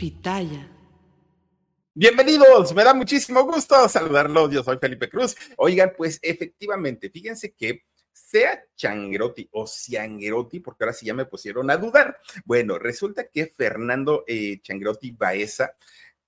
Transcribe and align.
Pitaya. 0.00 0.66
Bienvenidos, 1.92 2.74
me 2.74 2.84
da 2.84 2.94
muchísimo 2.94 3.44
gusto 3.44 3.86
saludarlos. 3.86 4.50
Yo 4.50 4.62
soy 4.62 4.78
Felipe 4.78 5.10
Cruz. 5.10 5.36
Oigan, 5.58 5.92
pues 5.94 6.18
efectivamente, 6.22 7.10
fíjense 7.10 7.52
que 7.52 7.84
sea 8.10 8.64
Changuerotti 8.74 9.50
o 9.52 9.66
Cianguerotti, 9.66 10.60
porque 10.60 10.84
ahora 10.84 10.94
sí 10.94 11.04
ya 11.04 11.12
me 11.12 11.26
pusieron 11.26 11.70
a 11.70 11.76
dudar. 11.76 12.18
Bueno, 12.46 12.78
resulta 12.78 13.28
que 13.28 13.48
Fernando 13.48 14.24
eh, 14.26 14.62
Changuerotti 14.62 15.10
Baeza 15.10 15.76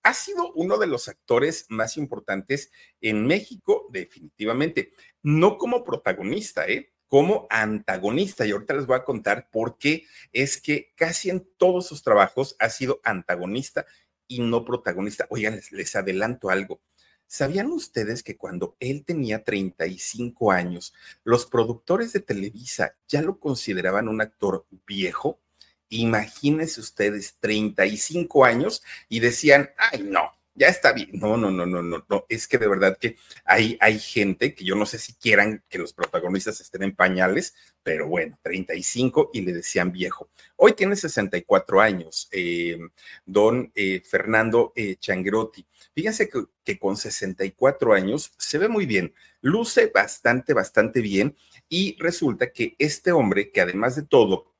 ha 0.02 0.12
sido 0.12 0.52
uno 0.52 0.76
de 0.76 0.88
los 0.88 1.08
actores 1.08 1.64
más 1.70 1.96
importantes 1.96 2.70
en 3.00 3.26
México, 3.26 3.88
definitivamente. 3.90 4.92
No 5.22 5.56
como 5.56 5.82
protagonista, 5.82 6.66
¿eh? 6.66 6.91
Como 7.12 7.46
antagonista. 7.50 8.46
Y 8.46 8.52
ahorita 8.52 8.72
les 8.72 8.86
voy 8.86 8.96
a 8.96 9.04
contar 9.04 9.50
por 9.50 9.76
qué 9.76 10.06
es 10.32 10.58
que 10.58 10.94
casi 10.96 11.28
en 11.28 11.46
todos 11.58 11.86
sus 11.86 12.02
trabajos 12.02 12.56
ha 12.58 12.70
sido 12.70 13.02
antagonista 13.04 13.84
y 14.26 14.40
no 14.40 14.64
protagonista. 14.64 15.26
Oigan, 15.28 15.56
les, 15.56 15.72
les 15.72 15.94
adelanto 15.94 16.48
algo. 16.48 16.80
¿Sabían 17.26 17.70
ustedes 17.70 18.22
que 18.22 18.38
cuando 18.38 18.78
él 18.80 19.04
tenía 19.04 19.44
35 19.44 20.52
años, 20.52 20.94
los 21.22 21.44
productores 21.44 22.14
de 22.14 22.20
Televisa 22.20 22.96
ya 23.06 23.20
lo 23.20 23.38
consideraban 23.38 24.08
un 24.08 24.22
actor 24.22 24.64
viejo? 24.86 25.38
Imagínense 25.90 26.80
ustedes, 26.80 27.36
35 27.40 28.46
años 28.46 28.82
y 29.10 29.20
decían, 29.20 29.68
ay 29.76 30.02
no, 30.02 30.32
ya 30.54 30.68
está 30.68 30.92
bien. 30.92 31.10
No, 31.14 31.36
no, 31.36 31.50
no, 31.50 31.64
no, 31.66 31.82
no, 31.82 32.04
no. 32.08 32.26
Es 32.28 32.46
que 32.46 32.58
de 32.58 32.68
verdad 32.68 32.98
que 32.98 33.16
hay, 33.44 33.76
hay 33.80 33.98
gente 33.98 34.54
que 34.54 34.64
yo 34.64 34.74
no 34.74 34.86
sé 34.86 34.98
si 34.98 35.14
quieran 35.14 35.64
que 35.68 35.78
los 35.78 35.92
protagonistas 35.92 36.60
estén 36.60 36.82
en 36.82 36.94
pañales, 36.94 37.54
pero 37.82 38.06
bueno, 38.06 38.38
35 38.42 39.30
y 39.32 39.40
le 39.42 39.52
decían 39.52 39.92
viejo. 39.92 40.28
Hoy 40.56 40.74
tiene 40.74 40.96
64 40.96 41.80
años, 41.80 42.28
eh, 42.32 42.78
don 43.24 43.72
eh, 43.74 44.02
Fernando 44.04 44.72
eh. 44.76 44.96
Fíjense 45.94 46.28
que, 46.28 46.44
que 46.64 46.78
con 46.78 46.96
64 46.96 47.94
años 47.94 48.32
se 48.38 48.58
ve 48.58 48.68
muy 48.68 48.86
bien, 48.86 49.14
luce 49.40 49.90
bastante, 49.92 50.54
bastante 50.54 51.00
bien 51.00 51.36
y 51.68 51.96
resulta 51.98 52.52
que 52.52 52.76
este 52.78 53.12
hombre, 53.12 53.50
que 53.50 53.60
además 53.60 53.96
de 53.96 54.02
todo, 54.02 54.52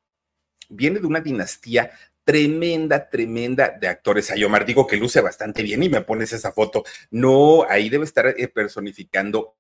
viene 0.69 1.01
de 1.01 1.07
una 1.07 1.21
dinastía 1.21 1.91
tremenda, 2.25 3.09
tremenda 3.09 3.71
de 3.71 3.89
actores. 3.89 4.31
Ayomar, 4.31 4.65
digo 4.65 4.87
que 4.87 4.97
luce 4.97 5.21
bastante 5.21 5.63
bien 5.63 5.83
y 5.83 5.89
me 5.89 6.03
pones 6.03 6.33
esa 6.33 6.53
foto. 6.53 6.85
No, 7.11 7.65
ahí 7.69 7.89
debe 7.89 8.05
estar 8.05 8.27
eh, 8.27 8.49
personificando. 8.49 9.57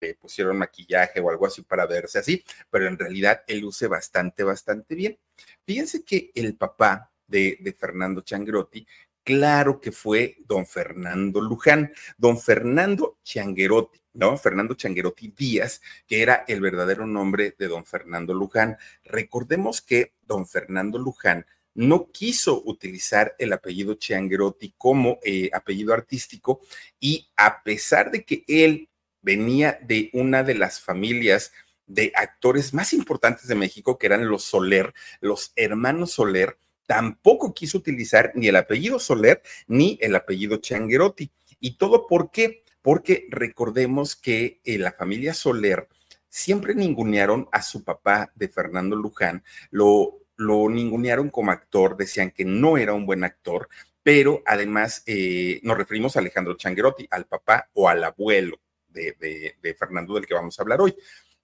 Le 0.00 0.14
pusieron 0.14 0.56
maquillaje 0.56 1.20
o 1.20 1.28
algo 1.28 1.46
así 1.46 1.62
para 1.62 1.86
verse 1.86 2.18
así, 2.18 2.42
pero 2.70 2.86
en 2.88 2.98
realidad 2.98 3.42
él 3.46 3.60
luce 3.60 3.86
bastante, 3.86 4.42
bastante 4.42 4.94
bien. 4.94 5.18
Fíjense 5.66 6.04
que 6.04 6.30
el 6.34 6.56
papá 6.56 7.12
de, 7.26 7.58
de 7.60 7.72
Fernando 7.74 8.22
Changrotti 8.22 8.86
Claro 9.30 9.80
que 9.80 9.92
fue 9.92 10.38
don 10.48 10.66
Fernando 10.66 11.40
Luján, 11.40 11.92
don 12.18 12.36
Fernando 12.36 13.18
Changuerotti, 13.22 14.00
¿no? 14.14 14.36
Fernando 14.36 14.74
Changuerotti 14.74 15.28
Díaz, 15.28 15.80
que 16.08 16.20
era 16.20 16.44
el 16.48 16.60
verdadero 16.60 17.06
nombre 17.06 17.54
de 17.56 17.68
don 17.68 17.84
Fernando 17.84 18.34
Luján. 18.34 18.76
Recordemos 19.04 19.82
que 19.82 20.14
don 20.26 20.48
Fernando 20.48 20.98
Luján 20.98 21.46
no 21.74 22.10
quiso 22.10 22.60
utilizar 22.64 23.36
el 23.38 23.52
apellido 23.52 23.94
Changuerotti 23.94 24.74
como 24.76 25.20
eh, 25.22 25.48
apellido 25.52 25.94
artístico 25.94 26.60
y 26.98 27.30
a 27.36 27.62
pesar 27.62 28.10
de 28.10 28.24
que 28.24 28.42
él 28.48 28.88
venía 29.22 29.78
de 29.80 30.10
una 30.12 30.42
de 30.42 30.56
las 30.56 30.80
familias 30.80 31.52
de 31.86 32.10
actores 32.16 32.74
más 32.74 32.92
importantes 32.92 33.46
de 33.46 33.54
México, 33.54 33.96
que 33.96 34.06
eran 34.08 34.28
los 34.28 34.42
Soler, 34.42 34.92
los 35.20 35.52
hermanos 35.54 36.14
Soler, 36.14 36.58
tampoco 36.90 37.54
quiso 37.54 37.78
utilizar 37.78 38.32
ni 38.34 38.48
el 38.48 38.56
apellido 38.56 38.98
Soler 38.98 39.42
ni 39.68 39.96
el 40.00 40.16
apellido 40.16 40.56
Changuerotti. 40.56 41.30
¿Y 41.60 41.76
todo 41.76 42.08
por 42.08 42.32
qué? 42.32 42.64
Porque 42.82 43.28
recordemos 43.30 44.16
que 44.16 44.60
eh, 44.64 44.76
la 44.76 44.90
familia 44.90 45.32
Soler 45.32 45.86
siempre 46.28 46.74
ningunearon 46.74 47.48
a 47.52 47.62
su 47.62 47.84
papá 47.84 48.32
de 48.34 48.48
Fernando 48.48 48.96
Luján, 48.96 49.44
lo, 49.70 50.18
lo 50.34 50.68
ningunearon 50.68 51.30
como 51.30 51.52
actor, 51.52 51.96
decían 51.96 52.32
que 52.32 52.44
no 52.44 52.76
era 52.76 52.92
un 52.92 53.06
buen 53.06 53.22
actor, 53.22 53.68
pero 54.02 54.42
además 54.44 55.04
eh, 55.06 55.60
nos 55.62 55.78
referimos 55.78 56.16
a 56.16 56.18
Alejandro 56.18 56.56
Changuerotti, 56.56 57.06
al 57.12 57.26
papá 57.26 57.70
o 57.74 57.88
al 57.88 58.02
abuelo 58.02 58.58
de, 58.88 59.54
de 59.62 59.74
Fernando 59.74 60.14
del 60.14 60.26
que 60.26 60.34
vamos 60.34 60.58
a 60.58 60.62
hablar 60.62 60.80
hoy. 60.80 60.96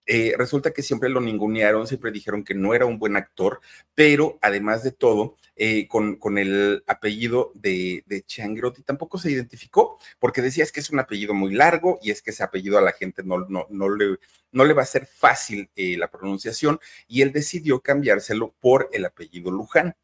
Eh, 0.06 0.34
resulta 0.38 0.72
que 0.72 0.82
siempre 0.82 1.08
lo 1.08 1.20
ningunearon, 1.20 1.86
siempre 1.86 2.12
dijeron 2.12 2.44
que 2.44 2.54
no 2.54 2.74
era 2.74 2.86
un 2.86 2.98
buen 2.98 3.16
actor, 3.16 3.60
pero 3.94 4.38
además 4.40 4.84
de 4.84 4.92
todo, 4.92 5.36
eh, 5.56 5.88
con, 5.88 6.38
el 6.38 6.84
apellido 6.86 7.50
de, 7.54 8.04
de 8.06 8.22
Changrotti 8.22 8.82
tampoco 8.82 9.18
se 9.18 9.32
identificó, 9.32 9.98
porque 10.20 10.42
decía 10.42 10.62
es 10.62 10.70
que 10.70 10.80
es 10.80 10.90
un 10.90 11.00
apellido 11.00 11.34
muy 11.34 11.52
largo 11.54 11.98
y 12.02 12.12
es 12.12 12.22
que 12.22 12.30
ese 12.30 12.44
apellido 12.44 12.78
a 12.78 12.82
la 12.82 12.92
gente 12.92 13.22
no, 13.24 13.38
no, 13.48 13.66
no, 13.70 13.88
le, 13.88 14.18
no 14.52 14.64
le 14.64 14.74
va 14.74 14.82
a 14.82 14.86
ser 14.86 15.06
fácil 15.06 15.70
eh, 15.74 15.96
la 15.96 16.10
pronunciación, 16.10 16.78
y 17.08 17.22
él 17.22 17.32
decidió 17.32 17.80
cambiárselo 17.80 18.54
por 18.60 18.88
el 18.92 19.04
apellido 19.06 19.50
Luján. 19.50 19.96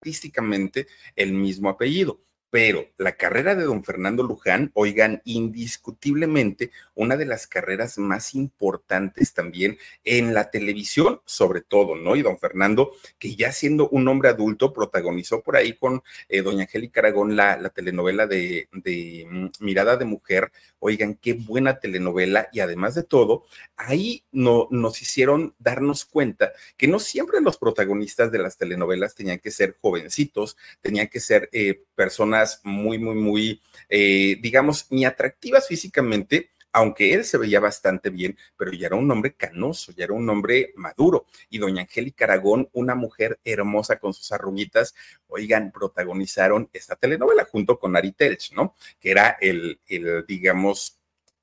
Artísticamente 0.00 0.86
el 1.16 1.32
mismo 1.32 1.70
apellido 1.70 2.20
pero 2.54 2.86
la 2.98 3.16
carrera 3.16 3.56
de 3.56 3.64
don 3.64 3.82
Fernando 3.82 4.22
Luján, 4.22 4.70
oigan, 4.74 5.20
indiscutiblemente 5.24 6.70
una 6.94 7.16
de 7.16 7.26
las 7.26 7.48
carreras 7.48 7.98
más 7.98 8.32
importantes 8.36 9.34
también 9.34 9.76
en 10.04 10.34
la 10.34 10.52
televisión, 10.52 11.20
sobre 11.24 11.62
todo, 11.62 11.96
¿no? 11.96 12.14
Y 12.14 12.22
don 12.22 12.38
Fernando, 12.38 12.92
que 13.18 13.34
ya 13.34 13.50
siendo 13.50 13.88
un 13.88 14.06
hombre 14.06 14.28
adulto, 14.28 14.72
protagonizó 14.72 15.42
por 15.42 15.56
ahí 15.56 15.72
con 15.72 16.04
eh, 16.28 16.42
doña 16.42 16.62
Angélica 16.62 17.00
Aragón 17.00 17.34
la, 17.34 17.56
la 17.56 17.70
telenovela 17.70 18.28
de, 18.28 18.68
de 18.70 19.26
mm, 19.28 19.46
Mirada 19.58 19.96
de 19.96 20.04
Mujer. 20.04 20.52
Oigan, 20.78 21.16
qué 21.16 21.32
buena 21.32 21.80
telenovela 21.80 22.50
y 22.52 22.60
además 22.60 22.94
de 22.94 23.02
todo, 23.02 23.46
ahí 23.76 24.22
no, 24.30 24.68
nos 24.70 25.02
hicieron 25.02 25.56
darnos 25.58 26.04
cuenta 26.04 26.52
que 26.76 26.86
no 26.86 27.00
siempre 27.00 27.40
los 27.40 27.56
protagonistas 27.56 28.30
de 28.30 28.38
las 28.38 28.56
telenovelas 28.56 29.16
tenían 29.16 29.40
que 29.40 29.50
ser 29.50 29.76
jovencitos, 29.80 30.56
tenían 30.82 31.08
que 31.08 31.18
ser 31.18 31.48
eh, 31.50 31.82
personas 31.96 32.43
muy, 32.64 32.98
muy, 32.98 33.14
muy, 33.14 33.60
eh, 33.88 34.36
digamos, 34.40 34.86
ni 34.90 35.04
atractivas 35.04 35.68
físicamente, 35.68 36.50
aunque 36.72 37.14
él 37.14 37.24
se 37.24 37.38
veía 37.38 37.60
bastante 37.60 38.10
bien, 38.10 38.36
pero 38.56 38.72
ya 38.72 38.88
era 38.88 38.96
un 38.96 39.08
hombre 39.08 39.34
canoso, 39.34 39.92
ya 39.92 40.04
era 40.04 40.12
un 40.12 40.28
hombre 40.28 40.72
maduro. 40.74 41.26
Y 41.48 41.58
doña 41.58 41.82
Angélica 41.82 42.24
Aragón, 42.24 42.68
una 42.72 42.96
mujer 42.96 43.38
hermosa 43.44 44.00
con 44.00 44.12
sus 44.12 44.32
arruguitas, 44.32 44.94
oigan, 45.28 45.70
protagonizaron 45.70 46.68
esta 46.72 46.96
telenovela 46.96 47.44
junto 47.44 47.78
con 47.78 47.94
Ari 47.94 48.12
Telch, 48.12 48.52
¿no? 48.52 48.74
Que 48.98 49.12
era 49.12 49.36
el, 49.40 49.78
el 49.86 50.26
digamos, 50.26 50.98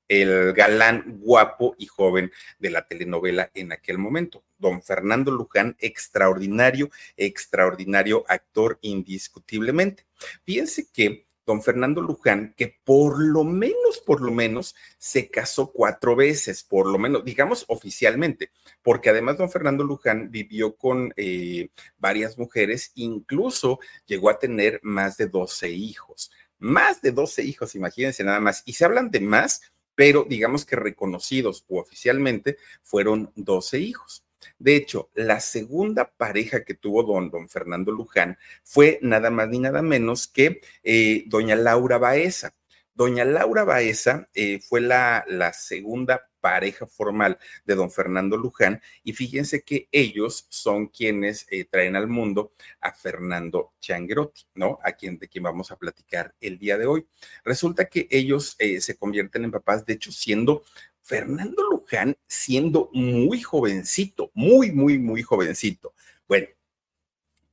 el 0.08 0.52
galán 0.52 1.18
guapo 1.20 1.74
y 1.78 1.86
joven 1.86 2.30
de 2.58 2.70
la 2.70 2.86
telenovela 2.86 3.50
en 3.54 3.72
aquel 3.72 3.98
momento. 3.98 4.44
Don 4.58 4.82
Fernando 4.82 5.30
Luján, 5.30 5.76
extraordinario, 5.78 6.90
extraordinario 7.16 8.24
actor 8.28 8.78
indiscutiblemente. 8.82 10.06
Fíjense 10.44 10.88
que 10.92 11.26
don 11.44 11.62
Fernando 11.62 12.00
Luján, 12.00 12.54
que 12.56 12.78
por 12.84 13.20
lo 13.20 13.44
menos, 13.44 14.00
por 14.04 14.20
lo 14.20 14.30
menos, 14.30 14.74
se 14.98 15.28
casó 15.28 15.72
cuatro 15.72 16.14
veces, 16.14 16.62
por 16.62 16.86
lo 16.86 16.98
menos, 16.98 17.24
digamos 17.24 17.64
oficialmente, 17.68 18.50
porque 18.82 19.10
además 19.10 19.38
don 19.38 19.50
Fernando 19.50 19.84
Luján 19.84 20.30
vivió 20.30 20.76
con 20.76 21.12
eh, 21.16 21.68
varias 21.98 22.38
mujeres, 22.38 22.92
incluso 22.94 23.80
llegó 24.06 24.30
a 24.30 24.38
tener 24.38 24.80
más 24.82 25.16
de 25.16 25.26
12 25.26 25.70
hijos. 25.70 26.30
Más 26.58 27.02
de 27.02 27.10
12 27.10 27.42
hijos, 27.42 27.74
imagínense 27.74 28.22
nada 28.22 28.38
más. 28.38 28.62
Y 28.64 28.74
se 28.74 28.84
hablan 28.84 29.10
de 29.10 29.18
más 29.18 29.62
pero 29.94 30.24
digamos 30.28 30.64
que 30.64 30.76
reconocidos 30.76 31.64
o 31.68 31.80
oficialmente 31.80 32.56
fueron 32.82 33.32
12 33.36 33.78
hijos. 33.78 34.24
De 34.58 34.76
hecho, 34.76 35.10
la 35.14 35.40
segunda 35.40 36.10
pareja 36.10 36.64
que 36.64 36.74
tuvo 36.74 37.02
don, 37.02 37.30
don 37.30 37.48
Fernando 37.48 37.92
Luján 37.92 38.38
fue 38.62 38.98
nada 39.02 39.30
más 39.30 39.48
ni 39.48 39.58
nada 39.58 39.82
menos 39.82 40.26
que 40.28 40.60
eh, 40.82 41.24
doña 41.26 41.56
Laura 41.56 41.98
Baeza. 41.98 42.52
Doña 42.94 43.24
Laura 43.24 43.64
Baeza 43.64 44.28
eh, 44.34 44.60
fue 44.60 44.80
la, 44.80 45.24
segunda 45.54 46.28
pareja 46.40 46.86
formal 46.86 47.38
de 47.64 47.74
don 47.74 47.90
Fernando 47.90 48.36
Luján 48.36 48.82
y 49.04 49.12
fíjense 49.12 49.62
que 49.62 49.88
ellos 49.92 50.46
son 50.48 50.88
quienes 50.88 51.46
eh, 51.50 51.64
traen 51.64 51.96
al 51.96 52.08
mundo 52.08 52.52
a 52.80 52.92
Fernando 52.92 53.72
Changrotti, 53.80 54.42
¿no? 54.54 54.78
A 54.82 54.92
quien 54.92 55.18
de 55.18 55.28
quien 55.28 55.44
vamos 55.44 55.70
a 55.70 55.76
platicar 55.76 56.34
el 56.40 56.58
día 56.58 56.76
de 56.76 56.86
hoy. 56.86 57.06
Resulta 57.44 57.88
que 57.88 58.08
ellos 58.10 58.56
eh, 58.58 58.80
se 58.80 58.96
convierten 58.96 59.44
en 59.44 59.52
papás, 59.52 59.86
de 59.86 59.94
hecho, 59.94 60.10
siendo 60.10 60.64
Fernando 61.02 61.62
Luján 61.70 62.16
siendo 62.26 62.88
muy 62.92 63.40
jovencito, 63.40 64.30
muy, 64.34 64.72
muy, 64.72 64.98
muy 64.98 65.22
jovencito. 65.22 65.94
Bueno, 66.28 66.48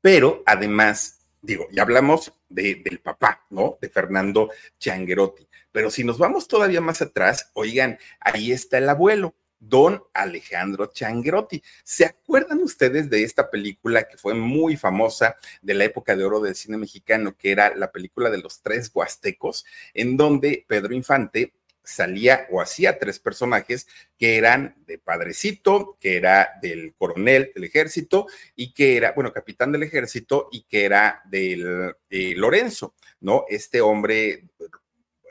pero 0.02 0.44
además, 0.46 1.19
digo, 1.42 1.68
ya 1.72 1.84
hablamos 1.84 2.34
del 2.50 3.00
papá, 3.04 3.46
¿no? 3.50 3.78
De 3.82 3.90
Fernando 3.90 4.50
Changuerotti. 4.80 5.48
Pero 5.72 5.90
si 5.90 6.04
nos 6.04 6.18
vamos 6.18 6.48
todavía 6.48 6.82
más 6.82 7.02
atrás, 7.02 7.52
oigan, 7.54 8.00
ahí 8.20 8.52
está 8.52 8.78
el 8.78 8.90
abuelo. 8.90 9.36
don 9.60 10.02
Alejandro 10.14 10.88
Changrotti. 10.88 11.62
¿Se 11.84 12.06
acuerdan 12.06 12.60
ustedes 12.60 13.10
de 13.10 13.24
esta 13.24 13.50
película 13.50 14.08
que 14.08 14.18
fue 14.18 14.34
muy 14.34 14.78
famosa 14.78 15.36
de 15.62 15.74
la 15.74 15.84
época 15.84 16.16
de 16.16 16.24
oro 16.24 16.40
del 16.40 16.56
cine 16.56 16.78
mexicano, 16.78 17.36
que 17.38 17.52
era 17.52 17.76
la 17.76 17.92
película 17.92 18.30
de 18.30 18.38
los 18.38 18.62
tres 18.62 18.90
huastecos, 18.94 19.66
en 19.94 20.16
donde 20.16 20.66
Pedro 20.68 20.94
Infante 20.94 21.54
salía 21.90 22.48
o 22.52 22.62
hacía 22.62 23.00
tres 23.00 23.20
personajes 23.20 23.88
que 24.18 24.38
eran 24.38 24.76
de 24.86 24.98
padrecito, 24.98 25.98
que 26.00 26.18
era 26.18 26.50
del 26.62 26.94
coronel 26.94 27.52
del 27.54 27.64
ejército 27.64 28.28
y 28.56 28.74
que 28.74 28.98
era, 28.98 29.12
bueno, 29.14 29.34
capitán 29.34 29.72
del 29.72 29.84
ejército 29.84 30.50
y 30.52 30.64
que 30.64 30.86
era 30.86 31.22
del 31.26 31.96
Lorenzo, 32.10 32.96
¿no? 33.22 33.46
Este 33.50 33.82
hombre 33.82 34.46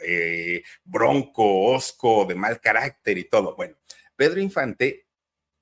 eh, 0.02 0.62
bronco, 0.84 1.72
osco, 1.72 2.25
de 2.25 2.34
mal 2.34 2.61
carácter 2.61 3.19
y 3.19 3.25
todo. 3.25 3.54
Bueno, 3.56 3.76
Pedro 4.16 4.40
Infante, 4.40 5.06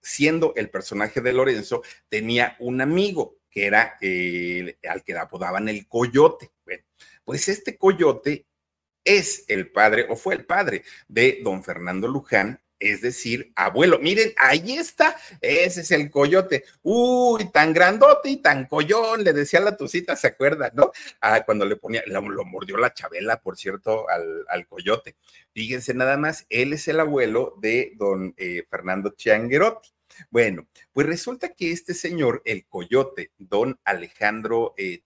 siendo 0.01 0.53
el 0.57 0.71
personaje 0.71 1.21
de 1.21 1.33
Lorenzo, 1.33 1.83
tenía 2.09 2.57
un 2.59 2.81
amigo 2.81 3.39
que 3.51 3.67
era 3.67 3.97
eh, 4.01 4.77
al 4.89 5.03
que 5.03 5.17
apodaban 5.17 5.69
el 5.69 5.87
coyote. 5.89 6.51
Pues 7.25 7.49
este 7.49 7.77
coyote 7.77 8.47
es 9.07 9.45
el 9.49 9.71
padre 9.71 10.07
o 10.11 10.17
fue 10.17 10.35
el 10.35 10.45
padre 10.45 10.85
de 11.09 11.41
don 11.43 11.65
Fernando 11.65 12.09
Luján, 12.09 12.61
es 12.79 13.01
decir, 13.01 13.53
abuelo. 13.57 13.99
Miren, 13.99 14.33
ahí 14.37 14.77
está, 14.77 15.17
ese 15.41 15.81
es 15.81 15.91
el 15.93 16.11
coyote. 16.11 16.65
Uy, 16.83 17.51
tan 17.51 17.73
grandote 17.73 18.29
y 18.29 18.37
tan 18.37 18.67
collón, 18.67 19.25
le 19.25 19.33
decía 19.33 19.61
la 19.61 19.77
tucita, 19.77 20.15
¿se 20.17 20.27
acuerda, 20.27 20.71
no? 20.75 20.93
Ah, 21.21 21.43
cuando 21.47 21.65
le 21.65 21.77
ponía, 21.77 22.03
lo, 22.07 22.23
mordió 22.45 22.77
la 22.77 22.93
chabela, 22.93 23.41
por 23.41 23.57
cierto, 23.57 24.07
al, 24.11 24.67
coyote. 24.67 25.17
Fíjense 25.55 25.95
nada 25.95 26.17
más, 26.17 26.45
él 26.51 26.73
es 26.75 26.87
el 26.89 27.01
abuelo 27.01 27.55
de 27.61 27.93
don 27.97 28.35
eh, 28.37 28.65
Fernando 28.69 29.11
Chianguerotti. 29.11 29.91
Bueno, 30.31 30.67
pues 30.93 31.07
resulta 31.07 31.51
que 31.55 31.73
este 31.73 31.95
señor, 31.95 32.43
el 32.45 32.67
coyote, 32.67 33.33
don 33.39 33.79
Alejandro 33.85 34.75
eh, 34.77 35.03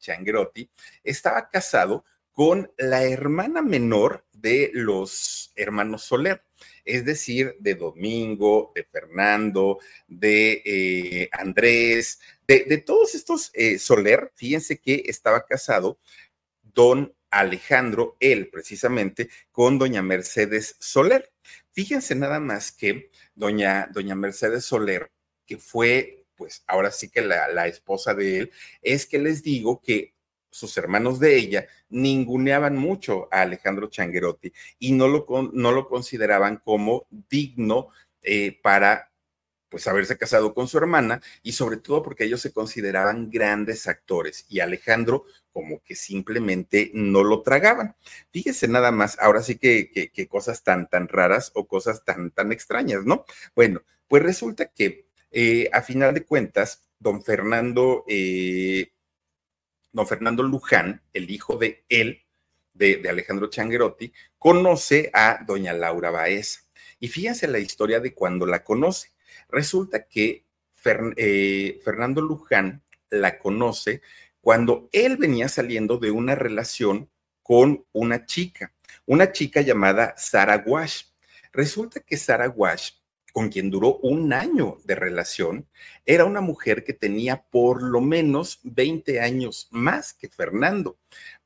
estaba 1.05 1.50
casado 1.50 2.05
con 2.32 2.73
la 2.79 3.05
hermana 3.05 3.62
menor 3.62 4.25
de 4.32 4.71
los 4.73 5.53
hermanos 5.56 6.05
Soler, 6.05 6.43
es 6.85 7.05
decir, 7.05 7.56
de 7.61 7.75
Domingo, 7.75 8.73
de 8.75 8.85
Fernando, 8.85 9.79
de 10.06 10.62
eh, 10.65 11.29
Andrés, 11.32 12.21
de, 12.47 12.79
todos 12.79 13.15
estos 13.15 13.50
eh, 13.55 13.79
Soler, 13.79 14.32
fíjense 14.35 14.79
que 14.79 15.05
estaba 15.06 15.44
casado 15.44 15.99
don 16.62 17.15
Alejandro, 17.31 18.17
él 18.19 18.49
precisamente, 18.49 19.31
con 19.53 19.79
doña 19.79 20.03
Mercedes 20.03 20.77
Soler. 20.81 21.31
Fíjense 21.73 22.15
nada 22.15 22.41
más 22.41 22.73
que 22.73 23.11
doña, 23.35 23.88
doña 23.93 24.17
Mercedes 24.17 24.65
Soler, 24.65 25.12
que 25.47 25.59
fue, 25.59 26.25
pues 26.35 26.65
ahora 26.67 26.91
sí 26.91 27.09
que 27.09 27.23
la, 27.23 27.49
la 27.49 27.69
esposa 27.69 28.15
de 28.15 28.38
él, 28.38 28.53
es 28.82 29.06
que 29.06 29.19
les 29.19 29.43
digo 29.43 29.81
que 29.81 30.15
sus 30.50 30.76
hermanos 30.76 31.20
de 31.20 31.37
ella 31.37 31.67
ninguneaban 31.88 32.76
mucho 32.76 33.29
a 33.31 33.43
Alejandro 33.43 33.88
Changuerotti 33.88 34.52
y 34.79 34.93
no 34.93 35.08
lo, 35.08 35.26
no 35.52 35.73
lo 35.73 35.88
consideraban 35.88 36.58
como 36.58 37.06
digno 37.29 37.88
eh, 38.23 38.58
para 38.62 39.11
pues 39.70 39.87
haberse 39.87 40.19
casado 40.19 40.52
con 40.52 40.69
su 40.69 40.76
hermana 40.79 41.23
y 41.43 41.52
sobre 41.52 41.76
todo 41.76 42.02
porque 42.02 42.25
ellos 42.25 42.41
se 42.41 42.52
consideraban 42.52 43.31
grandes 43.31 43.87
actores 43.87 44.44
y 44.49 44.58
Alejandro 44.61 45.25
como 45.52 45.81
que 45.82 45.94
simplemente 45.94 46.91
no 46.93 47.23
lo 47.23 47.43
tragaban. 47.43 47.96
Fíjese 48.32 48.69
nada 48.69 48.91
más, 48.91 49.17
ahora 49.20 49.43
sí 49.43 49.56
que, 49.56 50.11
que, 50.12 50.29
cosas 50.29 50.62
tan, 50.62 50.88
tan 50.88 51.08
raras 51.08 51.53
o 51.55 51.67
cosas 51.67 52.05
tan, 52.05 52.31
tan 52.32 52.53
extrañas, 52.53 53.05
¿no? 53.05 53.25
Bueno, 53.55 53.82
pues 54.08 54.23
resulta 54.23 54.67
que 54.67 55.06
eh, 55.31 55.69
a 55.73 55.82
final 55.82 56.14
de 56.14 56.25
cuentas, 56.25 56.82
don 56.99 57.23
Fernando 57.23 58.05
eh, 58.08 58.93
don 59.92 60.06
Fernando 60.06 60.42
Luján, 60.42 61.02
el 61.12 61.31
hijo 61.31 61.56
de 61.56 61.84
él, 61.88 62.22
de, 62.75 63.02
Alejandro 63.08 63.48
Changuerotti, 63.48 64.12
conoce 64.38 65.10
a 65.12 65.42
doña 65.46 65.72
Laura 65.72 66.10
Baez. 66.10 66.69
Y 66.98 67.08
fíjense 67.08 67.48
la 67.48 67.58
historia 67.58 68.00
de 68.00 68.14
cuando 68.14 68.46
la 68.46 68.64
conoce. 68.64 69.10
Resulta 69.48 70.06
que 70.06 70.44
eh, 71.16 71.81
Fernando 71.84 72.20
Luján 72.20 72.82
la 73.10 73.38
conoce 73.38 74.02
cuando 74.40 74.88
él 74.92 75.16
venía 75.16 75.48
saliendo 75.48 75.98
de 75.98 76.10
una 76.10 76.34
relación 76.34 77.10
con 77.43 77.84
una 77.93 78.25
chica, 78.26 78.72
una 79.06 79.32
chica 79.32 79.60
llamada 79.60 80.14
Sara 80.16 80.62
Wash. 80.64 81.04
Resulta 81.52 82.00
que 82.00 82.16
Sara 82.16 82.48
Wash 82.48 82.93
con 83.32 83.49
quien 83.49 83.71
duró 83.71 83.97
un 83.99 84.32
año 84.32 84.79
de 84.85 84.94
relación, 84.94 85.67
era 86.06 86.25
una 86.25 86.41
mujer 86.41 86.85
que 86.85 86.93
tenía 86.93 87.43
por 87.43 87.82
lo 87.82 88.00
menos 88.00 88.61
20 88.65 89.21
años 89.21 89.69
más 89.71 90.12
que 90.15 90.29
Fernando. 90.29 90.99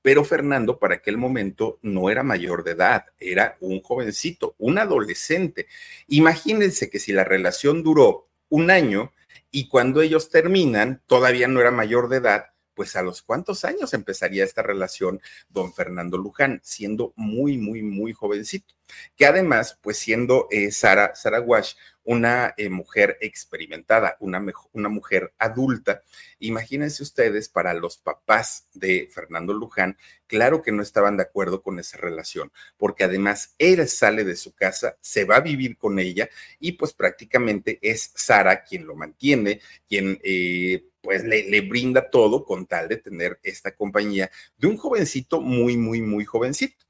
Pero 0.03 0.25
Fernando 0.25 0.79
para 0.79 0.97
aquel 0.97 1.17
momento 1.17 1.79
no 1.83 2.11
era 2.11 2.23
mayor 2.23 2.65
de 2.65 2.73
edad, 2.73 3.07
era 3.19 3.57
un 3.61 3.81
jovencito, 3.81 4.55
un 4.59 4.79
adolescente. 4.79 5.67
Imagínense 6.09 6.91
que 6.91 6.99
si 6.99 7.13
la 7.13 7.25
relación 7.25 7.83
duró 7.83 8.29
un 8.49 8.71
año 8.71 9.13
y 9.51 9.69
cuando 9.69 10.03
ellos 10.03 10.31
terminan 10.31 11.03
todavía 11.07 11.49
no 11.49 11.61
era 11.61 11.71
mayor 11.71 12.09
de 12.09 12.19
edad, 12.19 12.54
pues 12.75 12.97
a 12.97 13.03
los 13.03 13.23
cuántos 13.23 13.65
años 13.65 13.95
empezaría 13.95 14.45
esta 14.45 14.63
relación 14.63 15.21
don 15.49 15.73
Fernando 15.73 16.19
Luján, 16.19 16.61
siendo 16.63 17.13
muy, 17.17 17.59
muy, 17.59 17.83
muy 17.83 18.13
jovencito, 18.13 18.75
que 19.17 19.27
además, 19.27 19.79
pues 19.81 19.99
siendo 19.99 20.49
eh, 20.51 20.71
Sara, 20.71 21.15
Sara 21.15 21.41
Wash 21.41 21.75
una 22.05 22.55
eh, 22.57 22.69
mujer 22.69 23.19
experimentada, 23.21 24.17
una, 24.21 24.45
una 24.73 24.89
mujer 24.89 25.33
adulta, 25.39 26.03
imagínense 26.39 27.03
ustedes, 27.03 27.49
para 27.49 27.75
los 27.75 27.97
papás 27.99 28.69
de 28.75 29.09
Fernando 29.13 29.53
Luján, 29.53 29.97
claro 30.27 30.63
que 30.63 30.73
no 30.73 30.83
estaban 30.83 31.17
de 31.17 31.25
acuerdo 31.25 31.63
con 31.63 31.79
esa 31.79 31.99
relación, 31.99 32.53
porque 32.77 33.05
además 33.05 33.55
él 33.59 33.87
sale 33.89 34.25
de 34.25 34.37
su 34.37 34.55
casa, 34.55 34.97
se 35.01 35.25
va 35.25 35.37
a 35.37 35.41
vivir 35.41 35.77
con 35.77 35.99
ella 35.99 36.29
y 36.61 36.73
pues 36.73 36.93
prácticamente 36.93 37.79
es 37.83 38.13
Sara 38.15 38.63
quien 38.65 38.87
lo 38.87 38.95
mantiene, 38.95 39.61
quien... 39.89 40.19
Eh, 40.23 40.85
pues 41.05 41.23
le, 41.23 41.61
brinda 41.61 42.09
todo 42.09 42.47
con 42.47 42.65
tal 42.65 42.89
de 42.89 42.97
tener 42.97 43.39
esta 43.43 43.75
compañía 43.77 44.31
de 44.57 44.67
un 44.69 44.79
jovencito 44.79 45.43
muy, 45.43 45.77
muy, 45.77 46.01
muy 46.01 46.25
jovencito. 46.25 46.83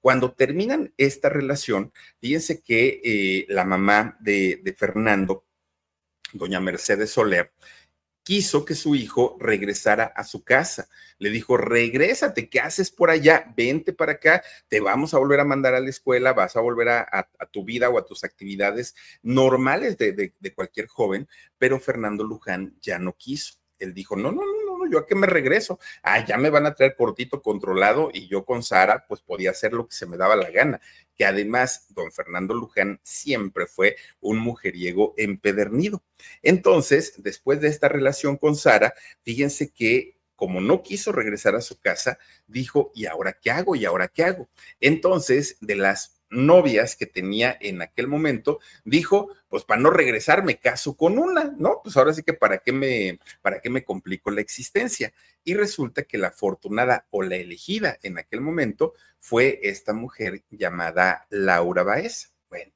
Cuando 0.00 0.32
terminan 0.32 0.92
esta 0.96 1.28
relación, 1.28 1.92
fíjense 2.20 2.62
que 2.62 3.00
eh, 3.04 3.46
la 3.48 3.64
mamá 3.64 4.16
de, 4.20 4.60
de 4.62 4.72
Fernando, 4.72 5.44
doña 6.32 6.60
Mercedes 6.60 7.10
Soler, 7.10 7.52
quiso 8.22 8.64
que 8.64 8.74
su 8.74 8.94
hijo 8.94 9.36
regresara 9.40 10.04
a 10.04 10.24
su 10.24 10.44
casa. 10.44 10.88
Le 11.18 11.30
dijo, 11.30 11.56
regrésate, 11.56 12.48
¿qué 12.48 12.60
haces 12.60 12.90
por 12.90 13.10
allá? 13.10 13.52
Vente 13.56 13.92
para 13.92 14.12
acá, 14.12 14.42
te 14.68 14.80
vamos 14.80 15.14
a 15.14 15.18
volver 15.18 15.40
a 15.40 15.44
mandar 15.44 15.74
a 15.74 15.80
la 15.80 15.90
escuela, 15.90 16.32
vas 16.32 16.56
a 16.56 16.60
volver 16.60 16.88
a, 16.88 17.28
tu 17.50 17.64
vida 17.64 17.88
o 17.88 17.98
a 17.98 18.06
tus 18.06 18.24
actividades 18.24 18.94
normales 19.22 19.98
de, 19.98 20.32
de 20.38 20.54
cualquier 20.54 20.86
joven, 20.86 21.28
pero 21.58 21.80
Fernando 21.80 22.24
Luján 22.24 22.76
ya 22.80 22.98
no 22.98 23.16
quiso. 23.16 23.54
Él 23.78 23.94
dijo, 23.94 24.14
no, 24.14 24.30
no, 24.30 24.42
no, 24.42 24.59
yo 24.90 24.98
a 24.98 25.06
qué 25.06 25.14
me 25.14 25.26
regreso. 25.26 25.78
Ah, 26.02 26.24
ya 26.24 26.36
me 26.36 26.50
van 26.50 26.66
a 26.66 26.74
traer 26.74 26.94
cortito 26.96 27.42
controlado 27.42 28.10
y 28.12 28.28
yo 28.28 28.44
con 28.44 28.62
Sara 28.62 29.06
pues 29.08 29.20
podía 29.20 29.50
hacer 29.50 29.72
lo 29.72 29.86
que 29.86 29.94
se 29.94 30.06
me 30.06 30.16
daba 30.16 30.36
la 30.36 30.50
gana. 30.50 30.80
Que 31.16 31.24
además 31.24 31.86
don 31.90 32.10
Fernando 32.12 32.54
Luján 32.54 33.00
siempre 33.02 33.66
fue 33.66 33.96
un 34.20 34.38
mujeriego 34.38 35.14
empedernido. 35.16 36.02
Entonces, 36.42 37.14
después 37.18 37.60
de 37.60 37.68
esta 37.68 37.88
relación 37.88 38.36
con 38.36 38.56
Sara, 38.56 38.94
fíjense 39.22 39.72
que 39.72 40.20
como 40.40 40.62
no 40.62 40.82
quiso 40.82 41.12
regresar 41.12 41.54
a 41.54 41.60
su 41.60 41.78
casa, 41.78 42.18
dijo, 42.46 42.92
¿y 42.94 43.04
ahora 43.04 43.36
qué 43.38 43.50
hago? 43.50 43.76
¿Y 43.76 43.84
ahora 43.84 44.08
qué 44.08 44.24
hago? 44.24 44.48
Entonces, 44.80 45.58
de 45.60 45.76
las 45.76 46.19
novias 46.30 46.96
que 46.96 47.06
tenía 47.06 47.56
en 47.60 47.82
aquel 47.82 48.06
momento, 48.06 48.60
dijo, 48.84 49.30
pues 49.48 49.64
para 49.64 49.80
no 49.80 49.90
regresar 49.90 50.44
me 50.44 50.58
caso 50.58 50.96
con 50.96 51.18
una, 51.18 51.54
¿no? 51.58 51.80
Pues 51.82 51.96
ahora 51.96 52.14
sí 52.14 52.22
que 52.22 52.32
para 52.32 52.58
qué 52.58 52.72
me, 52.72 53.18
para 53.42 53.60
qué 53.60 53.68
me 53.68 53.84
complico 53.84 54.30
la 54.30 54.40
existencia. 54.40 55.12
Y 55.44 55.54
resulta 55.54 56.04
que 56.04 56.18
la 56.18 56.28
afortunada 56.28 57.06
o 57.10 57.22
la 57.22 57.36
elegida 57.36 57.98
en 58.02 58.18
aquel 58.18 58.40
momento 58.40 58.94
fue 59.18 59.60
esta 59.62 59.92
mujer 59.92 60.44
llamada 60.50 61.26
Laura 61.30 61.82
Baez. 61.82 62.32
Bueno, 62.48 62.72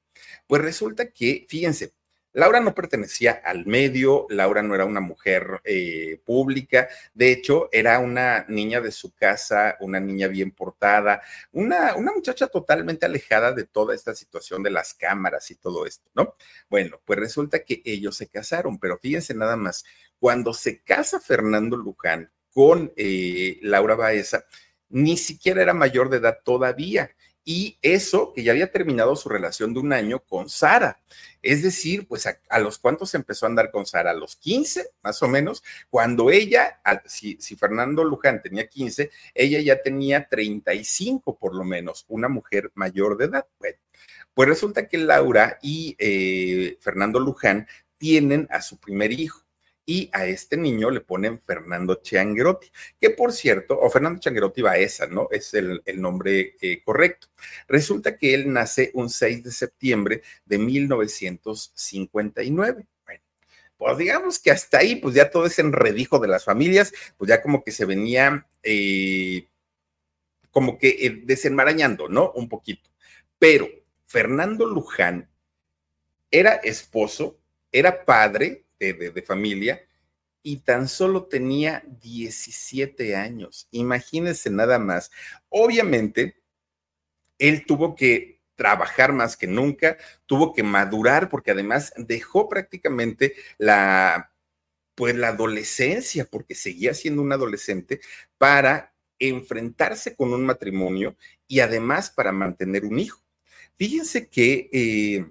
pues 0.46 0.62
resulta 0.62 1.10
que, 1.10 1.46
fíjense, 1.48 1.92
Laura 2.34 2.58
no 2.58 2.74
pertenecía 2.74 3.40
al 3.44 3.64
medio, 3.64 4.26
Laura 4.28 4.60
no 4.60 4.74
era 4.74 4.84
una 4.84 5.00
mujer 5.00 5.60
eh, 5.62 6.20
pública, 6.24 6.88
de 7.14 7.30
hecho 7.30 7.68
era 7.70 8.00
una 8.00 8.44
niña 8.48 8.80
de 8.80 8.90
su 8.90 9.14
casa, 9.14 9.76
una 9.78 10.00
niña 10.00 10.26
bien 10.26 10.50
portada, 10.50 11.22
una, 11.52 11.94
una 11.94 12.12
muchacha 12.12 12.48
totalmente 12.48 13.06
alejada 13.06 13.52
de 13.52 13.64
toda 13.64 13.94
esta 13.94 14.16
situación 14.16 14.64
de 14.64 14.70
las 14.70 14.94
cámaras 14.94 15.48
y 15.52 15.54
todo 15.54 15.86
esto, 15.86 16.10
¿no? 16.14 16.34
Bueno, 16.68 17.00
pues 17.04 17.20
resulta 17.20 17.60
que 17.60 17.82
ellos 17.84 18.16
se 18.16 18.26
casaron, 18.26 18.80
pero 18.80 18.98
fíjense 18.98 19.32
nada 19.32 19.56
más, 19.56 19.84
cuando 20.18 20.52
se 20.54 20.82
casa 20.82 21.20
Fernando 21.20 21.76
Luján 21.76 22.32
con 22.52 22.92
eh, 22.96 23.60
Laura 23.62 23.94
Baeza, 23.94 24.44
ni 24.88 25.16
siquiera 25.16 25.62
era 25.62 25.72
mayor 25.72 26.10
de 26.10 26.16
edad 26.16 26.38
todavía 26.44 27.14
y 27.44 27.78
eso 27.82 28.32
que 28.32 28.42
ya 28.42 28.52
había 28.52 28.72
terminado 28.72 29.14
su 29.16 29.28
relación 29.28 29.74
de 29.74 29.80
un 29.80 29.92
año 29.92 30.20
con 30.20 30.48
Sara. 30.48 31.00
Es 31.42 31.62
decir, 31.62 32.08
pues 32.08 32.26
a, 32.26 32.58
los 32.58 32.78
cuantos 32.78 33.14
empezó 33.14 33.44
a 33.44 33.50
andar 33.50 33.70
con 33.70 33.84
Sara, 33.84 34.12
a 34.12 34.14
los 34.14 34.36
15 34.36 34.88
más 35.02 35.22
o 35.22 35.28
menos, 35.28 35.62
cuando 35.90 36.30
ella, 36.30 36.80
si, 37.04 37.36
si, 37.38 37.54
Fernando 37.56 38.02
Luján 38.02 38.40
tenía 38.40 38.66
15, 38.66 39.10
ella 39.34 39.60
ya 39.60 39.82
tenía 39.82 40.26
35 40.26 41.36
por 41.36 41.54
lo 41.54 41.64
menos, 41.64 42.06
una 42.08 42.28
mujer 42.28 42.72
mayor 42.74 43.18
de 43.18 43.26
edad. 43.26 43.46
Pues 44.32 44.48
resulta 44.48 44.88
que 44.88 44.98
Laura 44.98 45.58
y 45.60 45.96
eh, 45.98 46.78
Fernando 46.80 47.20
Luján 47.20 47.68
tienen 47.98 48.48
a 48.50 48.62
su 48.62 48.78
primer 48.78 49.12
hijo 49.12 49.43
y 49.86 50.10
a 50.12 50.26
este 50.26 50.56
niño 50.56 50.90
le 50.90 51.00
ponen 51.00 51.40
Fernando 51.40 51.96
Changuerotti, 51.96 52.68
que 53.00 53.10
por 53.10 53.32
cierto, 53.32 53.78
o 53.78 53.90
Fernando 53.90 54.20
Changuerotti 54.20 54.62
Baeza, 54.62 55.06
¿no? 55.06 55.28
Es 55.30 55.52
el, 55.54 55.82
nombre 55.96 56.56
eh, 56.60 56.82
correcto. 56.82 57.28
Resulta 57.68 58.16
que 58.16 58.34
él 58.34 58.52
nace 58.52 58.90
un 58.94 59.10
6 59.10 59.44
de 59.44 59.52
septiembre 59.52 60.22
de 60.44 60.58
1959. 60.58 62.86
Bueno, 63.04 63.22
pues 63.76 63.98
digamos 63.98 64.38
que 64.38 64.50
hasta 64.50 64.78
ahí, 64.78 64.96
pues 64.96 65.14
ya 65.14 65.30
todo 65.30 65.46
ese 65.46 65.62
enredijo 65.62 66.18
de 66.18 66.28
las 66.28 66.44
familias, 66.44 66.92
pues 67.18 67.28
ya 67.28 67.42
como 67.42 67.62
que 67.62 67.72
se 67.72 67.84
venía, 67.84 68.46
eh, 68.62 69.48
como 70.50 70.78
que 70.78 70.88
eh, 70.88 71.20
desenmarañando, 71.24 72.08
¿no? 72.08 72.32
Un 72.32 72.48
poquito. 72.48 72.88
Pero 73.38 73.68
Fernando 74.06 74.66
Luján 74.66 75.28
era 76.30 76.54
esposo, 76.54 77.38
era 77.70 78.04
padre 78.04 78.63
de, 78.78 79.22
familia 79.22 79.86
y 80.42 80.58
tan 80.58 80.88
solo 80.88 81.26
tenía 81.26 81.84
17 82.02 83.16
años. 83.16 83.68
Imagínense 83.70 84.50
nada 84.50 84.78
más. 84.78 85.10
Obviamente, 85.48 86.36
él 87.38 87.64
tuvo 87.66 87.94
que 87.94 88.42
trabajar 88.54 89.12
más 89.12 89.36
que 89.36 89.46
nunca, 89.46 89.96
tuvo 90.26 90.52
que 90.52 90.62
madurar 90.62 91.28
porque 91.28 91.50
además 91.50 91.92
dejó 91.96 92.48
prácticamente 92.48 93.34
la 93.58 94.30
pues 94.94 95.16
la 95.16 95.28
adolescencia, 95.28 96.24
porque 96.24 96.54
seguía 96.54 96.94
siendo 96.94 97.20
un 97.20 97.32
adolescente, 97.32 98.00
para 98.38 98.94
enfrentarse 99.18 100.14
con 100.14 100.32
un 100.32 100.44
matrimonio 100.44 101.16
y 101.48 101.60
además 101.60 102.10
para 102.10 102.32
mantener 102.32 102.84
un 102.84 102.98
hijo. 102.98 103.20
Fíjense 103.76 104.28
que 104.28 104.68
eh, 104.72 105.30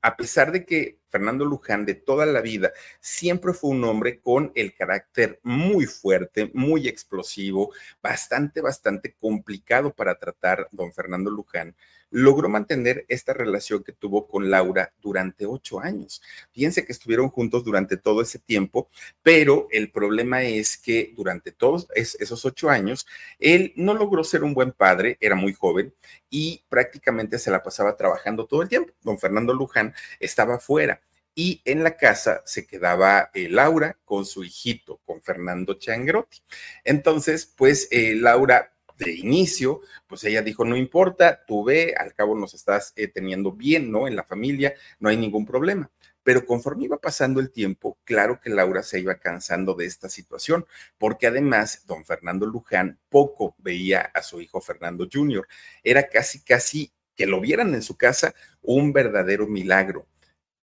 a 0.00 0.16
pesar 0.16 0.52
de 0.52 0.64
que 0.64 0.98
Fernando 1.12 1.44
Luján 1.44 1.84
de 1.84 1.94
toda 1.94 2.24
la 2.24 2.40
vida 2.40 2.72
siempre 3.00 3.52
fue 3.52 3.70
un 3.70 3.84
hombre 3.84 4.20
con 4.20 4.50
el 4.54 4.74
carácter 4.74 5.38
muy 5.42 5.84
fuerte, 5.84 6.50
muy 6.54 6.88
explosivo, 6.88 7.72
bastante, 8.02 8.62
bastante 8.62 9.14
complicado 9.20 9.94
para 9.94 10.18
tratar 10.18 10.68
don 10.72 10.92
Fernando 10.92 11.30
Luján 11.30 11.76
logró 12.12 12.48
mantener 12.48 13.04
esta 13.08 13.32
relación 13.32 13.82
que 13.82 13.92
tuvo 13.92 14.28
con 14.28 14.50
Laura 14.50 14.92
durante 15.00 15.46
ocho 15.46 15.80
años. 15.80 16.22
Fíjense 16.52 16.84
que 16.84 16.92
estuvieron 16.92 17.30
juntos 17.30 17.64
durante 17.64 17.96
todo 17.96 18.22
ese 18.22 18.38
tiempo, 18.38 18.88
pero 19.22 19.66
el 19.70 19.90
problema 19.90 20.42
es 20.42 20.76
que 20.76 21.12
durante 21.16 21.50
todos 21.50 21.88
esos 21.94 22.44
ocho 22.44 22.70
años, 22.70 23.06
él 23.38 23.72
no 23.76 23.94
logró 23.94 24.22
ser 24.22 24.44
un 24.44 24.54
buen 24.54 24.72
padre, 24.72 25.16
era 25.20 25.34
muy 25.34 25.54
joven 25.54 25.92
y 26.30 26.62
prácticamente 26.68 27.38
se 27.38 27.50
la 27.50 27.62
pasaba 27.62 27.96
trabajando 27.96 28.46
todo 28.46 28.62
el 28.62 28.68
tiempo. 28.68 28.92
Don 29.02 29.18
Fernando 29.18 29.54
Luján 29.54 29.94
estaba 30.20 30.58
fuera 30.58 31.00
y 31.34 31.62
en 31.64 31.82
la 31.82 31.96
casa 31.96 32.42
se 32.44 32.66
quedaba 32.66 33.30
eh, 33.32 33.48
Laura 33.48 33.96
con 34.04 34.26
su 34.26 34.44
hijito, 34.44 35.00
con 35.04 35.22
Fernando 35.22 35.74
Changrotti. 35.74 36.42
Entonces, 36.84 37.46
pues 37.46 37.88
eh, 37.90 38.14
Laura 38.14 38.71
de 38.98 39.12
inicio, 39.12 39.80
pues 40.06 40.24
ella 40.24 40.42
dijo, 40.42 40.64
no 40.64 40.76
importa, 40.76 41.44
tú 41.46 41.64
ve, 41.64 41.94
al 41.98 42.14
cabo 42.14 42.34
nos 42.36 42.54
estás 42.54 42.92
eh, 42.96 43.08
teniendo 43.08 43.52
bien, 43.52 43.90
¿no? 43.90 44.06
En 44.06 44.16
la 44.16 44.24
familia, 44.24 44.74
no 45.00 45.08
hay 45.08 45.16
ningún 45.16 45.46
problema. 45.46 45.90
Pero 46.22 46.46
conforme 46.46 46.84
iba 46.84 46.98
pasando 46.98 47.40
el 47.40 47.50
tiempo, 47.50 47.98
claro 48.04 48.40
que 48.40 48.50
Laura 48.50 48.82
se 48.82 49.00
iba 49.00 49.16
cansando 49.16 49.74
de 49.74 49.86
esta 49.86 50.08
situación, 50.08 50.66
porque 50.98 51.26
además 51.26 51.84
don 51.86 52.04
Fernando 52.04 52.46
Luján 52.46 52.98
poco 53.08 53.56
veía 53.58 54.00
a 54.14 54.22
su 54.22 54.40
hijo 54.40 54.60
Fernando 54.60 55.08
Jr. 55.12 55.46
Era 55.82 56.08
casi, 56.08 56.42
casi 56.44 56.92
que 57.16 57.26
lo 57.26 57.40
vieran 57.40 57.74
en 57.74 57.82
su 57.82 57.96
casa 57.96 58.34
un 58.62 58.92
verdadero 58.92 59.46
milagro 59.46 60.06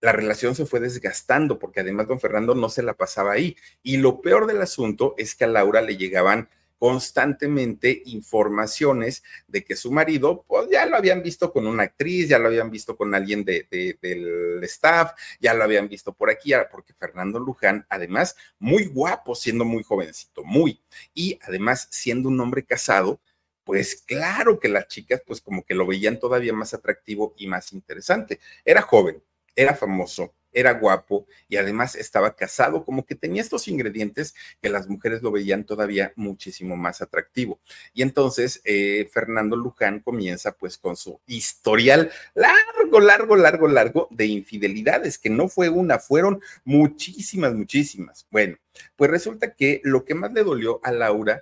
la 0.02 0.12
relación 0.12 0.56
se 0.56 0.66
fue 0.66 0.80
desgastando 0.80 1.60
porque 1.60 1.82
además 1.82 2.08
don 2.08 2.20
Fernando 2.20 2.56
no 2.56 2.70
se 2.70 2.84
la 2.84 2.94
pasaba 2.94 3.34
ahí. 3.34 3.58
Y 3.84 3.98
lo 3.98 4.22
peor 4.22 4.48
del 4.48 4.62
asunto 4.62 5.14
es 5.18 5.36
que 5.36 5.44
a 5.44 5.48
Laura 5.48 5.82
le 5.82 5.98
llegaban 5.98 6.50
constantemente 6.80 8.02
informaciones 8.06 9.22
de 9.48 9.64
que 9.66 9.76
su 9.76 9.92
marido, 9.92 10.46
pues 10.48 10.70
ya 10.72 10.86
lo 10.86 10.96
habían 10.96 11.22
visto 11.22 11.52
con 11.52 11.68
una 11.68 11.84
actriz, 11.84 12.30
ya 12.30 12.40
lo 12.40 12.48
habían 12.48 12.72
visto 12.72 12.96
con 12.96 13.14
alguien 13.14 13.44
de, 13.44 13.68
del 14.02 14.64
staff, 14.64 15.12
ya 15.42 15.54
lo 15.54 15.66
habían 15.66 15.90
visto 15.90 16.14
por 16.14 16.30
aquí, 16.30 16.54
porque 16.72 16.94
Fernando 16.94 17.38
Luján, 17.38 17.86
además, 17.90 18.36
muy 18.58 18.86
guapo, 18.86 19.36
siendo 19.36 19.66
muy 19.66 19.84
jovencito, 19.84 20.44
muy, 20.44 20.82
y 21.14 21.38
además 21.44 21.88
siendo 21.92 22.30
un 22.30 22.40
hombre 22.40 22.66
casado, 22.66 23.20
pues 23.66 24.02
claro 24.08 24.60
que 24.60 24.70
las 24.70 24.88
chicas, 24.88 25.22
pues 25.28 25.42
como 25.42 25.64
que 25.64 25.76
lo 25.76 25.86
veían 25.86 26.18
todavía 26.18 26.54
más 26.54 26.74
atractivo 26.74 27.36
y 27.38 27.46
más 27.46 27.72
interesante. 27.74 28.40
Era 28.66 28.82
joven, 28.82 29.22
era 29.56 29.76
famoso, 29.76 30.34
era 30.52 30.74
guapo 30.74 31.28
y 31.48 31.58
además 31.58 31.96
estaba 31.96 32.36
casado, 32.36 32.84
como 32.84 33.06
que 33.06 33.16
tenía 33.16 33.42
estos 33.42 33.68
ingredientes 33.68 34.36
que 34.62 34.70
las 34.70 34.88
mujeres 34.88 35.22
lo 35.22 35.32
veían 35.32 35.64
todavía 35.66 36.14
muchísimo 36.16 36.76
más 36.76 37.02
atractivo. 37.02 37.60
Y 37.94 38.02
entonces 38.02 38.62
eh, 38.64 39.10
Fernando 39.12 39.56
Luján 39.56 40.00
comienza 40.00 40.54
pues 40.54 40.78
con 40.78 40.96
su 40.96 41.20
historial 41.26 42.12
largo, 42.34 43.00
largo, 43.00 43.36
largo, 43.36 43.68
largo 43.68 44.08
de 44.12 44.26
infidelidades, 44.26 45.18
que 45.18 45.30
no 45.30 45.48
fue 45.48 45.70
una, 45.70 46.00
fueron 46.00 46.42
muchísimas, 46.64 47.54
muchísimas. 47.54 48.28
Bueno, 48.32 48.58
pues 48.96 49.12
resulta 49.12 49.54
que 49.54 49.82
lo 49.84 50.06
que 50.06 50.16
más 50.16 50.34
le 50.34 50.44
dolió 50.44 50.80
a 50.84 50.92
Laura 50.92 51.42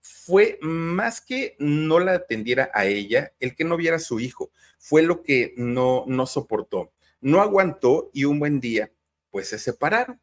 fue 0.00 0.58
más 0.62 1.20
que 1.20 1.56
no 1.58 1.98
la 2.00 2.14
atendiera 2.14 2.70
a 2.72 2.86
ella, 2.86 3.32
el 3.40 3.54
que 3.54 3.64
no 3.64 3.76
viera 3.76 3.96
a 3.96 4.00
su 4.00 4.20
hijo, 4.20 4.50
fue 4.78 5.02
lo 5.02 5.22
que 5.22 5.54
no, 5.56 6.04
no 6.06 6.26
soportó 6.26 6.92
no 7.20 7.40
aguantó 7.40 8.10
y 8.12 8.24
un 8.24 8.38
buen 8.38 8.60
día, 8.60 8.92
pues 9.30 9.48
se 9.48 9.58
separaron. 9.58 10.20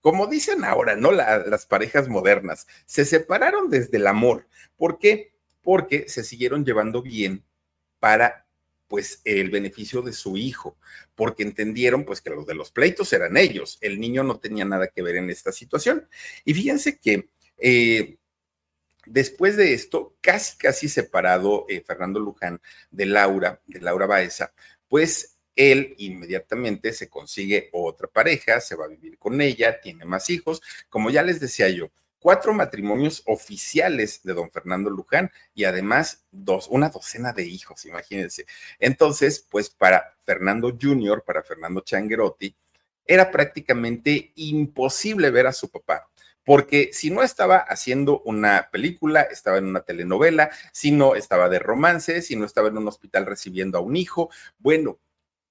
Como 0.00 0.26
dicen 0.26 0.64
ahora, 0.64 0.96
¿no? 0.96 1.10
las 1.12 1.66
parejas 1.66 2.08
modernas, 2.08 2.66
se 2.86 3.04
separaron 3.04 3.68
desde 3.68 3.96
el 3.96 4.06
amor. 4.06 4.46
¿Por 4.76 4.98
qué? 4.98 5.32
Porque 5.62 6.08
se 6.08 6.22
siguieron 6.22 6.64
llevando 6.64 7.02
bien 7.02 7.44
para 7.98 8.46
pues 8.86 9.20
el 9.24 9.50
beneficio 9.50 10.00
de 10.02 10.12
su 10.12 10.36
hijo, 10.36 10.78
porque 11.14 11.42
entendieron 11.42 12.04
pues 12.04 12.22
que 12.22 12.30
los 12.30 12.46
de 12.46 12.54
los 12.54 12.70
pleitos 12.70 13.12
eran 13.12 13.36
ellos, 13.36 13.76
el 13.82 14.00
niño 14.00 14.24
no 14.24 14.38
tenía 14.38 14.64
nada 14.64 14.88
que 14.88 15.02
ver 15.02 15.16
en 15.16 15.28
esta 15.30 15.52
situación. 15.52 16.08
Y 16.44 16.54
fíjense 16.54 16.98
que 16.98 17.28
eh, 17.58 18.16
después 19.04 19.56
de 19.56 19.74
esto, 19.74 20.16
casi 20.20 20.56
casi 20.56 20.88
separado 20.88 21.66
eh, 21.68 21.82
Fernando 21.86 22.18
Luján 22.18 22.60
de 22.90 23.06
Laura, 23.06 23.60
de 23.66 23.80
Laura 23.80 24.06
Baeza, 24.06 24.54
pues 24.88 25.37
él 25.58 25.96
inmediatamente 25.98 26.92
se 26.92 27.08
consigue 27.08 27.68
otra 27.72 28.06
pareja, 28.06 28.60
se 28.60 28.76
va 28.76 28.84
a 28.84 28.88
vivir 28.88 29.18
con 29.18 29.40
ella, 29.40 29.80
tiene 29.80 30.04
más 30.04 30.30
hijos, 30.30 30.62
como 30.88 31.10
ya 31.10 31.24
les 31.24 31.40
decía 31.40 31.68
yo, 31.68 31.90
cuatro 32.20 32.54
matrimonios 32.54 33.24
oficiales 33.26 34.22
de 34.22 34.34
don 34.34 34.52
Fernando 34.52 34.88
Luján 34.88 35.32
y 35.54 35.64
además 35.64 36.24
dos, 36.30 36.68
una 36.70 36.90
docena 36.90 37.32
de 37.32 37.44
hijos, 37.44 37.84
imagínense. 37.86 38.46
Entonces, 38.78 39.44
pues 39.50 39.68
para 39.68 40.16
Fernando 40.24 40.76
Jr., 40.80 41.24
para 41.26 41.42
Fernando 41.42 41.80
Changuerotti, 41.80 42.54
era 43.04 43.28
prácticamente 43.32 44.30
imposible 44.36 45.30
ver 45.30 45.48
a 45.48 45.52
su 45.52 45.70
papá. 45.70 46.08
Porque 46.44 46.90
si 46.92 47.10
no 47.10 47.22
estaba 47.22 47.58
haciendo 47.58 48.20
una 48.20 48.70
película, 48.70 49.22
estaba 49.22 49.58
en 49.58 49.66
una 49.66 49.80
telenovela, 49.80 50.50
si 50.72 50.92
no 50.92 51.16
estaba 51.16 51.48
de 51.48 51.58
romance, 51.58 52.22
si 52.22 52.36
no 52.36 52.46
estaba 52.46 52.68
en 52.68 52.78
un 52.78 52.88
hospital 52.88 53.26
recibiendo 53.26 53.76
a 53.76 53.82
un 53.82 53.96
hijo, 53.96 54.30
bueno, 54.58 54.98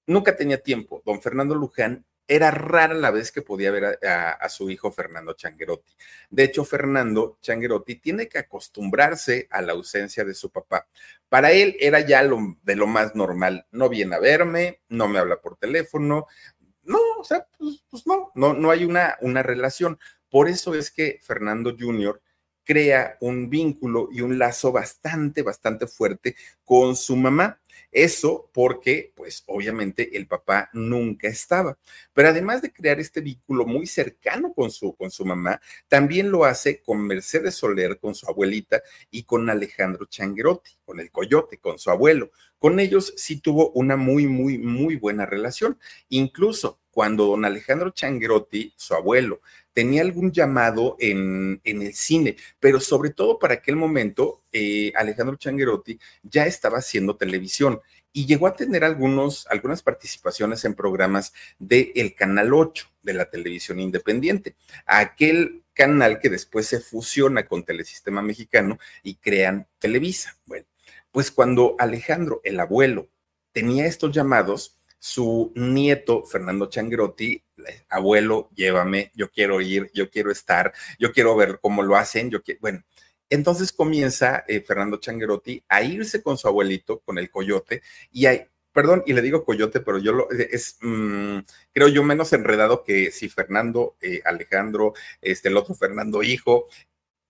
nunca 0.08 0.36
tenía 0.36 0.62
tiempo. 0.62 1.04
Don 1.06 1.22
Fernando 1.22 1.54
Luján 1.54 2.06
era 2.28 2.52
rara 2.52 2.94
la 2.94 3.12
vez 3.12 3.32
que 3.32 3.42
podía 3.42 3.72
ver 3.72 4.00
a, 4.06 4.50
su 4.50 4.70
hijo 4.70 4.92
Fernando 4.92 5.34
Changuerotti. 5.34 5.94
De 6.30 6.44
hecho, 6.44 6.66
Fernando 6.66 7.38
Changuerotti 7.42 7.96
tiene 7.96 8.28
que 8.28 8.40
acostumbrarse 8.40 9.48
a 9.50 9.62
la 9.62 9.72
ausencia 9.72 10.26
de 10.26 10.34
su 10.34 10.52
papá. 10.52 10.88
Para 11.30 11.52
él 11.52 11.78
era 11.80 12.02
ya 12.02 12.24
lo, 12.24 12.58
de 12.64 12.76
lo 12.76 12.88
más 12.88 13.16
normal. 13.16 13.66
No 13.72 13.88
viene 13.88 14.16
a 14.16 14.20
verme, 14.20 14.82
no 14.90 15.08
me 15.08 15.20
habla 15.20 15.40
por 15.40 15.58
teléfono. 15.58 16.28
No, 16.84 17.00
o 17.18 17.24
sea, 17.24 17.48
pues, 17.58 17.84
pues 17.90 18.06
no, 18.06 18.32
no, 18.36 18.54
no 18.54 18.72
hay 18.72 18.84
una, 18.84 19.18
una 19.22 19.42
relación. 19.42 19.98
Por 20.30 20.50
eso 20.50 20.76
es 20.76 20.92
que 20.92 21.20
Fernando 21.24 21.76
Jr. 21.80 22.22
crea 22.66 23.18
un 23.22 23.50
vínculo 23.50 24.10
y 24.12 24.20
un 24.20 24.38
lazo 24.38 24.74
bastante, 24.74 25.44
bastante 25.44 25.88
fuerte 25.88 26.36
con 26.66 26.98
su 26.98 27.16
mamá. 27.16 27.62
Eso 27.92 28.50
porque, 28.54 29.14
pues 29.16 29.44
obviamente 29.48 30.18
el 30.18 30.28
papá 30.28 30.70
nunca 30.74 31.28
estaba. 31.28 31.78
Pero 32.14 32.30
además 32.30 32.62
de 32.62 32.74
crear 32.74 33.00
este 33.00 33.22
vínculo 33.22 33.66
muy 33.66 33.88
cercano 33.88 34.54
con 34.54 34.72
su, 34.72 34.96
con 34.96 35.10
su 35.10 35.26
mamá, 35.26 35.62
también 35.88 36.30
lo 36.32 36.46
hace 36.46 36.82
con 36.82 37.06
Mercedes 37.06 37.56
Soler, 37.56 38.00
con 38.00 38.14
su 38.14 38.28
abuelita 38.30 38.82
y 39.10 39.24
con 39.24 39.50
Alejandro 39.50 40.06
Changuerotti. 40.06 40.72
con 40.86 41.00
el 41.00 41.12
coyote, 41.12 41.58
con 41.58 41.78
su 41.78 41.90
abuelo. 41.90 42.32
Con 42.60 42.80
ellos 42.80 43.14
sí 43.18 43.40
tuvo 43.42 43.72
una 43.72 43.98
muy, 43.98 44.26
muy, 44.28 44.58
muy 44.58 44.96
buena 44.96 45.26
relación. 45.26 45.78
Incluso 46.10 46.80
cuando 46.92 47.28
don 47.28 47.46
Alejandro 47.46 47.92
Changrotti, 47.92 48.74
su 48.76 48.96
abuelo, 48.96 49.42
tenía 49.78 50.02
algún 50.02 50.32
llamado 50.32 50.98
en, 51.00 51.62
en, 51.64 51.84
el 51.84 51.94
cine, 51.94 52.36
pero 52.60 52.80
sobre 52.80 53.12
todo 53.12 53.38
para 53.38 53.54
aquel 53.54 53.76
momento, 53.76 54.42
eh, 54.52 54.92
Alejandro 54.96 55.36
Changuerotti 55.36 56.00
ya 56.24 56.48
estaba 56.48 56.80
haciendo 56.80 57.16
televisión 57.16 57.80
y 58.12 58.26
llegó 58.26 58.48
a 58.48 58.56
tener 58.56 58.84
algunos, 58.84 59.46
algunas 59.52 59.84
participaciones 59.84 60.66
en 60.66 60.74
programas 60.74 61.32
del 61.60 61.92
el 61.94 62.16
Canal 62.16 62.56
8 62.56 62.88
de 63.04 63.14
la 63.14 63.30
televisión 63.30 63.80
independiente, 63.80 64.56
aquel 64.88 65.62
canal 65.76 66.18
que 66.18 66.32
después 66.32 66.66
se 66.66 66.80
fusiona 66.80 67.46
con 67.46 67.64
Telesistema 67.64 68.24
Mexicano 68.24 68.80
y 69.04 69.18
crean 69.18 69.68
Televisa. 69.78 70.40
Bueno, 70.48 70.66
pues 71.12 71.30
cuando 71.30 71.76
Alejandro, 71.78 72.42
el 72.44 72.60
abuelo, 72.60 73.10
tenía 73.52 73.86
estos 73.86 74.12
llamados, 74.12 74.80
su 74.98 75.52
nieto, 75.56 76.26
Fernando 76.26 76.66
Changrotti, 76.66 77.44
abuelo, 77.90 78.50
llévame, 78.56 79.12
yo 79.16 79.32
quiero 79.32 79.62
ir, 79.62 79.90
yo 79.94 80.10
quiero 80.10 80.32
estar, 80.32 80.74
yo 81.00 81.12
quiero 81.12 81.36
ver 81.36 81.60
cómo 81.62 81.84
lo 81.84 81.96
hacen, 81.96 82.30
yo 82.30 82.44
quiero, 82.44 82.60
bueno, 82.62 82.84
entonces 83.30 83.72
comienza 83.72 84.44
eh, 84.48 84.62
Fernando 84.62 84.98
Changuerotti 84.98 85.64
a 85.68 85.82
irse 85.82 86.22
con 86.22 86.38
su 86.38 86.48
abuelito, 86.48 87.00
con 87.00 87.18
el 87.18 87.30
coyote, 87.30 87.82
y 88.12 88.26
hay, 88.26 88.46
perdón, 88.72 89.04
y 89.06 89.14
le 89.14 89.22
digo 89.22 89.44
coyote, 89.44 89.80
pero 89.82 89.98
yo 89.98 90.14
lo, 90.14 90.32
eh, 90.32 90.50
es, 90.52 90.78
mm, 90.82 91.40
creo 91.74 91.88
yo, 91.90 92.04
menos 92.04 92.32
enredado 92.34 92.84
que 92.84 93.12
si 93.12 93.30
Fernando, 93.30 93.98
eh, 94.02 94.22
Alejandro, 94.26 94.94
este, 95.22 95.50
el 95.50 95.58
otro 95.58 95.76
Fernando 95.76 96.24
hijo, 96.24 96.68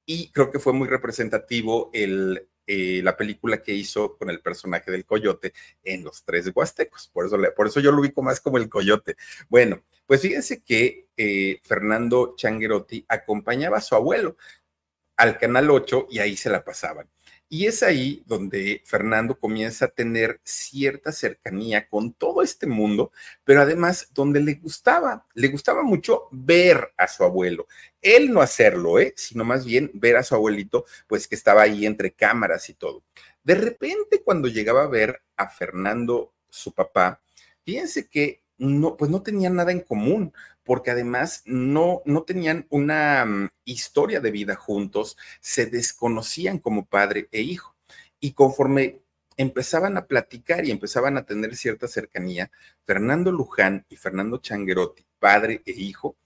y 0.06 0.32
creo 0.32 0.52
que 0.52 0.60
fue 0.60 0.74
muy 0.74 0.88
representativo 0.88 1.90
el, 1.94 2.48
la 2.68 3.16
película 3.16 3.64
que 3.64 3.74
hizo 3.74 4.18
con 4.18 4.30
el 4.30 4.42
personaje 4.42 4.92
del 4.92 5.06
coyote 5.06 5.54
en 5.84 6.04
Los 6.04 6.24
Tres 6.24 6.52
Huastecos. 6.54 7.10
Por 7.14 7.26
eso, 7.26 7.38
por 7.56 7.68
eso 7.68 7.80
yo 7.80 7.92
lo 7.92 8.02
ubico 8.02 8.22
más 8.22 8.42
como 8.42 8.58
el 8.58 8.68
coyote. 8.68 9.16
Bueno, 9.48 9.84
pues 10.06 10.22
fíjense 10.22 10.62
que 10.62 11.08
Fernando 11.64 12.36
Changuerotti 12.36 13.06
acompañaba 13.08 13.78
a 13.78 13.82
su 13.82 13.96
abuelo 13.96 14.38
al 15.16 15.38
Canal 15.38 15.70
8 15.72 16.08
y 16.12 16.20
ahí 16.20 16.36
se 16.36 16.50
la 16.50 16.64
pasaban. 16.64 17.10
Y 17.50 17.66
es 17.68 17.82
ahí 17.82 18.24
donde 18.26 18.82
Fernando 18.84 19.40
comienza 19.40 19.86
a 19.86 19.90
tener 19.90 20.42
cierta 20.44 21.14
cercanía 21.14 21.88
con 21.88 22.12
todo 22.12 22.42
este 22.42 22.68
mundo, 22.68 23.12
pero 23.46 23.62
además 23.62 24.10
donde 24.14 24.42
le 24.42 24.56
gustaba, 24.56 25.26
le 25.34 25.48
gustaba 25.48 25.84
mucho 25.84 26.28
ver 26.32 26.94
a 26.98 27.08
su 27.08 27.24
abuelo. 27.24 27.68
Él 28.02 28.34
no 28.34 28.42
hacerlo, 28.42 29.00
¿eh? 29.00 29.14
sino 29.16 29.46
más 29.46 29.66
bien 29.66 29.92
ver 29.94 30.18
a 30.18 30.24
su 30.24 30.36
abuelito, 30.36 30.86
pues 31.08 31.28
que 31.28 31.36
estaba 31.36 31.62
ahí 31.62 31.86
entre 31.86 32.12
cámaras 32.12 32.70
y 32.70 32.74
todo. 32.74 33.04
De 33.44 33.56
repente, 33.56 34.22
cuando 34.24 34.50
llegaba 34.50 34.84
a 34.84 34.88
ver 34.88 35.22
a 35.38 35.48
Fernando, 35.48 36.34
su 36.50 36.74
papá, 36.74 37.22
fíjense 37.64 38.10
que 38.10 38.42
no, 38.58 38.98
pues 38.98 39.12
no 39.12 39.22
tenían 39.22 39.56
nada 39.56 39.72
en 39.72 39.82
común, 39.82 40.34
porque 40.64 40.92
además 40.92 41.44
no, 41.46 42.02
no 42.06 42.24
tenían 42.24 42.68
una 42.70 43.26
mm, 43.26 43.50
historia 43.66 44.20
de 44.20 44.32
vida 44.32 44.56
juntos, 44.56 45.18
se 45.40 45.66
desconocían 45.66 46.60
como 46.60 46.86
padre 46.86 47.30
e 47.32 47.42
hijo. 47.42 47.76
Y 48.20 48.34
conforme 48.34 49.02
empezaban 49.38 49.98
a 49.98 50.08
platicar 50.08 50.66
y 50.66 50.72
empezaban 50.72 51.18
a 51.18 51.26
tener 51.26 51.56
cierta 51.56 51.88
cercanía, 51.88 52.52
Fernando 52.84 53.32
Luján 53.32 53.86
y 53.90 53.96
Fernando 53.96 54.38
Changuerotti, 54.40 55.06
padre 55.20 55.62
e 55.66 55.72
hijo, 55.72 56.18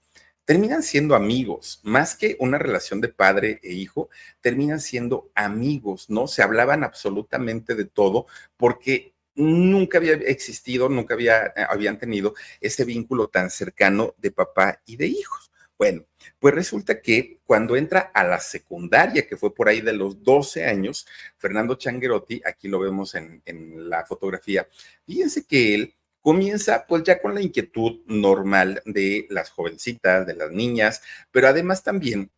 terminan 0.44 0.82
siendo 0.82 1.14
amigos, 1.14 1.80
más 1.84 2.16
que 2.16 2.36
una 2.40 2.58
relación 2.58 3.00
de 3.00 3.08
padre 3.08 3.60
e 3.62 3.72
hijo, 3.72 4.08
terminan 4.40 4.80
siendo 4.80 5.30
amigos, 5.34 6.10
¿no? 6.10 6.26
Se 6.26 6.42
hablaban 6.42 6.82
absolutamente 6.82 7.74
de 7.74 7.84
todo 7.84 8.26
porque 8.56 9.14
nunca 9.34 9.98
había 9.98 10.14
existido, 10.14 10.88
nunca 10.88 11.14
había, 11.14 11.46
eh, 11.46 11.66
habían 11.68 11.98
tenido 11.98 12.34
ese 12.60 12.84
vínculo 12.84 13.28
tan 13.28 13.50
cercano 13.50 14.14
de 14.18 14.30
papá 14.30 14.80
y 14.86 14.96
de 14.96 15.06
hijos. 15.06 15.50
Bueno, 15.78 16.04
pues 16.38 16.54
resulta 16.54 17.00
que 17.00 17.40
cuando 17.44 17.76
entra 17.76 18.12
a 18.14 18.24
la 18.24 18.38
secundaria, 18.38 19.26
que 19.26 19.36
fue 19.36 19.54
por 19.54 19.68
ahí 19.68 19.80
de 19.80 19.92
los 19.92 20.22
12 20.22 20.64
años, 20.64 21.06
Fernando 21.38 21.74
Changuerotti, 21.74 22.40
aquí 22.44 22.68
lo 22.68 22.78
vemos 22.78 23.14
en, 23.14 23.42
en 23.44 23.88
la 23.88 24.04
fotografía, 24.06 24.68
fíjense 25.04 25.44
que 25.44 25.74
él 25.74 25.94
comienza 26.20 26.86
pues 26.86 27.02
ya 27.02 27.20
con 27.20 27.34
la 27.34 27.42
inquietud 27.42 28.00
normal 28.06 28.80
de 28.84 29.26
las 29.30 29.50
jovencitas, 29.50 30.26
de 30.26 30.34
las 30.34 30.52
niñas, 30.52 31.02
pero 31.32 31.48
además 31.48 31.82
también 31.82 32.30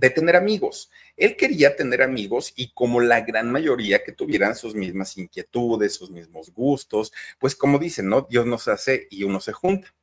de 0.00 0.08
tener 0.08 0.34
amigos. 0.34 0.90
Él 1.14 1.36
quería 1.36 1.76
tener 1.76 2.00
amigos 2.00 2.54
y 2.56 2.72
como 2.72 3.00
la 3.00 3.20
gran 3.20 3.52
mayoría 3.52 4.02
que 4.02 4.12
tuvieran 4.12 4.56
sus 4.56 4.74
mismas 4.74 5.18
inquietudes, 5.18 5.94
sus 5.94 6.10
mismos 6.10 6.50
gustos, 6.54 7.12
pues 7.38 7.54
como 7.54 7.78
dicen, 7.78 8.08
¿no? 8.08 8.22
Dios 8.22 8.46
nos 8.46 8.66
hace 8.66 9.08
y 9.10 9.24
uno 9.24 9.40
se 9.40 9.52
junta. 9.52 9.94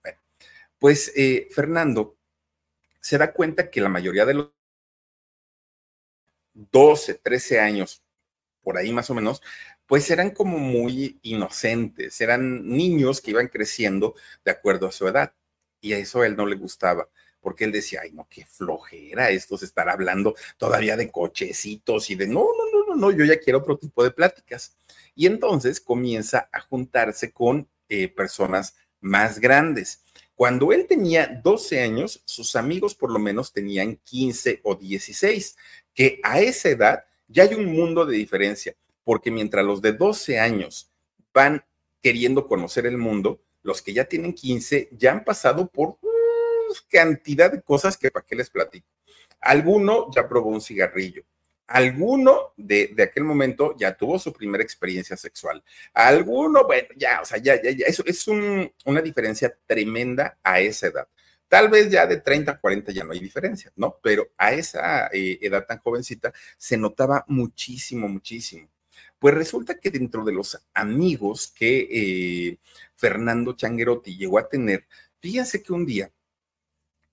Pues 0.77 1.11
eh, 1.15 1.47
Fernando 1.49 2.15
se 2.99 3.17
da 3.17 3.33
cuenta 3.33 3.71
que 3.71 3.81
la 3.81 3.89
mayoría 3.89 4.25
de 4.25 4.35
los 4.35 4.51
12, 6.53 7.15
13 7.15 7.59
años, 7.59 8.03
por 8.61 8.77
ahí 8.77 8.93
más 8.93 9.09
o 9.09 9.15
menos, 9.15 9.41
pues 9.87 10.11
eran 10.11 10.29
como 10.29 10.59
muy 10.59 11.17
inocentes, 11.23 12.21
eran 12.21 12.67
niños 12.69 13.19
que 13.19 13.31
iban 13.31 13.47
creciendo 13.47 14.13
de 14.45 14.51
acuerdo 14.51 14.87
a 14.87 14.91
su 14.91 15.07
edad 15.07 15.33
y 15.81 15.93
a 15.93 15.97
eso 15.97 16.23
él 16.23 16.35
no 16.35 16.45
le 16.45 16.55
gustaba 16.55 17.09
porque 17.47 17.63
él 17.63 17.71
decía, 17.71 18.01
ay, 18.03 18.11
no, 18.11 18.27
qué 18.29 18.45
flojera 18.45 19.29
esto, 19.29 19.57
se 19.57 19.63
estará 19.63 19.93
hablando 19.93 20.35
todavía 20.57 20.97
de 20.97 21.09
cochecitos 21.09 22.09
y 22.09 22.15
de, 22.15 22.27
no, 22.27 22.41
no, 22.41 22.69
no, 22.73 22.87
no, 22.89 22.95
no, 22.97 23.17
yo 23.17 23.23
ya 23.23 23.39
quiero 23.39 23.59
otro 23.59 23.77
tipo 23.77 24.03
de 24.03 24.11
pláticas. 24.11 24.75
Y 25.15 25.27
entonces 25.27 25.79
comienza 25.79 26.49
a 26.51 26.59
juntarse 26.59 27.31
con 27.31 27.65
eh, 27.87 28.09
personas 28.09 28.75
más 28.99 29.39
grandes. 29.39 30.03
Cuando 30.35 30.73
él 30.73 30.87
tenía 30.87 31.39
12 31.41 31.79
años, 31.79 32.21
sus 32.25 32.57
amigos 32.57 32.93
por 32.95 33.11
lo 33.11 33.19
menos 33.19 33.53
tenían 33.53 33.95
15 34.03 34.59
o 34.65 34.75
16, 34.75 35.55
que 35.93 36.19
a 36.23 36.41
esa 36.41 36.67
edad 36.67 37.05
ya 37.29 37.43
hay 37.43 37.53
un 37.53 37.67
mundo 37.67 38.05
de 38.05 38.17
diferencia, 38.17 38.75
porque 39.05 39.31
mientras 39.31 39.63
los 39.63 39.81
de 39.81 39.93
12 39.93 40.37
años 40.37 40.91
van 41.33 41.63
queriendo 42.01 42.45
conocer 42.45 42.85
el 42.85 42.97
mundo, 42.97 43.39
los 43.63 43.81
que 43.81 43.93
ya 43.93 44.03
tienen 44.03 44.33
15 44.33 44.89
ya 44.91 45.13
han 45.13 45.23
pasado 45.23 45.69
por 45.69 45.97
cantidad 46.89 47.51
de 47.51 47.61
cosas 47.61 47.97
que 47.97 48.11
para 48.11 48.25
qué 48.25 48.35
les 48.35 48.49
platico. 48.49 48.87
Alguno 49.39 50.09
ya 50.13 50.27
probó 50.27 50.49
un 50.49 50.61
cigarrillo. 50.61 51.23
Alguno 51.67 52.53
de, 52.55 52.95
aquel 52.97 53.25
momento 53.25 53.75
ya 53.77 53.95
tuvo 53.95 54.17
su 54.17 54.31
primera 54.31 54.63
experiencia 54.63 55.17
sexual. 55.17 55.61
Alguno, 55.93 56.65
bueno, 56.65 56.87
ya, 56.95 57.21
o 57.21 57.25
sea, 57.25 57.39
ya, 57.39 57.61
ya, 57.61 57.71
ya, 57.71 57.85
eso 57.87 58.03
es 58.05 58.25
una 58.27 59.01
diferencia 59.01 59.53
tremenda 59.65 60.37
a 60.43 60.61
esa 60.61 60.87
edad. 60.87 61.07
Tal 61.47 61.69
vez 61.69 61.89
ya 61.89 62.05
de 62.05 62.17
30 62.17 62.51
a 62.53 62.59
40 62.59 62.91
ya 62.91 63.03
no 63.03 63.13
hay 63.13 63.19
diferencia, 63.19 63.71
¿no? 63.75 63.99
Pero 64.01 64.29
a 64.37 64.53
esa 64.53 65.07
eh, 65.07 65.37
edad 65.41 65.65
tan 65.65 65.79
jovencita 65.79 66.33
se 66.57 66.77
notaba 66.77 67.23
muchísimo, 67.27 68.07
muchísimo. 68.07 68.69
Pues 69.19 69.33
resulta 69.33 69.79
que 69.79 69.89
dentro 69.89 70.23
de 70.23 70.33
los 70.33 70.57
amigos 70.73 71.51
que 71.55 71.87
eh, 71.89 72.57
Fernando 72.95 73.53
Changuerotti 73.53 74.17
llegó 74.17 74.39
a 74.39 74.47
tener, 74.49 74.85
fíjense 75.19 75.63
que 75.63 75.73
un 75.73 75.85
día 75.85 76.11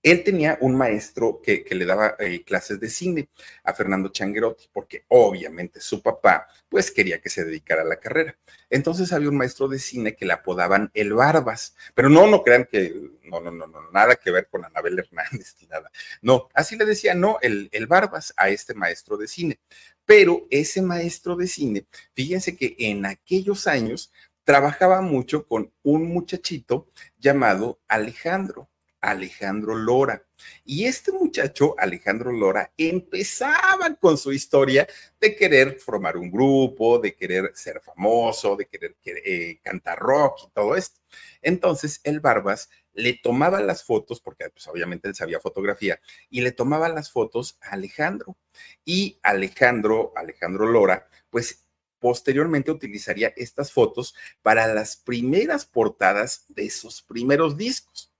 él 0.05 0.23
tenía 0.23 0.55
un 0.61 0.75
maestro 0.75 1.41
que, 1.41 1.65
le 1.67 1.83
daba 1.83 2.15
eh, 2.19 2.43
clases 2.43 2.79
de 2.79 2.89
cine 2.89 3.27
a 3.63 3.73
Fernando 3.73 4.09
Changuerotti, 4.09 4.69
porque 4.71 5.03
obviamente 5.07 5.81
su 5.81 6.03
papá 6.03 6.47
pues 6.69 6.91
quería 6.91 7.19
que 7.19 7.29
se 7.29 7.43
dedicara 7.43 7.81
a 7.81 7.85
la 7.85 7.99
carrera. 7.99 8.37
Entonces 8.69 9.11
había 9.11 9.29
un 9.29 9.37
maestro 9.37 9.67
de 9.67 9.79
cine 9.79 10.15
que 10.15 10.27
le 10.27 10.33
apodaban 10.33 10.91
el 10.93 11.13
Barbas, 11.13 11.75
pero 11.95 12.07
no, 12.07 12.27
no 12.27 12.43
crean 12.43 12.67
que, 12.71 12.93
no, 13.23 13.39
no, 13.39 13.49
no, 13.49 13.65
no, 13.65 13.89
nada 13.89 14.15
que 14.15 14.29
ver 14.29 14.47
con 14.47 14.63
Anabel 14.63 14.99
Hernández 14.99 15.55
ni 15.59 15.65
nada. 15.65 15.89
No, 16.21 16.49
así 16.53 16.75
le 16.75 16.85
decía, 16.85 17.15
no, 17.15 17.39
el, 17.41 17.69
el 17.71 17.87
Barbas 17.87 18.31
a 18.37 18.49
este 18.49 18.75
maestro 18.75 19.17
de 19.17 19.27
cine. 19.27 19.59
Pero 20.05 20.45
ese 20.51 20.83
maestro 20.83 21.35
de 21.35 21.47
cine, 21.47 21.87
fíjense 22.13 22.55
que 22.55 22.75
en 22.77 23.07
aquellos 23.07 23.65
años 23.65 24.13
trabajaba 24.43 25.01
mucho 25.01 25.47
con 25.47 25.73
un 25.81 26.05
muchachito 26.13 26.91
llamado 27.17 27.79
Alejandro. 27.87 28.69
Alejandro 29.05 29.75
Lora. 29.75 30.25
Y 30.63 30.85
este 30.85 31.11
muchacho, 31.11 31.75
Alejandro 31.77 32.31
Lora, 32.31 32.71
empezaba 32.77 33.95
con 33.99 34.17
su 34.17 34.31
historia 34.31 34.87
de 35.19 35.35
querer 35.35 35.79
formar 35.79 36.17
un 36.17 36.31
grupo, 36.31 36.99
de 36.99 37.15
querer 37.15 37.51
ser 37.53 37.81
famoso, 37.81 38.55
de 38.55 38.67
querer 38.67 38.95
eh, 39.05 39.59
cantar 39.63 39.99
rock 39.99 40.39
y 40.45 40.51
todo 40.51 40.75
esto. 40.75 40.99
Entonces, 41.41 42.01
el 42.03 42.19
Barbas 42.19 42.69
le 42.93 43.13
tomaba 43.13 43.61
las 43.61 43.83
fotos, 43.83 44.19
porque 44.19 44.49
pues, 44.49 44.67
obviamente 44.67 45.07
él 45.07 45.15
sabía 45.15 45.39
fotografía, 45.39 45.99
y 46.29 46.41
le 46.41 46.51
tomaba 46.51 46.89
las 46.89 47.11
fotos 47.11 47.57
a 47.61 47.71
Alejandro. 47.71 48.37
Y 48.83 49.19
Alejandro, 49.21 50.13
Alejandro 50.15 50.67
Lora, 50.67 51.07
pues 51.29 51.65
posteriormente 51.99 52.71
utilizaría 52.71 53.33
estas 53.35 53.71
fotos 53.71 54.15
para 54.41 54.73
las 54.73 54.95
primeras 54.95 55.65
portadas 55.65 56.45
de 56.49 56.69
sus 56.69 57.01
primeros 57.01 57.57
discos. 57.57 58.14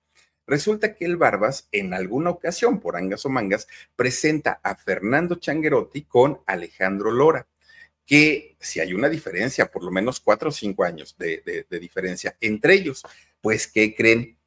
Resulta 0.48 0.94
que 0.94 1.06
el 1.06 1.18
Barbas, 1.18 1.68
en 1.72 1.94
alguna 1.94 2.30
ocasión, 2.30 2.80
por 2.80 2.96
angas 2.96 3.26
o 3.26 3.30
mangas, 3.30 3.68
presenta 3.96 4.60
a 4.64 4.76
Fernando 4.76 5.36
Changuerotti 5.36 6.04
con 6.04 6.42
Alejandro 6.46 7.12
Lora. 7.12 7.48
que 8.06 8.56
si 8.60 8.80
hay 8.80 8.94
una 8.94 9.10
diferencia, 9.10 9.72
por 9.72 9.84
lo 9.84 9.90
menos 9.90 10.20
cuatro 10.20 10.50
o 10.50 10.52
cinco 10.52 10.84
años 10.84 11.16
de, 11.18 11.66
diferencia 11.80 12.38
entre 12.40 12.76
ellos, 12.76 13.04
pues 13.42 13.68
¿qué 13.68 13.96
creen? 13.96 14.38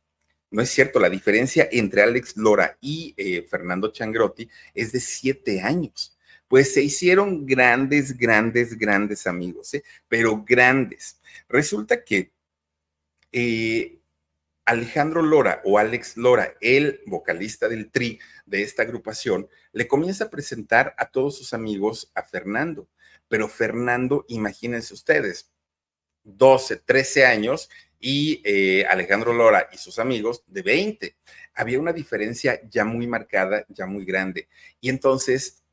No 0.50 0.62
es 0.62 0.70
cierto, 0.70 1.00
la 1.00 1.10
diferencia 1.10 1.68
entre 1.72 2.02
Alex 2.02 2.36
Lora 2.36 2.78
y 2.80 3.14
eh, 3.16 3.42
Fernando 3.42 3.92
Changrotti 3.92 4.48
es 4.74 4.92
de 4.92 5.00
siete 5.00 5.60
años. 5.60 6.16
Pues 6.46 6.72
se 6.72 6.82
hicieron 6.82 7.46
grandes, 7.46 8.16
grandes, 8.16 8.78
grandes 8.78 9.26
amigos, 9.26 9.74
¿eh? 9.74 9.82
pero 10.08 10.44
grandes. 10.44 11.20
Resulta 11.48 12.04
que 12.04 12.30
eh, 13.32 13.97
Alejandro 14.68 15.22
Lora 15.22 15.62
o 15.64 15.78
Alex 15.78 16.18
Lora, 16.18 16.54
el 16.60 17.00
vocalista 17.06 17.70
del 17.70 17.90
tri 17.90 18.18
de 18.44 18.60
esta 18.60 18.82
agrupación, 18.82 19.48
le 19.72 19.88
comienza 19.88 20.24
a 20.24 20.30
presentar 20.30 20.94
a 20.98 21.10
todos 21.10 21.38
sus 21.38 21.54
amigos 21.54 22.12
a 22.14 22.22
Fernando. 22.22 22.86
Pero 23.28 23.48
Fernando, 23.48 24.26
imagínense 24.28 24.92
ustedes, 24.92 25.50
12, 26.24 26.76
13 26.84 27.24
años 27.24 27.70
y 27.98 28.42
eh, 28.44 28.84
Alejandro 28.84 29.32
Lora 29.32 29.70
y 29.72 29.78
sus 29.78 29.98
amigos 29.98 30.44
de 30.46 30.60
20. 30.60 31.16
Había 31.54 31.80
una 31.80 31.94
diferencia 31.94 32.60
ya 32.68 32.84
muy 32.84 33.06
marcada, 33.06 33.64
ya 33.70 33.86
muy 33.86 34.04
grande. 34.04 34.48
Y 34.82 34.90
entonces 34.90 35.64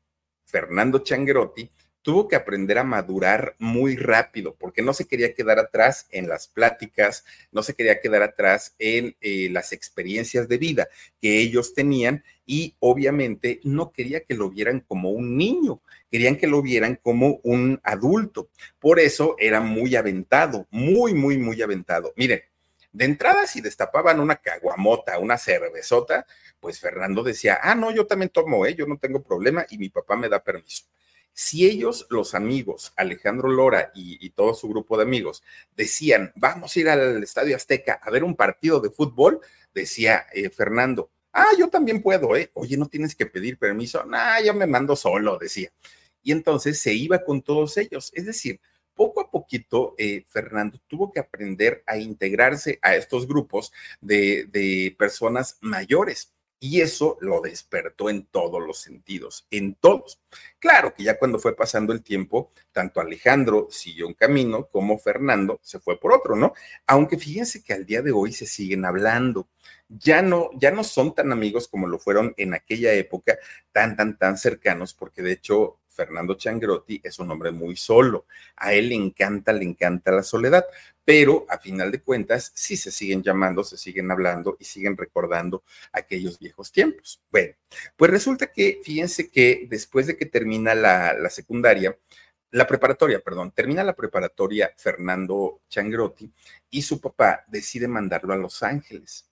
Fernando 0.46 1.00
Changuerotti 1.00 1.70
tuvo 2.06 2.28
que 2.28 2.36
aprender 2.36 2.78
a 2.78 2.84
madurar 2.84 3.56
muy 3.58 3.96
rápido 3.96 4.54
porque 4.54 4.80
no 4.80 4.92
se 4.92 5.08
quería 5.08 5.34
quedar 5.34 5.58
atrás 5.58 6.06
en 6.12 6.28
las 6.28 6.46
pláticas, 6.46 7.24
no 7.50 7.64
se 7.64 7.74
quería 7.74 8.00
quedar 8.00 8.22
atrás 8.22 8.76
en 8.78 9.16
eh, 9.20 9.48
las 9.50 9.72
experiencias 9.72 10.46
de 10.46 10.56
vida 10.56 10.86
que 11.20 11.40
ellos 11.40 11.74
tenían 11.74 12.22
y 12.46 12.76
obviamente 12.78 13.58
no 13.64 13.90
quería 13.90 14.20
que 14.20 14.36
lo 14.36 14.50
vieran 14.50 14.84
como 14.86 15.10
un 15.10 15.36
niño, 15.36 15.82
querían 16.08 16.36
que 16.36 16.46
lo 16.46 16.62
vieran 16.62 16.94
como 17.02 17.40
un 17.42 17.80
adulto. 17.82 18.50
Por 18.78 19.00
eso 19.00 19.34
era 19.40 19.60
muy 19.60 19.96
aventado, 19.96 20.68
muy, 20.70 21.12
muy, 21.12 21.38
muy 21.38 21.60
aventado. 21.60 22.12
Miren, 22.14 22.40
de 22.92 23.04
entrada, 23.04 23.48
si 23.48 23.60
destapaban 23.60 24.20
una 24.20 24.36
caguamota, 24.36 25.18
una 25.18 25.38
cervezota, 25.38 26.24
pues 26.60 26.78
Fernando 26.78 27.24
decía, 27.24 27.58
ah, 27.60 27.74
no, 27.74 27.90
yo 27.90 28.06
también 28.06 28.28
tomo, 28.28 28.64
¿eh? 28.64 28.76
yo 28.76 28.86
no 28.86 28.96
tengo 28.96 29.24
problema 29.24 29.66
y 29.70 29.76
mi 29.76 29.88
papá 29.88 30.14
me 30.14 30.28
da 30.28 30.40
permiso. 30.40 30.84
Si 31.38 31.66
ellos, 31.66 32.06
los 32.08 32.34
amigos, 32.34 32.94
Alejandro 32.96 33.50
Lora 33.50 33.92
y, 33.94 34.30
todo 34.30 34.54
su 34.54 34.70
grupo 34.70 34.96
de 34.96 35.02
amigos, 35.02 35.42
decían, 35.76 36.32
vamos 36.34 36.74
a 36.74 36.80
ir 36.80 36.88
al 36.88 37.22
Estadio 37.22 37.54
Azteca 37.54 38.00
a 38.02 38.10
ver 38.10 38.24
un 38.24 38.34
partido 38.34 38.80
de 38.80 38.88
fútbol, 38.88 39.42
decía 39.74 40.24
eh, 40.32 40.48
Fernando, 40.48 41.10
ah, 41.34 41.50
yo 41.58 41.68
también 41.68 42.00
puedo, 42.00 42.34
¿eh? 42.36 42.50
Oye, 42.54 42.78
no 42.78 42.88
tienes 42.88 43.14
que 43.14 43.26
pedir 43.26 43.58
permiso, 43.58 44.02
nah, 44.06 44.40
yo 44.40 44.54
me 44.54 44.66
mando 44.66 44.96
solo, 44.96 45.36
decía. 45.36 45.70
Y 46.22 46.32
entonces 46.32 46.80
se 46.80 46.94
iba 46.94 47.22
con 47.22 47.42
todos 47.42 47.76
ellos. 47.76 48.12
Es 48.14 48.24
decir, 48.24 48.58
poco 48.94 49.20
a 49.20 49.30
poquito, 49.30 49.94
eh, 49.98 50.24
Fernando 50.28 50.80
tuvo 50.86 51.12
que 51.12 51.20
aprender 51.20 51.82
a 51.86 51.98
integrarse 51.98 52.78
a 52.80 52.96
estos 52.96 53.28
grupos 53.28 53.74
de 54.00 54.96
personas 54.98 55.58
mayores 55.60 56.32
y 56.58 56.80
eso 56.80 57.18
lo 57.20 57.40
despertó 57.40 58.08
en 58.08 58.26
todos 58.26 58.62
los 58.62 58.78
sentidos, 58.78 59.46
en 59.50 59.74
todos. 59.74 60.20
Claro 60.58 60.94
que 60.94 61.04
ya 61.04 61.18
cuando 61.18 61.38
fue 61.38 61.54
pasando 61.54 61.92
el 61.92 62.02
tiempo, 62.02 62.50
tanto 62.72 63.00
Alejandro 63.00 63.68
siguió 63.70 64.06
un 64.06 64.14
camino 64.14 64.66
como 64.66 64.98
Fernando 64.98 65.60
se 65.62 65.78
fue 65.78 66.00
por 66.00 66.12
otro, 66.12 66.34
¿no? 66.34 66.54
Aunque 66.86 67.18
fíjense 67.18 67.62
que 67.62 67.72
al 67.72 67.84
día 67.84 68.02
de 68.02 68.12
hoy 68.12 68.32
se 68.32 68.46
siguen 68.46 68.84
hablando. 68.84 69.48
Ya 69.88 70.22
no, 70.22 70.50
ya 70.54 70.70
no 70.70 70.82
son 70.82 71.14
tan 71.14 71.30
amigos 71.32 71.68
como 71.68 71.86
lo 71.86 71.98
fueron 71.98 72.34
en 72.36 72.54
aquella 72.54 72.92
época, 72.94 73.38
tan, 73.72 73.96
tan, 73.96 74.18
tan 74.18 74.36
cercanos, 74.36 74.94
porque 74.94 75.22
de 75.22 75.32
hecho 75.32 75.78
Fernando 75.96 76.34
Changrotti 76.34 77.00
es 77.02 77.18
un 77.18 77.30
hombre 77.30 77.50
muy 77.50 77.76
solo. 77.76 78.26
A 78.56 78.74
él 78.74 78.90
le 78.90 78.94
encanta, 78.94 79.52
le 79.52 79.64
encanta 79.64 80.12
la 80.12 80.22
soledad, 80.22 80.66
pero 81.04 81.46
a 81.48 81.58
final 81.58 81.90
de 81.90 82.02
cuentas 82.02 82.52
sí 82.54 82.76
se 82.76 82.90
siguen 82.90 83.22
llamando, 83.22 83.64
se 83.64 83.78
siguen 83.78 84.10
hablando 84.10 84.56
y 84.60 84.64
siguen 84.64 84.96
recordando 84.96 85.64
aquellos 85.92 86.38
viejos 86.38 86.70
tiempos. 86.70 87.22
Bueno, 87.30 87.54
pues 87.96 88.10
resulta 88.10 88.48
que, 88.48 88.80
fíjense 88.84 89.30
que 89.30 89.66
después 89.68 90.06
de 90.06 90.16
que 90.16 90.26
termina 90.26 90.74
la, 90.74 91.14
la 91.14 91.30
secundaria, 91.30 91.96
la 92.50 92.66
preparatoria, 92.66 93.20
perdón, 93.20 93.50
termina 93.52 93.82
la 93.82 93.96
preparatoria 93.96 94.72
Fernando 94.76 95.62
Changrotti 95.68 96.30
y 96.70 96.82
su 96.82 97.00
papá 97.00 97.44
decide 97.48 97.88
mandarlo 97.88 98.32
a 98.32 98.36
Los 98.36 98.62
Ángeles 98.62 99.26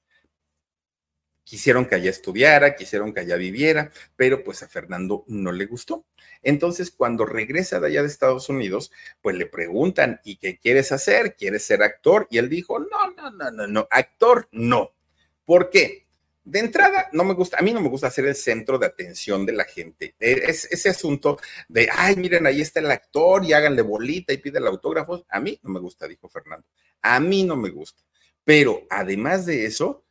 quisieron 1.45 1.87
que 1.87 1.95
allá 1.95 2.11
estudiara, 2.11 2.75
quisieron 2.75 3.13
que 3.13 3.21
allá 3.21 3.37
viviera, 3.37 3.93
pero 4.17 4.43
pues 4.43 4.63
a 4.63 4.69
Fernando 4.69 5.25
no 5.29 5.53
le 5.53 5.67
gustó. 5.67 6.05
Entonces, 6.43 6.91
cuando 6.91 7.25
regresa 7.27 7.81
de 7.81 7.89
allá 7.89 8.03
de 8.03 8.09
Estados 8.09 8.49
Unidos, 8.49 8.91
pues 9.23 9.37
le 9.37 9.47
preguntan, 9.47 10.21
¿y 10.25 10.37
qué 10.37 10.59
quieres 10.59 10.93
hacer? 10.93 11.37
¿Quieres 11.37 11.65
ser 11.65 11.83
actor? 11.83 12.27
Y 12.31 12.39
él 12.39 12.49
dijo, 12.49 12.79
no, 12.79 13.11
no, 13.17 13.31
no, 13.31 13.51
no, 13.51 13.67
no, 13.67 13.87
actor 13.91 14.49
no. 14.53 14.93
¿Por 15.45 15.71
qué? 15.71 16.05
De 16.45 16.59
entrada, 16.59 17.09
no 17.13 17.25
me 17.25 17.33
gusta, 17.33 17.59
a 17.59 17.63
mí 17.63 17.73
no 17.73 17.81
me 17.81 17.89
gusta 17.89 18.11
ser 18.11 18.27
el 18.27 18.35
centro 18.35 18.79
de 18.79 18.87
atención 18.87 19.47
de 19.47 19.55
la 19.55 19.65
gente. 19.65 20.15
E, 20.21 20.45
es, 20.47 20.67
ese 20.71 20.91
asunto 20.91 21.39
de, 21.69 21.89
ay, 21.91 22.17
miren, 22.17 22.47
ahí 22.47 22.61
está 22.61 22.81
el 22.81 22.91
actor 22.91 23.45
y 23.45 23.55
háganle 23.55 23.81
bolita 23.81 24.33
y 24.33 24.39
pide 24.39 24.59
el 24.59 24.67
autógrafo. 24.67 25.25
A 25.31 25.41
mí 25.41 25.59
no 25.63 25.71
me 25.71 25.81
gusta, 25.81 26.07
dijo 26.07 26.29
Fernando. 26.29 26.67
A 27.01 27.19
mí 27.21 27.45
no 27.45 27.57
me 27.57 27.71
gusta. 27.71 28.03
Pero 28.45 28.87
además 28.91 29.47
de 29.47 29.65
eso, 29.65 30.04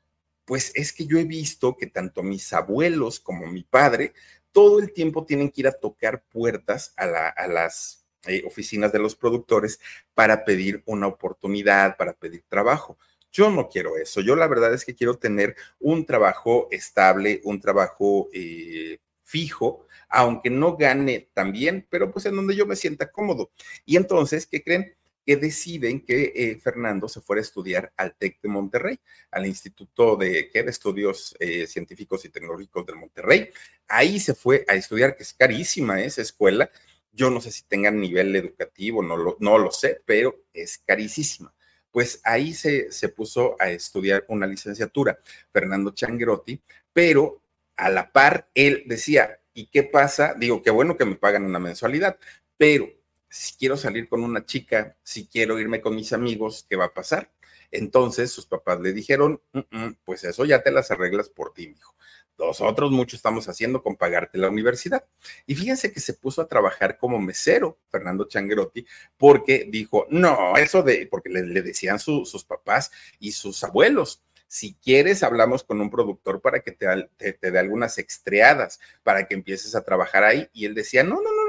pues 0.46 0.72
es 0.76 0.94
que 0.94 1.06
yo 1.06 1.18
he 1.18 1.24
visto 1.24 1.78
que 1.78 1.88
tanto 1.88 2.24
mis 2.24 2.54
abuelos 2.54 3.20
como 3.20 3.48
mi 3.48 3.64
padre 3.64 4.14
todo 4.54 4.80
el 4.80 4.94
tiempo 4.94 5.26
tienen 5.26 5.50
que 5.50 5.62
ir 5.62 5.68
a 5.68 5.74
tocar 5.74 6.24
puertas 6.30 6.94
a, 6.96 7.48
las 7.48 8.06
eh, 8.28 8.44
oficinas 8.46 8.94
de 8.94 9.00
los 9.00 9.16
productores 9.16 9.80
para 10.14 10.46
pedir 10.46 10.82
una 10.86 11.08
oportunidad, 11.08 11.98
para 11.98 12.14
pedir 12.14 12.44
trabajo. 12.48 12.98
Yo 13.32 13.50
no 13.50 13.68
quiero 13.68 13.98
eso. 13.98 14.22
Yo 14.22 14.36
la 14.36 14.48
verdad 14.48 14.74
es 14.74 14.86
que 14.86 14.94
quiero 14.94 15.18
tener 15.18 15.56
un 15.80 16.06
trabajo 16.06 16.68
estable, 16.70 17.42
un 17.44 17.60
trabajo 17.60 18.30
eh, 18.32 19.00
fijo, 19.24 19.88
aunque 20.08 20.52
no 20.52 20.78
gane 20.78 21.30
tan 21.34 21.52
bien, 21.52 21.88
pero 21.90 22.12
pues 22.12 22.28
en 22.28 22.36
donde 22.36 22.56
yo 22.56 22.68
me 22.68 22.76
sienta 22.76 23.12
cómodo. 23.12 23.50
Y 23.86 23.98
entonces, 23.98 24.46
¿qué 24.46 24.62
creen? 24.62 24.96
Que 25.26 25.38
deciden 25.38 26.02
que 26.02 26.34
eh, 26.36 26.60
Fernando 26.60 27.08
se 27.08 27.22
fuera 27.22 27.40
a 27.40 27.44
estudiar 27.44 27.94
al 27.98 28.16
TEC 28.16 28.42
de 28.42 28.50
Monterrey, 28.50 29.00
al 29.32 29.46
Instituto 29.46 30.16
de, 30.16 30.50
de 30.54 30.66
Estudios 30.68 31.36
eh, 31.40 31.66
Científicos 31.68 32.26
y 32.26 32.30
Tecnológicos 32.30 32.86
del 32.86 32.98
Monterrey. 32.98 33.50
Ahí 33.88 34.20
se 34.20 34.34
fue 34.34 34.66
a 34.68 34.76
estudiar, 34.76 35.16
que 35.16 35.24
es 35.24 35.34
carísima 35.34 36.02
esa 36.02 36.22
escuela. 36.22 36.70
Yo 37.12 37.30
no 37.30 37.42
sé 37.42 37.52
si 37.52 37.64
tengan 37.64 38.00
nivel 38.00 38.36
educativo, 38.36 39.04
no 39.04 39.58
lo, 39.58 39.72
sé, 39.72 40.02
pero 40.06 40.44
es 40.54 40.80
carísima. 40.80 41.54
Pues 41.92 42.20
ahí 42.24 42.54
se, 42.54 42.92
se 42.92 43.10
puso 43.10 43.56
a 43.60 43.70
estudiar 43.70 44.26
una 44.28 44.48
licenciatura, 44.48 45.20
Fernando 45.52 45.92
Changrotti, 45.92 46.60
pero 46.92 47.44
a 47.76 47.90
la 47.90 48.12
par 48.12 48.50
él 48.56 48.84
decía, 48.88 49.40
¿y 49.54 49.68
qué 49.68 49.84
pasa? 49.84 50.34
Digo, 50.34 50.62
qué 50.62 50.72
bueno 50.72 50.98
que 50.98 51.06
me 51.06 51.16
pagan 51.16 51.46
una 51.46 51.60
mensualidad, 51.60 52.18
pero 52.58 52.90
si 53.34 53.56
quiero 53.56 53.78
salir 53.78 54.08
con 54.08 54.24
una 54.24 54.46
chica, 54.46 54.96
si 55.02 55.26
quiero 55.26 55.60
irme 55.60 55.82
con 55.82 55.96
mis 55.96 56.14
amigos, 56.14 56.68
¿qué 56.70 56.76
va 56.76 56.86
a 56.86 56.94
pasar? 56.94 57.32
Entonces 57.72 58.32
sus 58.32 58.46
papás 58.46 58.80
le 58.80 58.94
dijeron, 58.94 59.42
mm, 59.54 59.60
mm, 59.72 59.98
pues 60.06 60.24
eso 60.24 60.46
ya 60.46 60.62
te 60.62 60.72
las 60.72 60.92
arreglas 60.92 61.30
por 61.30 61.52
ti, 61.52 61.74
hijo. 61.76 61.96
Nosotros 62.38 62.92
mucho 62.92 63.16
estamos 63.16 63.50
haciendo 63.50 63.82
con 63.82 63.96
pagarte 63.96 64.38
la 64.38 64.50
universidad. 64.50 65.08
Y 65.48 65.56
fíjense 65.56 65.92
que 65.92 66.00
se 66.00 66.14
puso 66.14 66.44
a 66.44 66.48
trabajar 66.48 67.00
como 67.00 67.20
mesero, 67.20 67.80
Fernando 67.90 68.26
Changuerotti, 68.26 68.86
porque 69.18 69.68
dijo, 69.68 70.06
no, 70.12 70.56
eso 70.56 70.84
de, 70.84 71.08
porque 71.10 71.30
le, 71.30 71.62
decían 71.64 71.98
sus 71.98 72.46
papás 72.46 72.92
y 73.20 73.32
sus 73.32 73.64
abuelos, 73.64 74.22
si 74.46 74.76
quieres, 74.76 75.24
hablamos 75.24 75.64
con 75.64 75.82
un 75.82 75.90
productor 75.90 76.40
para 76.40 76.60
que 76.60 76.72
te, 76.72 76.86
te, 77.18 77.34
te 77.34 77.50
dé 77.50 77.58
algunas 77.58 77.98
extreadas, 77.98 78.80
para 79.02 79.28
que 79.28 79.34
empieces 79.34 79.74
a 79.74 79.84
trabajar 79.84 80.24
ahí. 80.24 80.48
Y 80.54 80.66
él 80.66 80.76
decía, 80.76 81.04
no, 81.04 81.16
no, 81.16 81.36
no, 81.36 81.43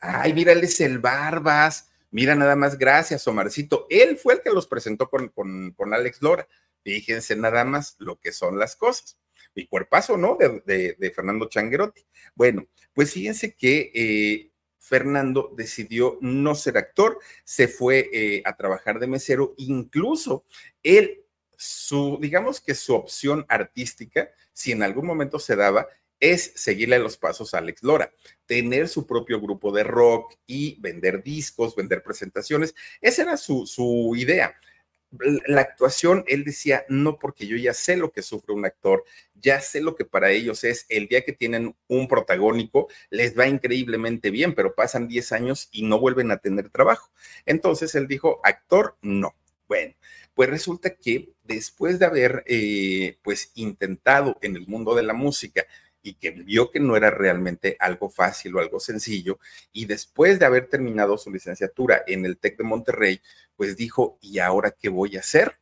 Ay, 0.00 0.32
mira, 0.32 0.52
el 0.52 0.98
Barbas. 0.98 1.90
Mira, 2.10 2.34
nada 2.34 2.56
más, 2.56 2.78
gracias, 2.78 3.26
Omarcito. 3.28 3.86
Él 3.90 4.16
fue 4.16 4.34
el 4.34 4.40
que 4.40 4.50
los 4.50 4.66
presentó 4.66 5.08
con, 5.08 5.28
con, 5.28 5.94
Alex 5.94 6.22
Lora. 6.22 6.48
Fíjense 6.82 7.36
nada 7.36 7.64
más 7.64 7.96
lo 7.98 8.18
que 8.18 8.32
son 8.32 8.58
las 8.58 8.76
cosas. 8.76 9.18
Mi 9.54 9.66
cuerpazo, 9.66 10.16
¿no? 10.16 10.36
De, 10.36 11.12
Fernando 11.14 11.48
Changuerotti. 11.48 12.04
Bueno, 12.34 12.66
pues 12.94 13.12
fíjense 13.12 13.54
que 13.54 13.92
eh, 13.94 14.50
Fernando 14.78 15.52
decidió 15.54 16.18
no 16.22 16.54
ser 16.54 16.78
actor, 16.78 17.18
se 17.44 17.68
fue 17.68 18.08
eh, 18.12 18.42
a 18.46 18.56
trabajar 18.56 18.98
de 18.98 19.06
mesero, 19.06 19.54
incluso 19.58 20.46
él, 20.82 21.24
su, 21.56 22.18
digamos 22.20 22.60
que 22.60 22.74
su 22.74 22.94
opción 22.94 23.44
artística, 23.48 24.30
si 24.52 24.72
en 24.72 24.82
algún 24.82 25.06
momento 25.06 25.38
se 25.38 25.56
daba, 25.56 25.86
es 26.20 26.52
seguirle 26.54 26.98
los 26.98 27.16
pasos 27.16 27.54
a 27.54 27.58
Alex 27.58 27.82
Lora, 27.82 28.12
tener 28.46 28.88
su 28.88 29.06
propio 29.06 29.40
grupo 29.40 29.72
de 29.72 29.84
rock 29.84 30.34
y 30.46 30.78
vender 30.80 31.22
discos, 31.22 31.74
vender 31.74 32.02
presentaciones. 32.02 32.74
Esa 33.00 33.22
era 33.22 33.36
su, 33.38 33.66
su 33.66 34.14
idea. 34.16 34.54
la 35.46 35.62
actuación, 35.62 36.24
él 36.28 36.44
decía, 36.44 36.84
no, 36.88 37.18
porque 37.18 37.46
yo 37.46 37.56
ya 37.56 37.74
sé 37.74 37.96
lo 37.96 38.12
que 38.12 38.22
sufre 38.22 38.54
un 38.54 38.64
actor, 38.64 39.04
ya 39.34 39.60
sé 39.60 39.80
lo 39.80 39.96
que 39.96 40.04
para 40.04 40.30
ellos 40.30 40.62
es 40.62 40.86
el 40.88 41.08
día 41.08 41.24
que 41.24 41.32
tienen 41.32 41.74
un 41.88 42.06
protagónico, 42.06 42.88
les 43.08 43.36
va 43.36 43.48
increíblemente 43.48 44.30
bien, 44.30 44.54
pero 44.54 44.74
pasan 44.74 45.08
10 45.08 45.32
años 45.32 45.68
y 45.72 45.82
no 45.82 45.98
vuelven 45.98 46.30
a 46.30 46.36
tener 46.36 46.70
trabajo. 46.70 47.10
Entonces 47.46 47.94
él 47.94 48.06
dijo, 48.06 48.40
actor, 48.44 48.96
no. 49.02 49.34
Bueno, 49.66 49.94
pues 50.34 50.50
resulta 50.50 50.94
que 50.96 51.32
después 51.44 51.98
de 51.98 52.06
haber 52.06 52.44
eh, 52.46 53.18
pues 53.22 53.52
intentado 53.54 54.38
en 54.42 54.56
el 54.56 54.66
mundo 54.66 54.94
de 54.94 55.02
la 55.02 55.12
música 55.12 55.64
y 56.02 56.14
que 56.14 56.30
vio 56.30 56.70
que 56.70 56.80
no 56.80 56.96
era 56.96 57.10
realmente 57.10 57.76
algo 57.78 58.08
fácil 58.08 58.56
o 58.56 58.60
algo 58.60 58.80
sencillo, 58.80 59.38
y 59.72 59.86
después 59.86 60.38
de 60.38 60.46
haber 60.46 60.68
terminado 60.68 61.18
su 61.18 61.30
licenciatura 61.30 62.02
en 62.06 62.24
el 62.24 62.38
TEC 62.38 62.58
de 62.58 62.64
Monterrey, 62.64 63.20
pues 63.56 63.76
dijo, 63.76 64.18
¿y 64.20 64.38
ahora 64.38 64.70
qué 64.70 64.88
voy 64.88 65.16
a 65.16 65.20
hacer? 65.20 65.60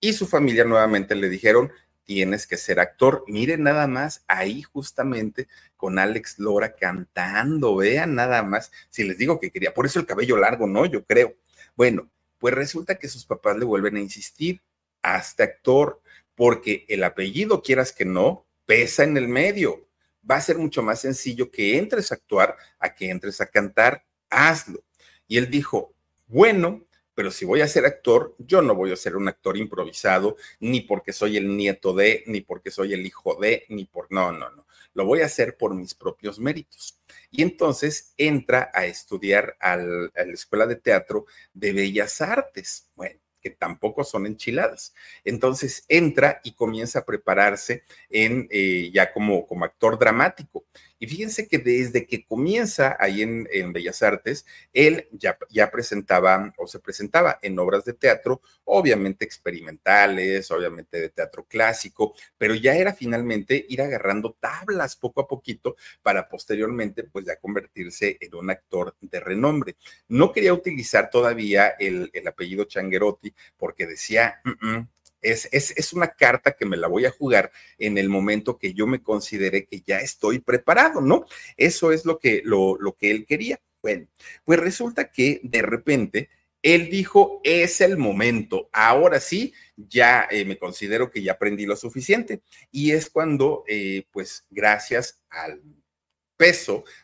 Y 0.00 0.12
su 0.12 0.26
familia 0.26 0.64
nuevamente 0.64 1.14
le 1.14 1.28
dijeron, 1.28 1.72
tienes 2.04 2.46
que 2.46 2.56
ser 2.56 2.80
actor. 2.80 3.24
Miren 3.26 3.62
nada 3.62 3.86
más 3.86 4.24
ahí 4.28 4.62
justamente 4.62 5.48
con 5.76 5.98
Alex 5.98 6.38
Lora 6.38 6.74
cantando, 6.74 7.76
vean 7.76 8.14
nada 8.14 8.42
más, 8.42 8.70
si 8.90 9.04
les 9.04 9.18
digo 9.18 9.40
que 9.40 9.50
quería, 9.50 9.74
por 9.74 9.86
eso 9.86 9.98
el 9.98 10.06
cabello 10.06 10.36
largo, 10.36 10.66
¿no? 10.66 10.86
Yo 10.86 11.04
creo. 11.04 11.34
Bueno, 11.74 12.10
pues 12.38 12.54
resulta 12.54 12.96
que 12.96 13.08
sus 13.08 13.24
papás 13.24 13.56
le 13.56 13.64
vuelven 13.64 13.96
a 13.96 14.00
insistir, 14.00 14.60
hasta 15.02 15.44
actor, 15.44 16.00
porque 16.34 16.84
el 16.88 17.04
apellido, 17.04 17.62
quieras 17.62 17.92
que 17.92 18.04
no, 18.04 18.46
pesa 18.66 19.04
en 19.04 19.16
el 19.16 19.28
medio. 19.28 19.88
Va 20.28 20.36
a 20.36 20.40
ser 20.40 20.58
mucho 20.58 20.82
más 20.82 21.00
sencillo 21.00 21.50
que 21.50 21.76
entres 21.76 22.10
a 22.10 22.16
actuar 22.16 22.56
a 22.78 22.94
que 22.94 23.10
entres 23.10 23.40
a 23.40 23.46
cantar. 23.46 24.04
Hazlo. 24.30 24.84
Y 25.26 25.38
él 25.38 25.50
dijo, 25.50 25.94
bueno, 26.26 26.86
pero 27.14 27.30
si 27.30 27.44
voy 27.44 27.60
a 27.60 27.68
ser 27.68 27.86
actor, 27.86 28.34
yo 28.38 28.60
no 28.60 28.74
voy 28.74 28.92
a 28.92 28.96
ser 28.96 29.16
un 29.16 29.28
actor 29.28 29.56
improvisado, 29.56 30.36
ni 30.60 30.80
porque 30.80 31.12
soy 31.12 31.36
el 31.36 31.56
nieto 31.56 31.94
de, 31.94 32.24
ni 32.26 32.40
porque 32.40 32.70
soy 32.70 32.92
el 32.92 33.06
hijo 33.06 33.36
de, 33.40 33.64
ni 33.68 33.84
por, 33.84 34.10
no, 34.10 34.32
no, 34.32 34.50
no. 34.50 34.66
Lo 34.94 35.04
voy 35.04 35.20
a 35.20 35.26
hacer 35.26 35.56
por 35.56 35.74
mis 35.74 35.94
propios 35.94 36.38
méritos. 36.38 36.98
Y 37.30 37.42
entonces 37.42 38.14
entra 38.16 38.70
a 38.72 38.86
estudiar 38.86 39.56
a 39.60 39.76
la 39.76 40.10
Escuela 40.32 40.66
de 40.66 40.76
Teatro 40.76 41.26
de 41.52 41.72
Bellas 41.72 42.20
Artes. 42.20 42.90
Bueno, 42.94 43.18
que 43.44 43.50
tampoco 43.50 44.02
son 44.04 44.24
enchiladas. 44.24 44.94
Entonces 45.22 45.84
entra 45.90 46.40
y 46.42 46.52
comienza 46.52 47.00
a 47.00 47.04
prepararse 47.04 47.84
en, 48.08 48.48
eh, 48.50 48.90
ya 48.92 49.12
como, 49.12 49.46
como 49.46 49.66
actor 49.66 49.98
dramático. 49.98 50.64
Y 50.98 51.06
fíjense 51.06 51.48
que 51.48 51.58
desde 51.58 52.06
que 52.06 52.24
comienza 52.24 52.96
ahí 52.98 53.22
en, 53.22 53.72
Bellas 53.72 54.02
Artes, 54.02 54.46
él 54.72 55.08
ya, 55.12 55.38
ya 55.50 55.70
presentaba 55.70 56.52
o 56.56 56.66
se 56.66 56.78
presentaba 56.78 57.38
en 57.42 57.58
obras 57.58 57.84
de 57.84 57.94
teatro, 57.94 58.40
obviamente 58.64 59.24
experimentales, 59.24 60.50
obviamente 60.50 61.00
de 61.00 61.08
teatro 61.08 61.44
clásico, 61.44 62.14
pero 62.38 62.54
ya 62.54 62.74
era 62.74 62.92
finalmente 62.92 63.66
ir 63.68 63.82
agarrando 63.82 64.36
tablas 64.40 64.96
poco 64.96 65.20
a 65.20 65.28
poquito 65.28 65.76
para 66.02 66.28
posteriormente 66.28 67.04
pues 67.04 67.24
ya 67.26 67.36
convertirse 67.36 68.16
en 68.20 68.34
un 68.34 68.50
actor 68.50 68.96
de 69.00 69.20
renombre. 69.20 69.76
No 70.08 70.32
quería 70.32 70.54
utilizar 70.54 71.10
todavía 71.10 71.74
el, 71.78 72.10
apellido 72.26 72.64
Changuerotti 72.64 73.34
porque 73.56 73.86
decía, 73.86 74.40
mm, 74.44 74.68
mm, 74.68 74.88
es, 75.24 75.92
una 75.92 76.08
carta 76.08 76.52
que 76.52 76.66
me 76.66 76.76
la 76.76 76.88
voy 76.88 77.06
a 77.06 77.10
jugar 77.10 77.50
en 77.78 77.98
el 77.98 78.08
momento 78.08 78.58
que 78.58 78.74
yo 78.74 78.86
me 78.86 79.02
considere 79.02 79.66
que 79.66 79.80
ya 79.80 80.00
estoy 80.00 80.40
preparado, 80.40 81.00
¿no? 81.00 81.24
Eso 81.56 81.92
es 81.92 82.04
lo 82.04 82.18
que, 82.18 82.42
lo, 82.44 82.76
lo 82.78 82.94
que 82.94 83.10
él 83.10 83.26
quería. 83.26 83.60
Bueno, 83.82 84.06
pues 84.44 84.60
resulta 84.60 85.10
que 85.10 85.40
de 85.42 85.62
repente 85.62 86.30
él 86.64 86.88
dijo, 86.88 87.42
es 87.44 87.82
el 87.82 87.98
momento, 87.98 88.70
ahora 88.72 89.20
sí, 89.20 89.52
ya 89.76 90.26
eh, 90.30 90.46
me 90.46 90.56
considero 90.56 91.10
que 91.10 91.22
ya 91.22 91.32
aprendí 91.32 91.66
lo 91.66 91.76
suficiente. 91.76 92.40
Y 92.70 92.92
es 92.92 93.10
cuando, 93.10 93.64
eh, 93.68 94.06
pues 94.10 94.46
gracias 94.48 95.20
al 95.28 95.60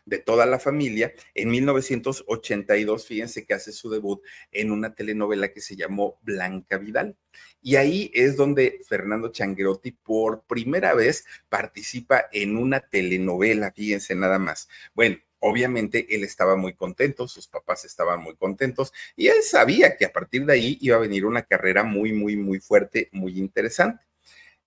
de 0.05 0.19
toda 0.19 0.45
la 0.45 0.59
familia. 0.59 1.13
En 1.33 1.49
1982, 1.49 3.07
fíjense 3.07 3.45
que 3.45 3.53
hace 3.53 3.71
su 3.71 3.89
debut 3.89 4.21
en 4.51 4.71
una 4.71 4.93
telenovela 4.93 5.49
que 5.49 5.61
se 5.61 5.75
llamó 5.75 6.19
Blanca 6.21 6.77
Vidal. 6.77 7.17
Y 7.61 7.75
ahí 7.75 8.11
es 8.13 8.37
donde 8.37 8.79
Fernando 8.87 9.31
Changuerotti 9.31 9.91
por 9.91 10.43
primera 10.43 10.93
vez 10.93 11.25
participa 11.49 12.25
en 12.31 12.57
una 12.57 12.81
telenovela, 12.81 13.71
fíjense 13.71 14.15
nada 14.15 14.39
más. 14.39 14.67
Bueno, 14.93 15.17
obviamente 15.39 16.07
él 16.15 16.23
estaba 16.23 16.55
muy 16.55 16.73
contento, 16.73 17.27
sus 17.27 17.47
papás 17.47 17.85
estaban 17.85 18.21
muy 18.21 18.35
contentos 18.35 18.93
y 19.15 19.27
él 19.27 19.41
sabía 19.43 19.97
que 19.97 20.05
a 20.05 20.13
partir 20.13 20.45
de 20.45 20.53
ahí 20.53 20.77
iba 20.81 20.97
a 20.97 20.99
venir 20.99 21.25
una 21.25 21.43
carrera 21.43 21.83
muy, 21.83 22.13
muy, 22.13 22.35
muy 22.35 22.59
fuerte, 22.59 23.09
muy 23.11 23.39
interesante. 23.39 24.03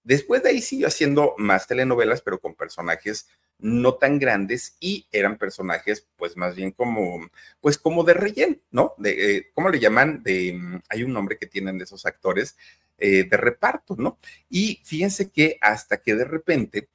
Después 0.04 0.42
de 0.42 0.50
ahí 0.50 0.60
siguió 0.60 0.86
haciendo 0.86 1.34
más 1.38 1.66
telenovelas, 1.66 2.20
pero 2.20 2.38
con 2.38 2.54
personajes 2.54 3.26
no 3.58 3.94
tan 3.94 4.18
grandes 4.18 4.76
y 4.80 5.06
eran 5.10 5.38
personajes 5.38 6.06
pues 6.16 6.36
más 6.36 6.54
bien 6.54 6.72
como 6.72 7.28
pues 7.60 7.78
como 7.78 8.04
de 8.04 8.14
relleno, 8.14 8.56
¿no? 8.70 8.94
De, 8.98 9.36
eh, 9.36 9.50
¿Cómo 9.54 9.70
le 9.70 9.80
llaman? 9.80 10.22
De, 10.22 10.52
mm, 10.52 10.82
hay 10.88 11.02
un 11.04 11.12
nombre 11.12 11.38
que 11.38 11.46
tienen 11.46 11.78
de 11.78 11.84
esos 11.84 12.04
actores 12.04 12.56
eh, 12.98 13.24
de 13.24 13.36
reparto, 13.36 13.96
¿no? 13.98 14.18
Y 14.50 14.80
fíjense 14.84 15.30
que 15.30 15.58
hasta 15.60 15.96
que 15.98 16.14
de 16.14 16.24
repente 16.24 16.88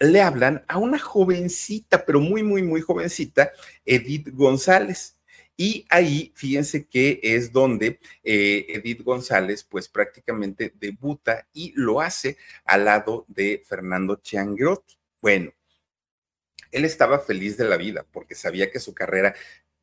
le 0.00 0.22
hablan 0.22 0.64
a 0.68 0.78
una 0.78 0.98
jovencita, 0.98 2.04
pero 2.04 2.20
muy, 2.20 2.42
muy, 2.42 2.62
muy 2.62 2.80
jovencita, 2.80 3.52
Edith 3.84 4.28
González. 4.32 5.17
Y 5.60 5.84
ahí, 5.90 6.32
fíjense 6.36 6.86
que 6.86 7.18
es 7.20 7.50
donde 7.50 7.98
eh, 8.22 8.64
Edith 8.68 9.02
González, 9.02 9.64
pues 9.64 9.88
prácticamente 9.88 10.72
debuta 10.76 11.48
y 11.52 11.72
lo 11.74 12.00
hace 12.00 12.36
al 12.64 12.84
lado 12.84 13.24
de 13.26 13.64
Fernando 13.66 14.20
Chiangrotti. 14.22 14.96
Bueno, 15.20 15.52
él 16.70 16.84
estaba 16.84 17.18
feliz 17.18 17.56
de 17.56 17.64
la 17.64 17.76
vida 17.76 18.06
porque 18.12 18.36
sabía 18.36 18.70
que 18.70 18.78
su 18.78 18.94
carrera 18.94 19.34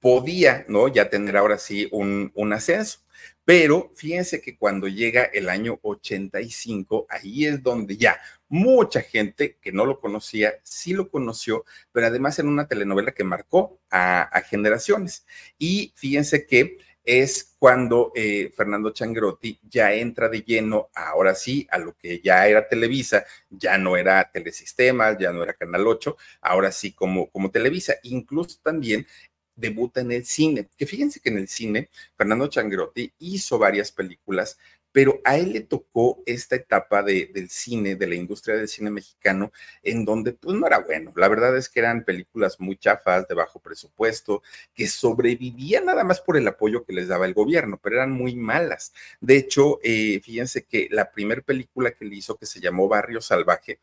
podía, 0.05 0.65
¿no? 0.67 0.87
Ya 0.87 1.09
tener 1.09 1.35
ahora 1.35 1.57
sí 1.57 1.89
un, 1.91 2.31
un 2.35 2.53
ascenso. 2.53 2.99
Pero 3.43 3.91
fíjense 3.95 4.39
que 4.39 4.55
cuando 4.55 4.87
llega 4.87 5.23
el 5.23 5.49
año 5.49 5.79
85, 5.81 7.07
ahí 7.09 7.47
es 7.47 7.63
donde 7.63 7.97
ya 7.97 8.19
mucha 8.47 9.01
gente 9.01 9.57
que 9.59 9.71
no 9.71 9.83
lo 9.83 9.99
conocía, 9.99 10.53
sí 10.61 10.93
lo 10.93 11.09
conoció, 11.09 11.65
pero 11.91 12.05
además 12.05 12.37
en 12.37 12.49
una 12.49 12.67
telenovela 12.67 13.13
que 13.13 13.23
marcó 13.23 13.79
a, 13.89 14.29
generaciones. 14.47 15.25
Y 15.57 15.91
fíjense 15.95 16.45
que 16.45 16.77
es 17.03 17.55
cuando 17.57 18.11
eh, 18.13 18.53
Fernando 18.55 18.91
Changrotti 18.91 19.59
ya 19.63 19.91
entra 19.91 20.29
de 20.29 20.41
lleno, 20.41 20.89
ahora 20.93 21.33
sí, 21.33 21.67
a 21.71 21.79
lo 21.79 21.97
que 21.97 22.21
ya 22.23 22.47
era 22.47 22.67
Televisa, 22.67 23.25
ya 23.49 23.79
no 23.79 23.97
era 23.97 24.29
Telesistemas, 24.31 25.17
ya 25.17 25.31
no 25.31 25.41
era 25.41 25.53
Canal 25.53 25.87
8, 25.87 26.15
ahora 26.41 26.71
sí 26.71 26.93
como, 26.93 27.27
como 27.31 27.49
Televisa. 27.49 27.95
Incluso 28.03 28.59
también 28.61 29.07
debuta 29.55 30.01
en 30.01 30.11
el 30.11 30.25
cine, 30.25 30.69
que 30.77 30.85
fíjense 30.85 31.19
que 31.19 31.29
en 31.29 31.37
el 31.37 31.47
cine 31.47 31.89
Fernando 32.17 32.47
Changrotti 32.47 33.13
hizo 33.19 33.57
varias 33.57 33.91
películas, 33.91 34.57
pero 34.95 35.19
a 35.25 35.35
él 35.35 35.51
le 35.51 35.59
tocó 35.59 36.23
esta 36.25 36.55
etapa 36.55 37.03
de, 37.03 37.29
del 37.33 37.49
cine, 37.49 37.97
de 37.97 38.07
la 38.07 38.15
industria 38.15 38.55
del 38.55 38.69
cine 38.69 38.89
mexicano, 38.89 39.51
en 39.83 40.05
donde 40.05 40.31
pues 40.31 40.55
no 40.55 40.65
era 40.65 40.79
bueno. 40.79 41.11
La 41.17 41.27
verdad 41.27 41.57
es 41.57 41.67
que 41.67 41.81
eran 41.81 42.05
películas 42.05 42.61
muy 42.61 42.77
chafas, 42.77 43.27
de 43.27 43.35
bajo 43.35 43.59
presupuesto, 43.59 44.41
que 44.73 44.87
sobrevivían 44.87 45.83
nada 45.83 46.05
más 46.05 46.21
por 46.21 46.37
el 46.37 46.47
apoyo 46.47 46.85
que 46.85 46.93
les 46.93 47.09
daba 47.09 47.25
el 47.25 47.33
gobierno, 47.33 47.77
pero 47.83 47.97
eran 47.97 48.11
muy 48.13 48.37
malas. 48.37 48.93
De 49.19 49.35
hecho, 49.35 49.79
eh, 49.83 50.21
fíjense 50.23 50.63
que 50.63 50.87
la 50.89 51.11
primera 51.11 51.41
película 51.41 51.91
que 51.91 52.05
le 52.05 52.15
hizo, 52.15 52.37
que 52.37 52.45
se 52.45 52.61
llamó 52.61 52.87
Barrio 52.87 53.19
Salvaje, 53.19 53.79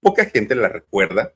poca 0.00 0.24
gente 0.24 0.56
la 0.56 0.68
recuerda, 0.68 1.34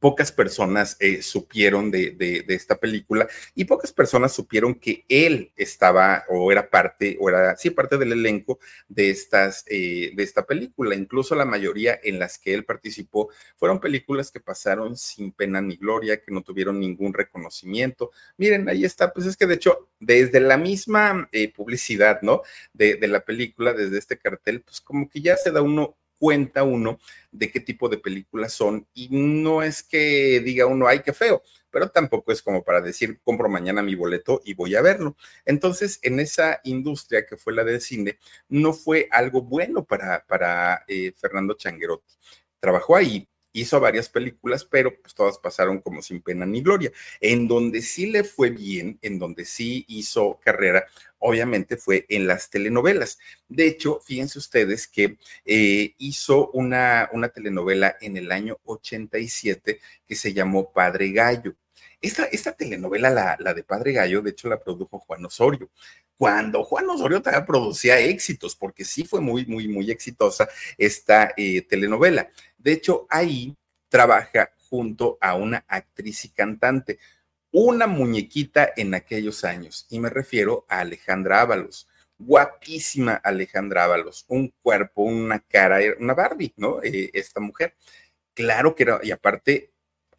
pocas 0.00 0.32
personas 0.32 0.96
eh, 1.00 1.22
supieron 1.22 1.90
de, 1.90 2.44
esta 2.48 2.76
película 2.76 3.28
y 3.54 3.64
pocas 3.64 3.92
personas 3.92 4.32
supieron 4.32 4.74
que 4.74 5.04
él 5.08 5.52
estaba 5.56 6.24
o 6.28 6.50
era 6.52 6.70
parte, 6.70 7.16
o 7.20 7.28
era, 7.28 7.56
sí, 7.56 7.70
parte 7.70 7.98
del 7.98 8.12
elenco 8.12 8.58
de, 8.88 9.10
estas, 9.10 9.64
eh, 9.68 10.12
de 10.14 10.22
esta 10.22 10.46
película. 10.46 10.94
Incluso 10.94 11.34
la 11.34 11.44
mayoría 11.44 11.98
en 12.02 12.18
las 12.18 12.38
que 12.38 12.54
él 12.54 12.64
participó 12.64 13.30
fueron 13.56 13.80
películas 13.80 14.30
que 14.30 14.40
pasaron 14.40 14.96
sin 14.96 15.32
pena 15.32 15.60
ni 15.60 15.76
gloria, 15.76 16.22
que 16.22 16.32
no 16.32 16.42
tuvieron 16.42 16.78
ningún 16.80 17.12
reconocimiento. 17.12 18.10
Miren, 18.36 18.68
ahí 18.68 18.84
está, 18.84 19.12
pues 19.12 19.26
es 19.26 19.36
que 19.36 19.46
de 19.46 19.54
hecho, 19.54 19.88
desde 20.00 20.40
la 20.40 20.56
misma 20.56 21.28
eh, 21.32 21.52
publicidad, 21.52 22.22
¿no? 22.22 22.42
De, 22.72 22.96
de 22.96 23.08
la 23.08 23.24
película, 23.24 23.72
desde 23.72 23.98
este 23.98 24.18
cartel, 24.18 24.62
pues 24.62 24.80
como 24.80 25.08
que 25.08 25.20
ya 25.20 25.36
se 25.36 25.50
da 25.50 25.62
uno 25.62 25.96
cuenta 26.18 26.64
uno 26.64 26.98
de 27.30 27.50
qué 27.50 27.60
tipo 27.60 27.88
de 27.88 27.98
películas 27.98 28.52
son 28.52 28.86
y 28.94 29.08
no 29.10 29.62
es 29.62 29.82
que 29.82 30.40
diga 30.40 30.66
uno, 30.66 30.86
ay, 30.86 31.00
qué 31.00 31.12
feo, 31.12 31.42
pero 31.70 31.90
tampoco 31.90 32.32
es 32.32 32.42
como 32.42 32.62
para 32.62 32.80
decir, 32.80 33.20
compro 33.22 33.48
mañana 33.48 33.82
mi 33.82 33.94
boleto 33.94 34.40
y 34.44 34.54
voy 34.54 34.74
a 34.74 34.82
verlo. 34.82 35.16
Entonces, 35.44 35.98
en 36.02 36.20
esa 36.20 36.60
industria 36.64 37.26
que 37.26 37.36
fue 37.36 37.52
la 37.52 37.64
del 37.64 37.80
cine, 37.80 38.18
no 38.48 38.72
fue 38.72 39.08
algo 39.10 39.42
bueno 39.42 39.84
para, 39.84 40.24
para 40.26 40.84
eh, 40.88 41.12
Fernando 41.16 41.54
Changuerotti. 41.54 42.14
Trabajó 42.60 42.96
ahí 42.96 43.28
hizo 43.60 43.80
varias 43.80 44.08
películas, 44.08 44.64
pero 44.64 44.98
pues 45.00 45.14
todas 45.14 45.38
pasaron 45.38 45.80
como 45.80 46.02
sin 46.02 46.20
pena 46.20 46.46
ni 46.46 46.62
gloria. 46.62 46.92
En 47.20 47.48
donde 47.48 47.82
sí 47.82 48.06
le 48.06 48.24
fue 48.24 48.50
bien, 48.50 48.98
en 49.02 49.18
donde 49.18 49.44
sí 49.44 49.84
hizo 49.88 50.38
carrera, 50.42 50.86
obviamente 51.18 51.76
fue 51.76 52.06
en 52.08 52.26
las 52.26 52.50
telenovelas. 52.50 53.18
De 53.48 53.66
hecho, 53.66 54.00
fíjense 54.04 54.38
ustedes 54.38 54.86
que 54.86 55.18
eh, 55.44 55.94
hizo 55.98 56.50
una, 56.50 57.08
una 57.12 57.28
telenovela 57.28 57.96
en 58.00 58.16
el 58.16 58.32
año 58.32 58.58
87 58.64 59.80
que 60.06 60.14
se 60.14 60.32
llamó 60.32 60.72
Padre 60.72 61.12
Gallo. 61.12 61.54
Esta, 62.00 62.24
esta 62.24 62.52
telenovela, 62.52 63.10
la, 63.10 63.36
la, 63.40 63.54
de 63.54 63.64
Padre 63.64 63.92
Gallo, 63.92 64.22
de 64.22 64.30
hecho 64.30 64.48
la 64.48 64.60
produjo 64.60 65.00
Juan 65.00 65.24
Osorio 65.24 65.68
cuando 66.18 66.64
Juan 66.64 66.90
Osorio 66.90 67.22
también 67.22 67.46
producía 67.46 68.00
éxitos, 68.00 68.56
porque 68.56 68.84
sí 68.84 69.04
fue 69.04 69.20
muy, 69.20 69.46
muy, 69.46 69.68
muy 69.68 69.90
exitosa 69.90 70.48
esta 70.76 71.32
eh, 71.36 71.62
telenovela. 71.62 72.28
De 72.58 72.72
hecho, 72.72 73.06
ahí 73.08 73.56
trabaja 73.88 74.50
junto 74.68 75.16
a 75.20 75.34
una 75.36 75.64
actriz 75.68 76.24
y 76.24 76.30
cantante, 76.30 76.98
una 77.52 77.86
muñequita 77.86 78.72
en 78.76 78.94
aquellos 78.94 79.44
años, 79.44 79.86
y 79.88 80.00
me 80.00 80.10
refiero 80.10 80.66
a 80.68 80.80
Alejandra 80.80 81.40
Ábalos. 81.40 81.88
Guapísima 82.18 83.14
Alejandra 83.14 83.84
Ábalos, 83.84 84.24
un 84.26 84.52
cuerpo, 84.60 85.02
una 85.02 85.38
cara, 85.38 85.78
una 86.00 86.14
Barbie, 86.14 86.52
¿no? 86.56 86.82
Eh, 86.82 87.10
esta 87.14 87.38
mujer. 87.38 87.76
Claro 88.34 88.74
que 88.74 88.82
era, 88.82 89.00
y 89.04 89.12
aparte 89.12 89.70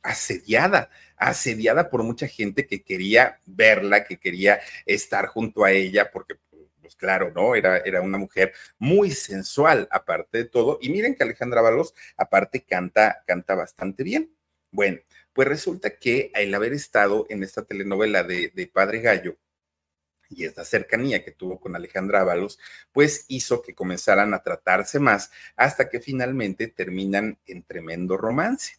asediada, 0.01 0.89
asediada 1.17 1.89
por 1.89 2.03
mucha 2.03 2.27
gente 2.27 2.65
que 2.65 2.83
quería 2.83 3.39
verla, 3.45 4.03
que 4.05 4.17
quería 4.17 4.59
estar 4.85 5.27
junto 5.27 5.63
a 5.63 5.71
ella, 5.71 6.11
porque 6.11 6.35
pues 6.81 6.95
claro, 6.95 7.31
¿no? 7.35 7.55
Era, 7.55 7.77
era 7.79 8.01
una 8.01 8.17
mujer 8.17 8.53
muy 8.79 9.11
sensual, 9.11 9.87
aparte 9.91 10.39
de 10.39 10.45
todo. 10.45 10.79
Y 10.81 10.89
miren 10.89 11.15
que 11.15 11.23
Alejandra 11.23 11.61
Balos, 11.61 11.93
aparte, 12.17 12.63
canta, 12.63 13.23
canta 13.27 13.53
bastante 13.53 14.03
bien. 14.03 14.33
Bueno, 14.71 14.99
pues 15.33 15.47
resulta 15.47 15.97
que 15.97 16.31
al 16.33 16.53
haber 16.53 16.73
estado 16.73 17.27
en 17.29 17.43
esta 17.43 17.63
telenovela 17.63 18.23
de, 18.23 18.51
de 18.55 18.67
Padre 18.67 19.01
Gallo, 19.01 19.37
y 20.29 20.45
esta 20.45 20.63
cercanía 20.63 21.23
que 21.23 21.31
tuvo 21.31 21.59
con 21.59 21.75
Alejandra 21.75 22.21
Ábalos, 22.21 22.59
pues 22.91 23.25
hizo 23.27 23.61
que 23.61 23.73
comenzaran 23.73 24.33
a 24.33 24.43
tratarse 24.43 24.99
más 24.99 25.31
hasta 25.55 25.89
que 25.89 25.99
finalmente 25.99 26.67
terminan 26.67 27.39
en 27.45 27.63
tremendo 27.63 28.15
romance. 28.15 28.78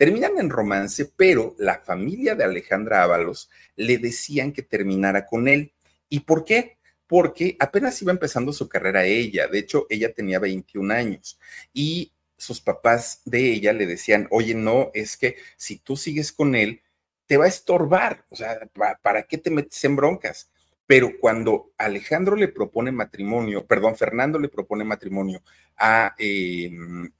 Terminan 0.00 0.38
en 0.38 0.48
romance, 0.48 1.12
pero 1.14 1.54
la 1.58 1.80
familia 1.80 2.34
de 2.34 2.42
Alejandra 2.42 3.02
Ábalos 3.02 3.50
le 3.76 3.98
decían 3.98 4.50
que 4.50 4.62
terminara 4.62 5.26
con 5.26 5.46
él. 5.46 5.74
¿Y 6.08 6.20
por 6.20 6.42
qué? 6.42 6.78
Porque 7.06 7.54
apenas 7.60 8.00
iba 8.00 8.10
empezando 8.10 8.54
su 8.54 8.66
carrera 8.66 9.04
ella. 9.04 9.46
De 9.46 9.58
hecho, 9.58 9.86
ella 9.90 10.10
tenía 10.14 10.38
21 10.38 10.94
años 10.94 11.38
y 11.74 12.14
sus 12.38 12.62
papás 12.62 13.20
de 13.26 13.52
ella 13.52 13.74
le 13.74 13.84
decían, 13.84 14.26
oye, 14.30 14.54
no, 14.54 14.90
es 14.94 15.18
que 15.18 15.36
si 15.58 15.76
tú 15.76 15.98
sigues 15.98 16.32
con 16.32 16.54
él, 16.54 16.80
te 17.26 17.36
va 17.36 17.44
a 17.44 17.48
estorbar. 17.48 18.24
O 18.30 18.36
sea, 18.36 18.58
¿para 19.02 19.24
qué 19.24 19.36
te 19.36 19.50
metes 19.50 19.84
en 19.84 19.96
broncas? 19.96 20.50
Pero 20.86 21.10
cuando 21.20 21.74
Alejandro 21.76 22.36
le 22.36 22.48
propone 22.48 22.90
matrimonio, 22.90 23.66
perdón, 23.66 23.98
Fernando 23.98 24.38
le 24.38 24.48
propone 24.48 24.82
matrimonio 24.82 25.42
a 25.76 26.14
eh, 26.16 26.70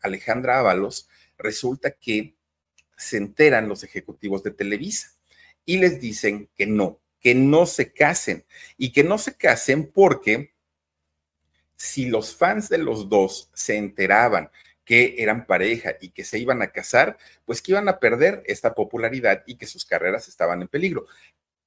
Alejandra 0.00 0.60
Ábalos, 0.60 1.10
resulta 1.36 1.90
que 1.90 2.39
se 3.00 3.16
enteran 3.16 3.68
los 3.68 3.82
ejecutivos 3.82 4.42
de 4.42 4.50
Televisa 4.50 5.12
y 5.64 5.78
les 5.78 6.00
dicen 6.00 6.50
que 6.56 6.66
no, 6.66 7.00
que 7.18 7.34
no 7.34 7.66
se 7.66 7.92
casen. 7.92 8.44
Y 8.76 8.92
que 8.92 9.04
no 9.04 9.18
se 9.18 9.36
casen 9.36 9.90
porque 9.90 10.52
si 11.76 12.10
los 12.10 12.36
fans 12.36 12.68
de 12.68 12.78
los 12.78 13.08
dos 13.08 13.50
se 13.54 13.76
enteraban 13.76 14.50
que 14.84 15.14
eran 15.18 15.46
pareja 15.46 15.94
y 16.00 16.10
que 16.10 16.24
se 16.24 16.38
iban 16.38 16.62
a 16.62 16.72
casar, 16.72 17.16
pues 17.44 17.62
que 17.62 17.72
iban 17.72 17.88
a 17.88 18.00
perder 18.00 18.42
esta 18.46 18.74
popularidad 18.74 19.44
y 19.46 19.54
que 19.54 19.66
sus 19.66 19.84
carreras 19.84 20.28
estaban 20.28 20.60
en 20.60 20.68
peligro 20.68 21.06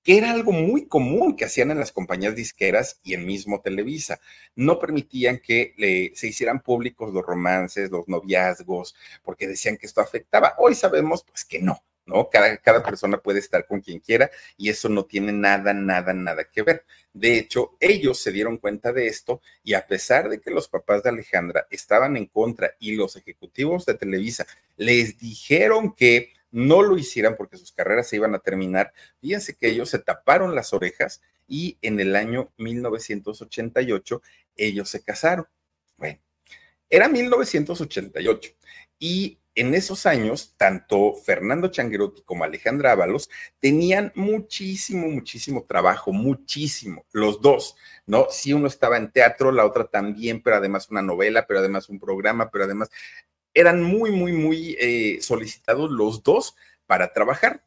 que 0.03 0.17
era 0.17 0.31
algo 0.31 0.51
muy 0.51 0.85
común 0.87 1.35
que 1.35 1.45
hacían 1.45 1.71
en 1.71 1.79
las 1.79 1.91
compañías 1.91 2.35
disqueras 2.35 2.99
y 3.03 3.13
en 3.13 3.25
mismo 3.25 3.61
Televisa. 3.61 4.19
No 4.55 4.77
permitían 4.77 5.39
que 5.39 6.11
se 6.15 6.27
hicieran 6.27 6.59
públicos 6.61 7.13
los 7.13 7.25
romances, 7.25 7.89
los 7.89 8.07
noviazgos, 8.07 8.95
porque 9.23 9.47
decían 9.47 9.77
que 9.77 9.85
esto 9.85 10.01
afectaba. 10.01 10.55
Hoy 10.57 10.75
sabemos 10.75 11.23
pues 11.23 11.45
que 11.45 11.59
no, 11.59 11.81
¿no? 12.05 12.29
Cada, 12.29 12.57
cada 12.57 12.83
persona 12.83 13.17
puede 13.17 13.39
estar 13.39 13.65
con 13.65 13.79
quien 13.79 13.99
quiera 13.99 14.29
y 14.57 14.69
eso 14.69 14.89
no 14.89 15.05
tiene 15.05 15.31
nada, 15.31 15.73
nada, 15.73 16.13
nada 16.13 16.43
que 16.43 16.63
ver. 16.63 16.83
De 17.13 17.37
hecho, 17.37 17.77
ellos 17.79 18.19
se 18.19 18.33
dieron 18.33 18.57
cuenta 18.57 18.91
de 18.91 19.07
esto 19.07 19.41
y 19.63 19.73
a 19.73 19.87
pesar 19.87 20.27
de 20.27 20.41
que 20.41 20.51
los 20.51 20.67
papás 20.67 21.03
de 21.03 21.09
Alejandra 21.09 21.65
estaban 21.69 22.17
en 22.17 22.25
contra 22.25 22.75
y 22.77 22.95
los 22.95 23.15
ejecutivos 23.15 23.85
de 23.85 23.93
Televisa 23.93 24.45
les 24.75 25.17
dijeron 25.17 25.93
que 25.93 26.32
no 26.53 26.83
lo 26.83 26.97
hicieran 26.97 27.35
porque 27.35 27.57
sus 27.57 27.71
carreras 27.71 28.07
se 28.07 28.15
iban 28.15 28.35
a 28.35 28.39
terminar. 28.39 28.93
Fíjense 29.19 29.55
que 29.55 29.67
ellos 29.67 29.89
se 29.89 29.99
taparon 29.99 30.55
las 30.55 30.71
orejas 30.71 31.21
y 31.47 31.77
en 31.81 31.99
el 31.99 32.15
año 32.15 32.53
1988 32.57 34.21
ellos 34.55 34.87
se 34.87 35.03
casaron. 35.03 35.47
Bueno, 35.97 36.19
era 36.89 37.09
1988 37.09 38.51
y 38.99 39.39
en 39.55 39.75
esos 39.75 40.05
años, 40.07 40.55
tanto 40.57 41.13
Fernando 41.13 41.67
Changuerotti 41.67 42.23
como 42.23 42.43
Alejandra 42.43 42.91
Ábalos 42.91 43.29
tenían 43.59 44.11
muchísimo, 44.15 45.07
muchísimo 45.07 45.65
trabajo, 45.65 46.11
muchísimo, 46.11 47.05
los 47.11 47.39
dos, 47.39 47.75
¿no? 48.07 48.27
Si 48.31 48.51
uno 48.53 48.67
estaba 48.67 48.97
en 48.97 49.11
teatro, 49.11 49.51
la 49.51 49.65
otra 49.65 49.85
también, 49.85 50.41
pero 50.41 50.55
además 50.55 50.89
una 50.89 51.03
novela, 51.03 51.45
pero 51.47 51.59
además 51.59 51.87
un 51.89 51.99
programa, 51.99 52.49
pero 52.49 52.63
además 52.63 52.89
eran 53.53 53.83
muy, 53.83 54.11
muy, 54.11 54.31
muy 54.31 54.75
eh, 54.79 55.19
solicitados 55.21 55.91
los 55.91 56.23
dos 56.23 56.55
para 56.85 57.13
trabajar. 57.13 57.65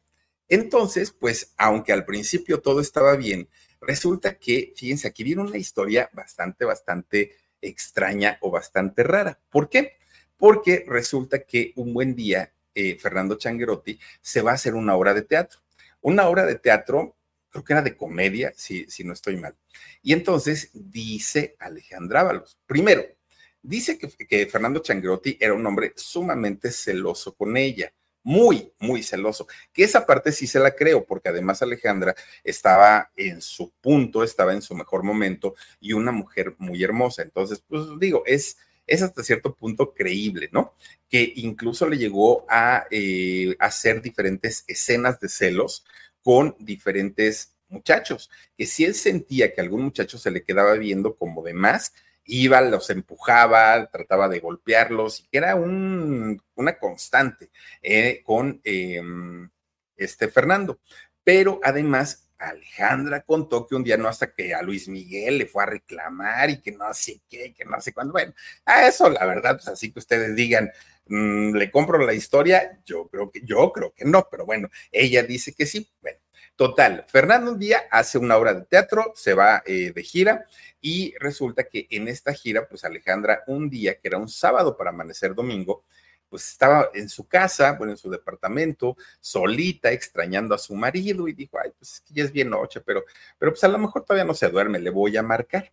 Entonces, 0.49 1.11
pues, 1.11 1.53
aunque 1.57 1.93
al 1.93 2.05
principio 2.05 2.61
todo 2.61 2.79
estaba 2.79 3.15
bien, 3.15 3.49
resulta 3.81 4.37
que, 4.37 4.73
fíjense, 4.75 5.07
aquí 5.07 5.23
viene 5.23 5.41
una 5.41 5.57
historia 5.57 6.09
bastante, 6.13 6.65
bastante 6.65 7.35
extraña 7.61 8.37
o 8.41 8.51
bastante 8.51 9.03
rara. 9.03 9.39
¿Por 9.49 9.69
qué? 9.69 9.97
Porque 10.37 10.85
resulta 10.87 11.43
que 11.43 11.73
un 11.75 11.93
buen 11.93 12.15
día 12.15 12.53
eh, 12.73 12.97
Fernando 12.97 13.35
Changuerotti 13.35 13.99
se 14.21 14.41
va 14.41 14.51
a 14.51 14.55
hacer 14.55 14.75
una 14.75 14.95
obra 14.95 15.13
de 15.13 15.23
teatro. 15.23 15.59
Una 16.01 16.27
obra 16.29 16.45
de 16.45 16.55
teatro, 16.55 17.17
creo 17.49 17.63
que 17.63 17.73
era 17.73 17.81
de 17.81 17.97
comedia, 17.97 18.53
si, 18.55 18.85
si 18.85 19.03
no 19.03 19.13
estoy 19.13 19.35
mal. 19.37 19.55
Y 20.03 20.13
entonces 20.13 20.69
dice 20.73 21.55
Alejandra 21.59 22.21
Ábalos, 22.21 22.59
primero, 22.67 23.03
Dice 23.67 23.97
que, 23.97 24.45
Fernando 24.47 24.79
Changrotti 24.79 25.35
era 25.41 25.53
un 25.53 25.65
hombre 25.65 25.91
sumamente 25.97 26.71
celoso 26.71 27.35
con 27.35 27.57
ella 27.57 27.91
muy, 28.23 28.71
muy 28.79 29.03
celoso. 29.03 29.45
Que 29.73 29.83
esa 29.83 30.05
parte 30.05 30.31
sí 30.31 30.47
se 30.47 30.59
la 30.59 30.71
creo, 30.73 31.05
porque 31.05 31.27
además 31.27 31.61
Alejandra 31.61 32.15
estaba 32.45 33.11
en 33.17 33.41
su 33.41 33.73
punto, 33.81 34.23
estaba 34.23 34.53
en 34.53 34.61
su 34.61 34.73
mejor 34.73 35.03
momento 35.03 35.55
y 35.81 35.91
una 35.91 36.13
mujer 36.13 36.55
muy 36.59 36.81
hermosa. 36.81 37.23
Entonces, 37.23 37.61
pues 37.67 37.83
digo, 37.99 38.23
es, 38.25 38.57
es 38.85 39.01
hasta 39.01 39.21
cierto 39.21 39.53
punto 39.53 39.93
creíble, 39.93 40.47
¿no? 40.53 40.73
Que 41.09 41.33
incluso 41.35 41.89
le 41.89 41.97
llegó 41.97 42.45
a 42.47 42.87
eh, 42.89 43.53
hacer 43.59 44.01
diferentes 44.01 44.63
escenas 44.67 45.19
de 45.19 45.27
celos 45.27 45.83
con 46.21 46.55
diferentes 46.57 47.53
muchachos, 47.67 48.29
que 48.57 48.65
si 48.65 48.85
él 48.85 48.95
sentía 48.95 49.53
que 49.53 49.59
algún 49.59 49.81
muchacho 49.81 50.17
se 50.17 50.31
le 50.31 50.43
quedaba 50.43 50.75
viendo 50.75 51.17
como 51.17 51.43
de 51.43 51.53
más, 51.53 51.91
iba, 52.27 52.61
los 52.61 52.89
empujaba, 52.89 53.89
trataba 53.89 54.29
de 54.29 54.39
golpearlos, 54.39 55.21
y 55.21 55.27
que 55.29 55.37
era 55.39 55.55
un, 55.55 56.41
una 56.55 56.77
constante 56.77 57.49
eh, 57.81 58.21
con 58.23 58.61
em, 58.63 59.49
este 59.95 60.27
Fernando. 60.27 60.79
Pero 61.23 61.59
además, 61.63 62.29
Alejandra 62.37 63.21
contó 63.21 63.65
que 63.65 63.75
un 63.75 63.83
día 63.83 63.97
no 63.97 64.07
hasta 64.07 64.33
que 64.33 64.53
a 64.53 64.61
Luis 64.61 64.87
Miguel 64.87 65.39
le 65.39 65.47
fue 65.47 65.63
a 65.63 65.67
reclamar 65.67 66.49
y 66.49 66.61
que 66.61 66.71
no 66.71 66.93
sé 66.93 67.21
qué, 67.29 67.53
que 67.53 67.65
no 67.65 67.79
sé 67.81 67.93
cuándo. 67.93 68.13
Bueno, 68.13 68.33
a 68.65 68.87
eso 68.87 69.09
la 69.09 69.25
verdad, 69.25 69.55
pues 69.55 69.67
así 69.67 69.91
que 69.91 69.99
ustedes 69.99 70.35
digan, 70.35 70.69
mm, 71.07 71.55
le 71.55 71.71
compro 71.71 71.97
la 72.05 72.13
historia, 72.13 72.79
yo 72.85 73.07
creo 73.07 73.31
que, 73.31 73.41
yo 73.43 73.71
creo 73.73 73.93
que 73.93 74.05
no, 74.05 74.27
pero 74.29 74.45
bueno, 74.45 74.69
ella 74.91 75.23
dice 75.23 75.53
que 75.53 75.65
sí. 75.65 75.89
Bueno, 76.01 76.19
Total, 76.57 77.05
Fernando 77.07 77.51
un 77.51 77.59
día 77.59 77.83
hace 77.91 78.17
una 78.17 78.35
obra 78.35 78.55
de 78.55 78.65
teatro, 78.65 79.13
se 79.15 79.35
va 79.35 79.61
eh, 79.63 79.91
de 79.93 80.01
gira 80.01 80.47
y 80.81 81.13
resulta 81.19 81.65
que 81.65 81.85
en 81.91 82.07
esta 82.07 82.33
gira, 82.33 82.67
pues 82.67 82.83
Alejandra 82.83 83.43
un 83.45 83.69
día, 83.69 83.99
que 83.99 84.07
era 84.07 84.17
un 84.17 84.27
sábado 84.27 84.75
para 84.75 84.89
amanecer 84.89 85.35
domingo, 85.35 85.85
pues 86.27 86.49
estaba 86.49 86.89
en 86.95 87.09
su 87.09 87.27
casa, 87.27 87.73
bueno, 87.73 87.93
en 87.93 87.97
su 87.97 88.09
departamento, 88.09 88.97
solita, 89.19 89.91
extrañando 89.91 90.55
a 90.55 90.57
su 90.57 90.73
marido 90.73 91.27
y 91.27 91.33
dijo, 91.33 91.59
ay, 91.63 91.69
pues 91.77 91.93
es 91.93 92.01
que 92.01 92.15
ya 92.15 92.23
es 92.23 92.31
bien 92.31 92.49
noche, 92.49 92.81
pero, 92.81 93.05
pero 93.37 93.51
pues 93.51 93.63
a 93.63 93.67
lo 93.67 93.77
mejor 93.77 94.03
todavía 94.03 94.25
no 94.25 94.33
se 94.33 94.49
duerme, 94.49 94.79
le 94.79 94.89
voy 94.89 95.15
a 95.15 95.21
marcar. 95.21 95.71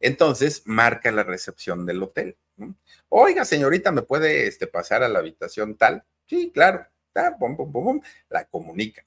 Entonces 0.00 0.62
marca 0.64 1.12
la 1.12 1.24
recepción 1.24 1.84
del 1.84 2.02
hotel. 2.02 2.38
Oiga, 3.10 3.44
señorita, 3.44 3.92
¿me 3.92 4.00
puede 4.00 4.46
este, 4.46 4.66
pasar 4.66 5.02
a 5.02 5.08
la 5.10 5.18
habitación 5.18 5.76
tal? 5.76 6.04
Sí, 6.26 6.50
claro. 6.54 6.86
La 8.30 8.46
comunica. 8.46 9.04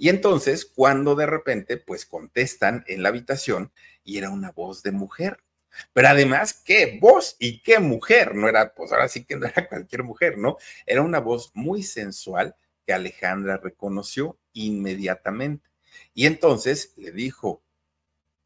Y 0.00 0.08
entonces, 0.08 0.64
cuando 0.64 1.14
de 1.14 1.26
repente, 1.26 1.76
pues 1.76 2.06
contestan 2.06 2.84
en 2.86 3.02
la 3.02 3.10
habitación 3.10 3.70
y 4.02 4.16
era 4.16 4.30
una 4.30 4.50
voz 4.50 4.82
de 4.82 4.92
mujer. 4.92 5.44
Pero 5.92 6.08
además, 6.08 6.54
qué 6.54 6.98
voz 6.98 7.36
y 7.38 7.60
qué 7.60 7.80
mujer, 7.80 8.34
no 8.34 8.48
era, 8.48 8.72
pues 8.72 8.92
ahora 8.92 9.08
sí 9.08 9.26
que 9.26 9.36
no 9.36 9.44
era 9.46 9.68
cualquier 9.68 10.02
mujer, 10.02 10.38
¿no? 10.38 10.56
Era 10.86 11.02
una 11.02 11.20
voz 11.20 11.50
muy 11.52 11.82
sensual 11.82 12.56
que 12.86 12.94
Alejandra 12.94 13.58
reconoció 13.58 14.38
inmediatamente. 14.54 15.68
Y 16.14 16.24
entonces 16.24 16.94
le 16.96 17.12
dijo, 17.12 17.62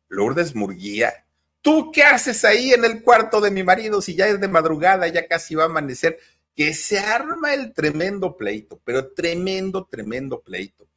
Lourdes 0.09 0.57
Murguía, 0.57 1.25
¿tú 1.61 1.93
qué 1.93 2.03
haces 2.03 2.45
ahí 2.45 2.73
en 2.73 2.85
el 2.85 3.01
cuarto 3.01 3.41
de 3.41 3.53
mi 3.53 3.63
marido 3.63 4.03
si 4.03 4.17
ya 4.17 4.27
es 4.27 4.41
de 4.41 4.49
madrugada, 4.49 5.07
ya 5.07 5.29
casi 5.29 5.55
va 5.55 5.63
a 5.63 5.67
amanecer? 5.67 6.19
Que 6.57 6.75
se 6.75 6.99
arma 6.99 7.55
el 7.55 7.73
tremendo 7.73 8.37
pleito, 8.37 8.81
pero 8.85 9.13
tremendo, 9.13 9.87
tremendo 9.87 10.43
pleito. 10.43 10.89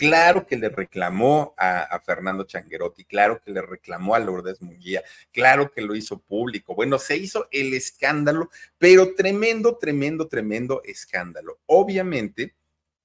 Claro 0.00 0.46
que 0.46 0.56
le 0.56 0.70
reclamó 0.70 1.54
a, 1.58 2.00
Fernando 2.00 2.44
Changuerotti, 2.44 3.04
claro 3.04 3.38
que 3.38 3.50
le 3.50 3.60
reclamó 3.60 4.14
a 4.14 4.18
Lourdes 4.18 4.62
Munguía, 4.62 5.02
claro 5.30 5.70
que 5.70 5.82
lo 5.82 5.94
hizo 5.94 6.18
público. 6.22 6.74
Bueno, 6.74 6.98
se 6.98 7.18
hizo 7.18 7.48
el 7.50 7.74
escándalo, 7.74 8.48
pero 8.78 9.14
tremendo, 9.14 9.76
tremendo, 9.76 10.26
tremendo 10.26 10.80
escándalo. 10.84 11.60
Obviamente, 11.66 12.54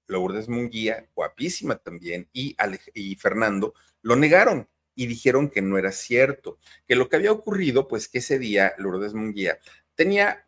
Lourdes 0.07 0.47
Munguía, 0.47 1.05
guapísima 1.13 1.75
también, 1.75 2.29
y, 2.31 2.55
y 2.93 3.15
Fernando 3.17 3.73
lo 4.01 4.15
negaron 4.15 4.69
y 4.95 5.07
dijeron 5.07 5.49
que 5.49 5.61
no 5.61 5.77
era 5.77 5.91
cierto, 5.91 6.59
que 6.87 6.95
lo 6.95 7.09
que 7.09 7.17
había 7.17 7.33
ocurrido, 7.33 7.89
pues 7.89 8.07
que 8.07 8.19
ese 8.19 8.39
día 8.39 8.73
Lourdes 8.77 9.13
Munguía 9.13 9.59
tenía 9.95 10.44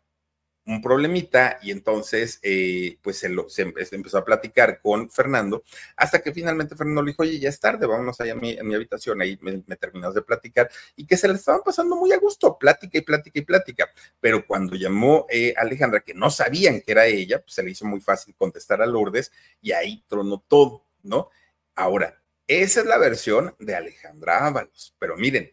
un 0.68 0.82
problemita 0.82 1.58
y 1.62 1.70
entonces 1.70 2.38
eh, 2.42 2.98
pues 3.00 3.18
se, 3.18 3.30
lo, 3.30 3.48
se, 3.48 3.62
empezó 3.62 4.18
a 4.18 4.24
platicar 4.24 4.80
con 4.82 5.08
Fernando 5.08 5.64
hasta 5.96 6.20
que 6.20 6.30
finalmente 6.32 6.76
Fernando 6.76 7.02
le 7.02 7.12
dijo, 7.12 7.22
oye, 7.22 7.38
ya 7.38 7.48
es 7.48 7.58
tarde, 7.58 7.86
vámonos 7.86 8.20
allá 8.20 8.32
a 8.32 8.36
mi, 8.36 8.56
mi 8.62 8.74
habitación, 8.74 9.22
ahí 9.22 9.38
me, 9.40 9.62
me 9.66 10.12
de 10.12 10.22
platicar 10.22 10.70
y 10.94 11.06
que 11.06 11.16
se 11.16 11.26
le 11.26 11.34
estaban 11.34 11.62
pasando 11.64 11.96
muy 11.96 12.12
a 12.12 12.18
gusto, 12.18 12.58
plática 12.58 12.98
y 12.98 13.00
plática 13.00 13.38
y 13.38 13.42
plática, 13.42 13.88
pero 14.20 14.46
cuando 14.46 14.76
llamó 14.76 15.26
eh, 15.30 15.54
Alejandra, 15.56 16.00
que 16.00 16.12
no 16.12 16.30
sabían 16.30 16.82
que 16.82 16.92
era 16.92 17.06
ella, 17.06 17.40
pues 17.40 17.54
se 17.54 17.62
le 17.62 17.70
hizo 17.70 17.86
muy 17.86 18.00
fácil 18.00 18.34
contestar 18.36 18.82
a 18.82 18.86
Lourdes 18.86 19.32
y 19.62 19.72
ahí 19.72 20.04
tronó 20.06 20.44
todo, 20.46 20.84
¿no? 21.02 21.30
Ahora, 21.74 22.20
esa 22.46 22.80
es 22.80 22.86
la 22.86 22.98
versión 22.98 23.54
de 23.58 23.74
Alejandra 23.74 24.46
Ábalos, 24.46 24.94
pero 24.98 25.16
miren, 25.16 25.50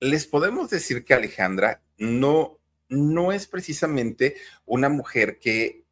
les 0.00 0.26
podemos 0.26 0.70
decir 0.70 1.04
que 1.04 1.14
Alejandra 1.14 1.82
no 1.98 2.58
no 2.88 3.32
es 3.32 3.46
precisamente 3.46 4.36
una 4.64 4.88
mujer 4.88 5.38
que 5.38 5.84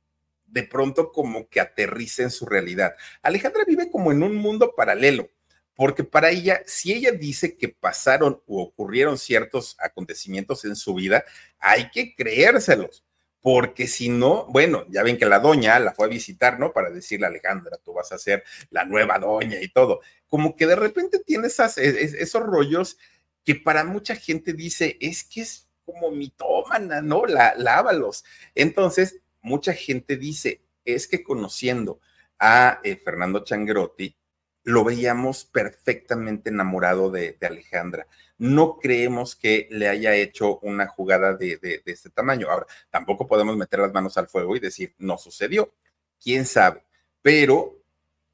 de 0.47 0.63
pronto 0.63 1.11
como 1.11 1.49
que 1.49 1.61
aterriza 1.61 2.23
en 2.23 2.31
su 2.31 2.47
realidad. 2.47 2.95
Alejandra 3.23 3.65
vive 3.67 3.91
como 3.91 4.13
en 4.13 4.23
un 4.23 4.37
mundo 4.37 4.75
paralelo, 4.77 5.29
porque 5.75 6.05
para 6.05 6.31
ella, 6.31 6.63
si 6.67 6.93
ella 6.93 7.11
dice 7.11 7.57
que 7.57 7.69
pasaron 7.69 8.41
o 8.47 8.63
ocurrieron 8.63 9.19
ciertos 9.19 9.77
acontecimientos 9.81 10.65
en 10.65 10.77
su 10.77 10.95
vida, 10.95 11.25
hay 11.59 11.91
que 11.91 12.15
creérselos, 12.15 13.05
porque 13.41 13.89
si 13.89 14.09
no, 14.09 14.47
bueno, 14.47 14.87
ya 14.89 15.03
ven 15.03 15.19
que 15.19 15.27
la 15.27 15.41
doña 15.41 15.79
la 15.81 15.93
fue 15.93 16.07
a 16.07 16.09
visitar, 16.09 16.61
¿no? 16.61 16.73
Para 16.73 16.91
decirle 16.91 17.27
a 17.27 17.31
Alejandra, 17.31 17.77
tú 17.85 17.93
vas 17.93 18.13
a 18.13 18.19
ser 18.19 18.45
la 18.71 18.85
nueva 18.85 19.19
doña 19.19 19.61
y 19.61 19.69
todo. 19.69 20.01
Como 20.29 20.55
que 20.55 20.67
de 20.67 20.77
repente 20.77 21.19
tiene 21.19 21.49
esas, 21.49 21.77
esos 21.77 22.43
rollos 22.43 22.97
que 23.45 23.57
para 23.57 23.85
mucha 23.85 24.15
gente 24.17 24.53
dice, 24.53 24.97
es 25.01 25.25
que 25.25 25.43
es 25.43 25.64
como 25.85 26.11
mitómana, 26.11 27.01
¿no? 27.03 27.27
La, 27.27 27.55
lávalos. 27.57 28.25
Entonces, 28.55 29.21
mucha 29.43 29.73
gente 29.73 30.17
dice, 30.17 30.63
es 30.85 31.09
que 31.09 31.23
conociendo 31.23 32.01
a 32.39 32.81
eh, 32.83 32.97
Fernando 32.97 33.45
Changrotti, 33.45 34.17
lo 34.65 34.83
veíamos 34.83 35.45
perfectamente 35.45 36.49
enamorado 36.51 37.11
de, 37.11 37.37
Alejandra. 37.43 38.07
No 38.39 38.79
creemos 38.79 39.37
que 39.37 39.69
le 39.71 39.89
haya 39.89 40.15
hecho 40.15 40.59
una 40.61 40.87
jugada 40.87 41.35
de, 41.35 41.59
de, 41.59 41.83
este 41.85 42.11
tamaño. 42.11 42.51
Ahora, 42.51 42.67
tampoco 42.91 43.27
podemos 43.27 43.57
meter 43.57 43.81
las 43.81 43.93
manos 43.93 44.17
al 44.17 44.27
fuego 44.27 44.57
y 44.57 44.61
decir, 44.61 44.95
no 44.99 45.19
sucedió. 45.19 45.75
¿Quién 46.19 46.47
sabe? 46.47 46.83
Pero 47.21 47.79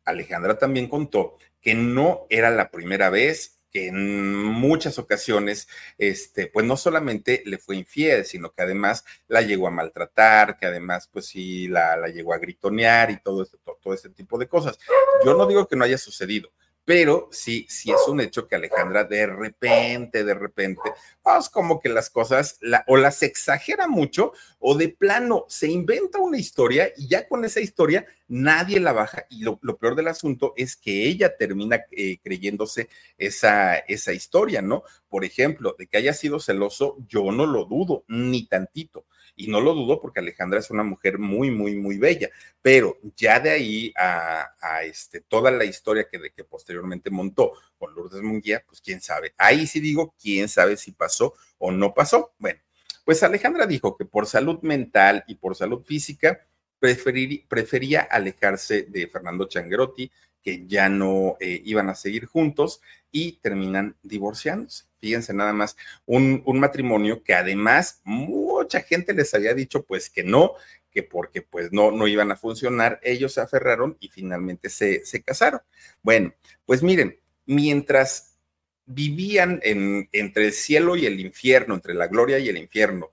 Alejandra 0.04 0.56
también 0.56 0.88
contó 0.88 1.36
que 1.60 1.74
no 1.74 2.26
era 2.30 2.50
la 2.50 2.70
primera 2.70 3.10
vez 3.10 3.59
que 3.70 3.88
en 3.88 4.42
muchas 4.44 4.98
ocasiones, 4.98 5.68
este, 5.98 6.46
pues 6.48 6.66
no 6.66 6.76
solamente 6.76 7.42
le 7.46 7.58
fue 7.58 7.76
infiel, 7.76 8.24
sino 8.24 8.52
que 8.52 8.62
además 8.62 9.04
la 9.28 9.42
llegó 9.42 9.68
a 9.68 9.70
maltratar, 9.70 10.58
que 10.58 10.66
además, 10.66 11.08
pues 11.12 11.26
sí, 11.26 11.68
la, 11.68 11.96
la 11.96 12.08
llegó 12.08 12.34
a 12.34 12.38
gritonear 12.38 13.10
y 13.10 13.20
todo, 13.20 13.42
este, 13.42 13.58
todo, 13.58 13.78
todo 13.82 13.94
este 13.94 14.10
tipo 14.10 14.38
de 14.38 14.48
cosas. 14.48 14.78
Yo 15.24 15.34
no 15.36 15.46
digo 15.46 15.66
que 15.68 15.76
no 15.76 15.84
haya 15.84 15.98
sucedido, 15.98 16.52
pero 16.90 17.28
sí, 17.30 17.66
sí 17.68 17.92
es 17.92 18.08
un 18.08 18.20
hecho 18.20 18.48
que 18.48 18.56
Alejandra 18.56 19.04
de 19.04 19.24
repente, 19.24 20.24
de 20.24 20.34
repente, 20.34 20.92
pues 21.22 21.48
como 21.48 21.78
que 21.78 21.88
las 21.88 22.10
cosas 22.10 22.58
o 22.88 22.96
las 22.96 23.22
exagera 23.22 23.86
mucho 23.86 24.32
o 24.58 24.76
de 24.76 24.88
plano 24.88 25.44
se 25.48 25.68
inventa 25.68 26.18
una 26.18 26.36
historia 26.36 26.90
y 26.96 27.06
ya 27.06 27.28
con 27.28 27.44
esa 27.44 27.60
historia 27.60 28.06
nadie 28.26 28.80
la 28.80 28.92
baja 28.92 29.24
y 29.30 29.44
lo, 29.44 29.60
peor 29.78 29.94
del 29.94 30.08
asunto 30.08 30.52
es 30.56 30.74
que 30.74 31.06
ella 31.06 31.36
termina 31.36 31.80
eh, 31.92 32.18
creyéndose 32.24 32.88
esa, 33.16 33.76
esa 33.76 34.12
historia, 34.12 34.60
¿no? 34.60 34.82
Por 35.08 35.24
ejemplo, 35.24 35.76
de 35.78 35.86
que 35.86 35.96
haya 35.96 36.12
sido 36.12 36.40
celoso, 36.40 36.96
yo 37.06 37.30
no 37.30 37.46
lo 37.46 37.66
dudo, 37.66 38.02
ni 38.08 38.46
tantito 38.46 39.04
y 39.40 39.46
no 39.48 39.60
lo 39.60 39.74
dudo 39.74 40.00
porque 40.00 40.20
Alejandra 40.20 40.58
es 40.58 40.70
una 40.70 40.82
mujer 40.82 41.18
muy, 41.18 41.50
muy, 41.50 41.74
muy 41.74 41.96
bella, 41.96 42.28
pero 42.60 42.98
ya 43.16 43.40
de 43.40 43.50
ahí 43.50 43.92
a, 43.96 44.50
este, 44.84 45.20
toda 45.22 45.50
la 45.50 45.64
historia 45.64 46.06
que, 46.10 46.18
de, 46.18 46.30
que 46.30 46.44
posteriormente 46.44 47.10
montó 47.10 47.52
con 47.78 47.94
Lourdes 47.94 48.20
Munguía, 48.20 48.62
pues 48.66 48.80
quién 48.80 49.00
sabe. 49.00 49.32
Ahí 49.38 49.66
sí 49.66 49.80
digo, 49.80 50.14
quién 50.20 50.48
sabe 50.48 50.76
si 50.76 50.92
pasó 50.92 51.34
o 51.58 51.72
no 51.72 51.94
pasó. 51.94 52.34
Bueno, 52.38 52.60
pues 53.04 53.22
Alejandra 53.22 53.66
dijo 53.66 53.96
que 53.96 54.04
por 54.04 54.26
salud 54.26 54.60
mental 54.60 55.24
y 55.26 55.36
por 55.36 55.56
salud 55.56 55.82
física 55.84 56.46
prefería 56.78 58.02
alejarse 58.02 58.82
de 58.82 59.06
Fernando 59.08 59.46
Changuerotti, 59.46 60.10
que 60.42 60.66
ya 60.66 60.88
no 60.88 61.36
eh, 61.40 61.60
iban 61.64 61.88
a 61.88 61.94
seguir 61.94 62.26
juntos 62.26 62.80
y 63.10 63.32
terminan 63.40 63.96
divorciándose. 64.02 64.84
Fíjense 65.00 65.32
nada 65.32 65.52
más, 65.52 65.76
un, 66.06 66.42
un, 66.44 66.60
matrimonio 66.60 67.22
que 67.22 67.34
además 67.34 68.00
mucha 68.04 68.82
gente 68.82 69.14
les 69.14 69.32
había 69.32 69.54
dicho 69.54 69.84
pues 69.84 70.10
que 70.10 70.22
no, 70.22 70.52
que 70.90 71.02
porque 71.02 71.42
pues 71.42 71.72
no, 71.72 71.90
no 71.90 72.06
iban 72.06 72.30
a 72.32 72.36
funcionar, 72.36 73.00
ellos 73.02 73.34
se 73.34 73.40
aferraron 73.40 73.96
y 74.00 74.08
finalmente 74.08 74.68
se, 74.68 75.04
se 75.04 75.22
casaron. 75.22 75.60
Bueno, 76.02 76.34
pues 76.66 76.82
miren, 76.82 77.18
mientras 77.46 78.38
vivían 78.86 79.60
en, 79.62 80.08
entre 80.12 80.46
el 80.46 80.52
cielo 80.52 80.96
y 80.96 81.06
el 81.06 81.20
infierno, 81.20 81.74
entre 81.74 81.94
la 81.94 82.08
gloria 82.08 82.38
y 82.38 82.48
el 82.48 82.58
infierno, 82.58 83.10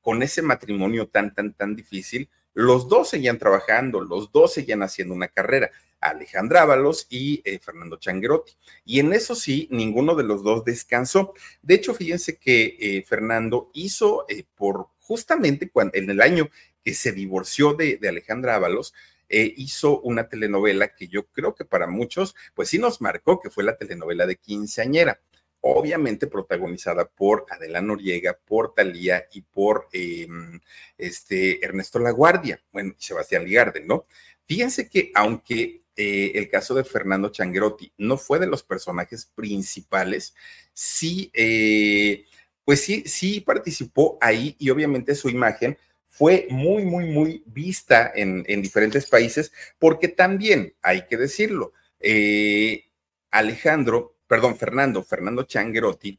con 0.00 0.22
ese 0.22 0.42
matrimonio 0.42 1.08
tan, 1.08 1.34
tan, 1.34 1.52
tan 1.52 1.76
difícil, 1.76 2.28
los 2.54 2.88
dos 2.88 3.08
seguían 3.08 3.38
trabajando, 3.38 4.00
los 4.00 4.32
dos 4.32 4.54
seguían 4.54 4.82
haciendo 4.82 5.14
una 5.14 5.28
carrera. 5.28 5.70
Alejandra 6.00 6.62
Ábalos 6.62 7.06
y 7.10 7.42
eh, 7.44 7.58
Fernando 7.58 7.96
Changuerotti. 7.96 8.52
Y 8.84 9.00
en 9.00 9.12
eso 9.12 9.34
sí, 9.34 9.68
ninguno 9.70 10.14
de 10.14 10.24
los 10.24 10.42
dos 10.42 10.64
descansó. 10.64 11.34
De 11.62 11.74
hecho, 11.74 11.94
fíjense 11.94 12.38
que 12.38 12.76
eh, 12.80 13.04
Fernando 13.06 13.70
hizo 13.74 14.24
eh, 14.28 14.44
por 14.54 14.88
justamente 14.98 15.68
cuando, 15.68 15.92
en 15.96 16.08
el 16.08 16.20
año 16.20 16.48
que 16.82 16.94
se 16.94 17.12
divorció 17.12 17.74
de, 17.74 17.98
de 17.98 18.08
Alejandra 18.08 18.56
Ábalos, 18.56 18.94
hizo 19.32 20.00
una 20.00 20.28
telenovela 20.28 20.92
que 20.92 21.06
yo 21.06 21.26
creo 21.26 21.54
que 21.54 21.64
para 21.64 21.86
muchos, 21.86 22.34
pues 22.52 22.68
sí 22.68 22.80
nos 22.80 23.00
marcó, 23.00 23.38
que 23.38 23.48
fue 23.48 23.62
la 23.62 23.76
telenovela 23.76 24.26
de 24.26 24.34
Quinceañera 24.34 25.20
obviamente 25.62 26.26
protagonizada 26.26 27.06
por 27.06 27.46
Adela 27.50 27.80
Noriega, 27.80 28.38
por 28.44 28.74
Talía 28.74 29.26
y 29.32 29.42
por 29.42 29.88
em, 29.92 30.60
este 30.96 31.64
Ernesto 31.64 31.98
Laguardia, 31.98 32.62
bueno, 32.72 32.94
Sebastián 32.98 33.44
Ligarde, 33.44 33.80
¿no? 33.80 34.06
Fíjense 34.46 34.88
que 34.88 35.12
aunque 35.14 35.82
eh, 35.96 36.32
el 36.34 36.48
caso 36.48 36.74
de 36.74 36.84
Fernando 36.84 37.28
Changrotti 37.28 37.92
no 37.98 38.16
fue 38.16 38.38
de 38.38 38.46
los 38.46 38.62
personajes 38.62 39.26
principales, 39.26 40.34
sí, 40.72 41.30
eh, 41.34 42.24
pues 42.64 42.80
sí, 42.80 43.04
sí 43.06 43.40
participó 43.40 44.16
ahí 44.20 44.56
y 44.58 44.70
obviamente 44.70 45.14
su 45.14 45.28
imagen 45.28 45.76
fue 46.08 46.46
muy, 46.50 46.84
muy, 46.84 47.06
muy 47.06 47.42
vista 47.46 48.12
en, 48.14 48.42
diferentes 48.60 49.06
países, 49.06 49.52
porque 49.78 50.08
también, 50.08 50.74
hay 50.82 51.06
que 51.06 51.16
decirlo, 51.16 51.72
eh, 52.00 52.90
Alejandro, 53.30 54.16
perdón, 54.30 54.56
Fernando, 54.56 55.02
Fernando 55.02 55.42
Changrotti, 55.42 56.16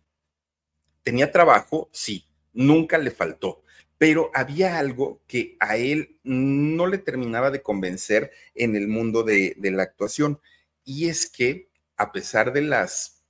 tenía 1.02 1.32
trabajo, 1.32 1.90
sí, 1.94 2.28
nunca 2.52 2.98
le 2.98 3.10
faltó, 3.10 3.64
pero 3.98 4.30
había 4.34 4.80
algo 4.80 5.22
que 5.28 5.56
a 5.62 5.78
él 5.78 6.20
no 6.22 6.88
le 6.88 6.98
terminaba 6.98 7.52
de 7.52 7.62
convencer 7.62 8.32
en 8.54 8.76
el 8.76 8.90
mundo 8.90 9.24
de, 9.24 9.56
la 9.62 9.84
actuación, 9.84 10.42
y 10.84 11.08
es 11.08 11.26
que 11.26 11.70
a 11.96 12.12
pesar 12.12 12.52
de 12.52 12.64
las 12.64 13.21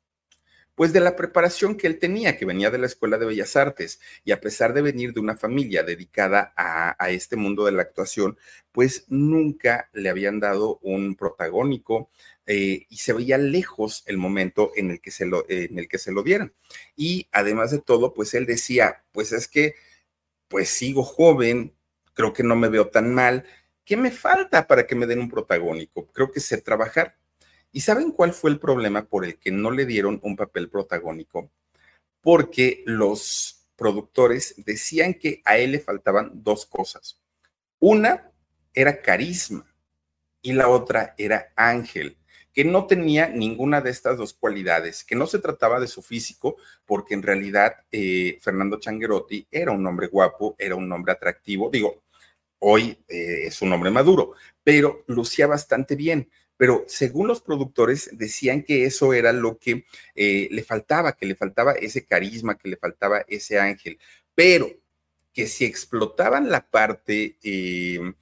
pues 0.81 0.93
de 0.93 0.99
la 0.99 1.15
preparación 1.15 1.77
que 1.77 1.85
él 1.85 1.99
tenía, 1.99 2.39
que 2.39 2.45
venía 2.45 2.71
de 2.71 2.79
la 2.79 2.87
Escuela 2.87 3.19
de 3.19 3.27
Bellas 3.27 3.55
Artes, 3.55 3.99
y 4.23 4.31
a 4.31 4.41
pesar 4.41 4.73
de 4.73 4.81
venir 4.81 5.13
de 5.13 5.19
una 5.19 5.37
familia 5.37 5.83
dedicada 5.83 6.55
a, 6.57 7.11
este 7.11 7.35
mundo 7.35 7.65
de 7.65 7.71
la 7.71 7.83
actuación, 7.83 8.35
pues 8.71 9.05
nunca 9.07 9.91
le 9.93 10.09
habían 10.09 10.39
dado 10.39 10.79
un 10.81 11.15
protagónico 11.15 12.09
eh, 12.47 12.87
y 12.89 12.97
se 12.97 13.13
veía 13.13 13.37
lejos 13.37 14.01
el 14.07 14.17
momento 14.17 14.71
en 14.75 14.89
el, 14.89 15.01
que 15.01 15.11
se 15.11 15.27
lo, 15.27 15.45
en 15.47 15.77
el 15.77 15.87
que 15.87 15.99
se 15.99 16.11
lo 16.11 16.23
dieran. 16.23 16.51
Y 16.95 17.27
además 17.31 17.69
de 17.69 17.77
todo, 17.77 18.15
pues 18.15 18.33
él 18.33 18.47
decía, 18.47 19.03
pues 19.11 19.33
es 19.33 19.47
que, 19.47 19.75
pues 20.47 20.69
sigo 20.69 21.03
joven, 21.03 21.75
creo 22.15 22.33
que 22.33 22.41
no 22.41 22.55
me 22.55 22.69
veo 22.69 22.89
tan 22.89 23.13
mal, 23.13 23.45
¿qué 23.85 23.97
me 23.97 24.09
falta 24.09 24.65
para 24.65 24.87
que 24.87 24.95
me 24.95 25.05
den 25.05 25.19
un 25.19 25.29
protagónico? 25.29 26.07
Creo 26.07 26.31
que 26.31 26.39
sé 26.39 26.59
trabajar. 26.59 27.20
¿Y 27.71 27.81
saben 27.81 28.11
cuál 28.11 28.33
fue 28.33 28.51
el 28.51 28.59
problema 28.59 29.05
por 29.05 29.25
el 29.25 29.37
que 29.37 29.51
no 29.51 29.71
le 29.71 29.85
dieron 29.85 30.19
un 30.23 30.35
papel 30.35 30.69
protagónico? 30.69 31.51
Porque 32.21 32.83
los 32.85 33.67
productores 33.75 34.55
decían 34.57 35.13
que 35.13 35.41
a 35.45 35.57
él 35.57 35.71
le 35.71 35.79
faltaban 35.79 36.43
dos 36.43 36.65
cosas. 36.65 37.19
Una 37.79 38.31
era 38.73 39.01
carisma 39.01 39.65
y 40.41 40.53
la 40.53 40.67
otra 40.69 41.15
era 41.17 41.51
ángel, 41.55 42.17
que 42.53 42.65
no 42.65 42.85
tenía 42.85 43.29
ninguna 43.29 43.79
de 43.79 43.91
estas 43.91 44.17
dos 44.17 44.33
cualidades, 44.33 45.03
que 45.03 45.15
no 45.15 45.25
se 45.25 45.39
trataba 45.39 45.79
de 45.79 45.87
su 45.87 46.01
físico, 46.01 46.57
porque 46.85 47.13
en 47.13 47.23
realidad 47.23 47.75
eh, 47.91 48.37
Fernando 48.41 48.79
Changuerotti 48.79 49.47
era 49.49 49.71
un 49.71 49.85
hombre 49.87 50.07
guapo, 50.07 50.55
era 50.59 50.75
un 50.75 50.91
hombre 50.91 51.13
atractivo, 51.13 51.69
digo, 51.69 52.03
hoy 52.59 53.03
eh, 53.07 53.43
es 53.45 53.61
un 53.61 53.71
hombre 53.71 53.89
maduro, 53.89 54.33
pero 54.63 55.03
lucía 55.07 55.47
bastante 55.47 55.95
bien 55.95 56.29
pero 56.61 56.85
según 56.87 57.27
los 57.27 57.41
productores 57.41 58.11
decían 58.13 58.61
que 58.61 58.85
eso 58.85 59.15
era 59.15 59.33
lo 59.33 59.57
que 59.57 59.83
eh, 60.13 60.47
le 60.51 60.63
faltaba, 60.63 61.13
que 61.13 61.25
le 61.25 61.33
faltaba 61.33 61.71
ese 61.71 62.05
carisma, 62.05 62.55
que 62.55 62.69
le 62.69 62.77
faltaba 62.77 63.25
ese 63.27 63.57
ángel, 63.57 63.97
pero 64.35 64.69
que 65.33 65.47
si 65.47 65.65
explotaban 65.65 66.51
la 66.51 66.69
parte 66.69 67.35
eh, 67.41 68.13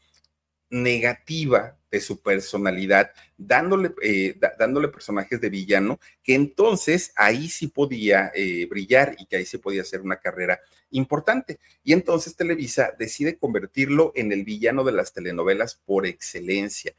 negativa 0.69 1.77
de 1.91 1.99
su 1.99 2.21
personalidad, 2.21 3.11
dándole, 3.37 3.91
eh, 4.01 4.39
dándole 4.57 4.87
personajes 4.87 5.41
de 5.41 5.49
villano, 5.49 5.99
que 6.23 6.33
entonces 6.33 7.11
ahí 7.17 7.49
sí 7.49 7.67
podía 7.67 8.31
brillar 8.69 9.17
y 9.19 9.25
que 9.25 9.35
ahí 9.35 9.45
sí 9.45 9.57
podía 9.57 9.81
hacer 9.81 9.99
una 9.99 10.15
carrera 10.15 10.61
importante. 10.91 11.59
Y 11.83 11.91
entonces 11.91 12.37
Televisa 12.37 12.95
decide 12.97 13.37
convertirlo 13.37 14.13
en 14.15 14.31
el 14.31 14.45
villano 14.45 14.85
de 14.85 14.93
las 14.93 15.11
telenovelas 15.11 15.75
por 15.75 16.05
excelencia 16.05 16.93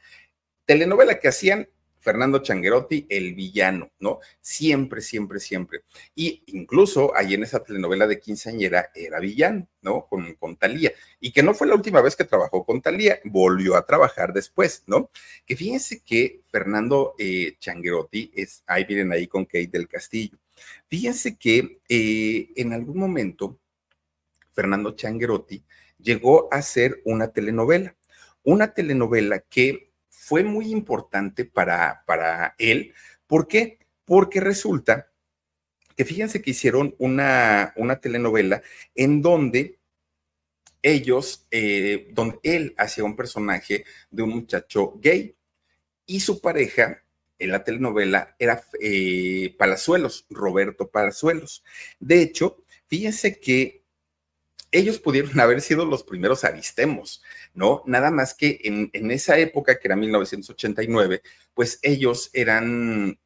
telenovela 0.65 1.19
que 1.19 1.27
hacían 1.27 1.67
Fernando 2.01 2.39
Changuerotti, 2.39 3.05
el 3.09 3.35
villano, 3.35 3.91
¿no? 3.99 4.19
Siempre, 4.41 5.01
siempre, 5.01 5.39
siempre. 5.39 5.83
Y 6.15 6.43
incluso 6.47 7.15
ahí 7.15 7.35
en 7.35 7.43
esa 7.43 7.63
telenovela 7.63 8.07
de 8.07 8.19
quinceañera 8.19 8.89
era 8.95 9.19
villano, 9.19 9.67
¿no? 9.81 10.07
Con, 10.07 10.33
con 10.33 10.57
Talía. 10.57 10.91
Y 11.19 11.31
que 11.31 11.43
no 11.43 11.53
fue 11.53 11.67
la 11.67 11.75
última 11.75 12.01
vez 12.01 12.15
que 12.15 12.25
trabajó 12.25 12.65
con 12.65 12.81
Talía, 12.81 13.19
volvió 13.23 13.75
a 13.75 13.85
trabajar 13.85 14.33
después, 14.33 14.83
¿no? 14.87 15.11
Que 15.45 15.55
fíjense 15.55 16.01
que 16.03 16.41
Fernando 16.51 17.13
eh, 17.19 17.55
Changuerotti 17.59 18.31
es, 18.35 18.63
ahí 18.65 18.83
vienen 18.83 19.11
ahí 19.11 19.27
con 19.27 19.45
Kate 19.45 19.69
del 19.71 19.87
Castillo. 19.87 20.39
Fíjense 20.87 21.37
que 21.37 21.81
eh, 21.87 22.49
en 22.55 22.73
algún 22.73 22.97
momento 22.97 23.59
Fernando 24.53 24.95
Changuerotti 24.95 25.63
llegó 25.99 26.51
a 26.51 26.57
hacer 26.57 26.99
una 27.05 27.27
telenovela, 27.27 27.95
una 28.43 28.73
telenovela 28.73 29.39
que 29.39 29.90
fue 30.31 30.45
muy 30.45 30.71
importante 30.71 31.43
para, 31.43 32.05
para 32.07 32.55
él. 32.57 32.93
¿Por 33.27 33.49
qué? 33.49 33.79
Porque 34.05 34.39
resulta 34.39 35.11
que 35.97 36.05
fíjense 36.05 36.41
que 36.41 36.51
hicieron 36.51 36.95
una, 36.99 37.73
una 37.75 37.99
telenovela 37.99 38.61
en 38.95 39.21
donde 39.21 39.77
ellos, 40.81 41.45
eh, 41.51 42.07
donde 42.13 42.39
él 42.43 42.73
hacía 42.77 43.03
un 43.03 43.17
personaje 43.17 43.83
de 44.09 44.23
un 44.23 44.29
muchacho 44.29 44.93
gay 45.01 45.35
y 46.05 46.21
su 46.21 46.39
pareja 46.39 47.03
en 47.37 47.51
la 47.51 47.65
telenovela 47.65 48.33
era 48.39 48.63
eh, 48.79 49.53
Palazuelos, 49.57 50.27
Roberto 50.29 50.89
Palazuelos. 50.89 51.61
De 51.99 52.21
hecho, 52.21 52.63
fíjense 52.87 53.37
que 53.37 53.80
ellos 54.71 54.99
pudieron 54.99 55.39
haber 55.39 55.61
sido 55.61 55.85
los 55.85 56.03
primeros 56.03 56.43
aristemos, 56.43 57.21
¿no? 57.53 57.83
Nada 57.85 58.11
más 58.11 58.33
que 58.33 58.59
en, 58.63 59.11
esa 59.11 59.37
época, 59.37 59.79
que 59.79 59.87
era 59.87 59.95
1989, 59.95 61.21
pues 61.53 61.79
ellos 61.81 62.29
eran, 62.33 63.19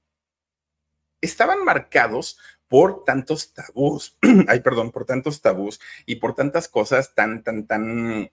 estaban 1.22 1.64
marcados 1.64 2.38
por 2.68 3.04
tantos 3.04 3.54
tabús, 3.54 4.18
ay, 4.48 4.60
perdón, 4.62 4.91
por 4.91 5.06
tantos 5.06 5.41
tabús 5.41 5.80
y 6.06 6.16
por 6.16 6.36
tantas 6.36 6.68
cosas 6.68 7.14
tan, 7.14 7.43
tan, 7.43 7.68
tan 7.68 8.32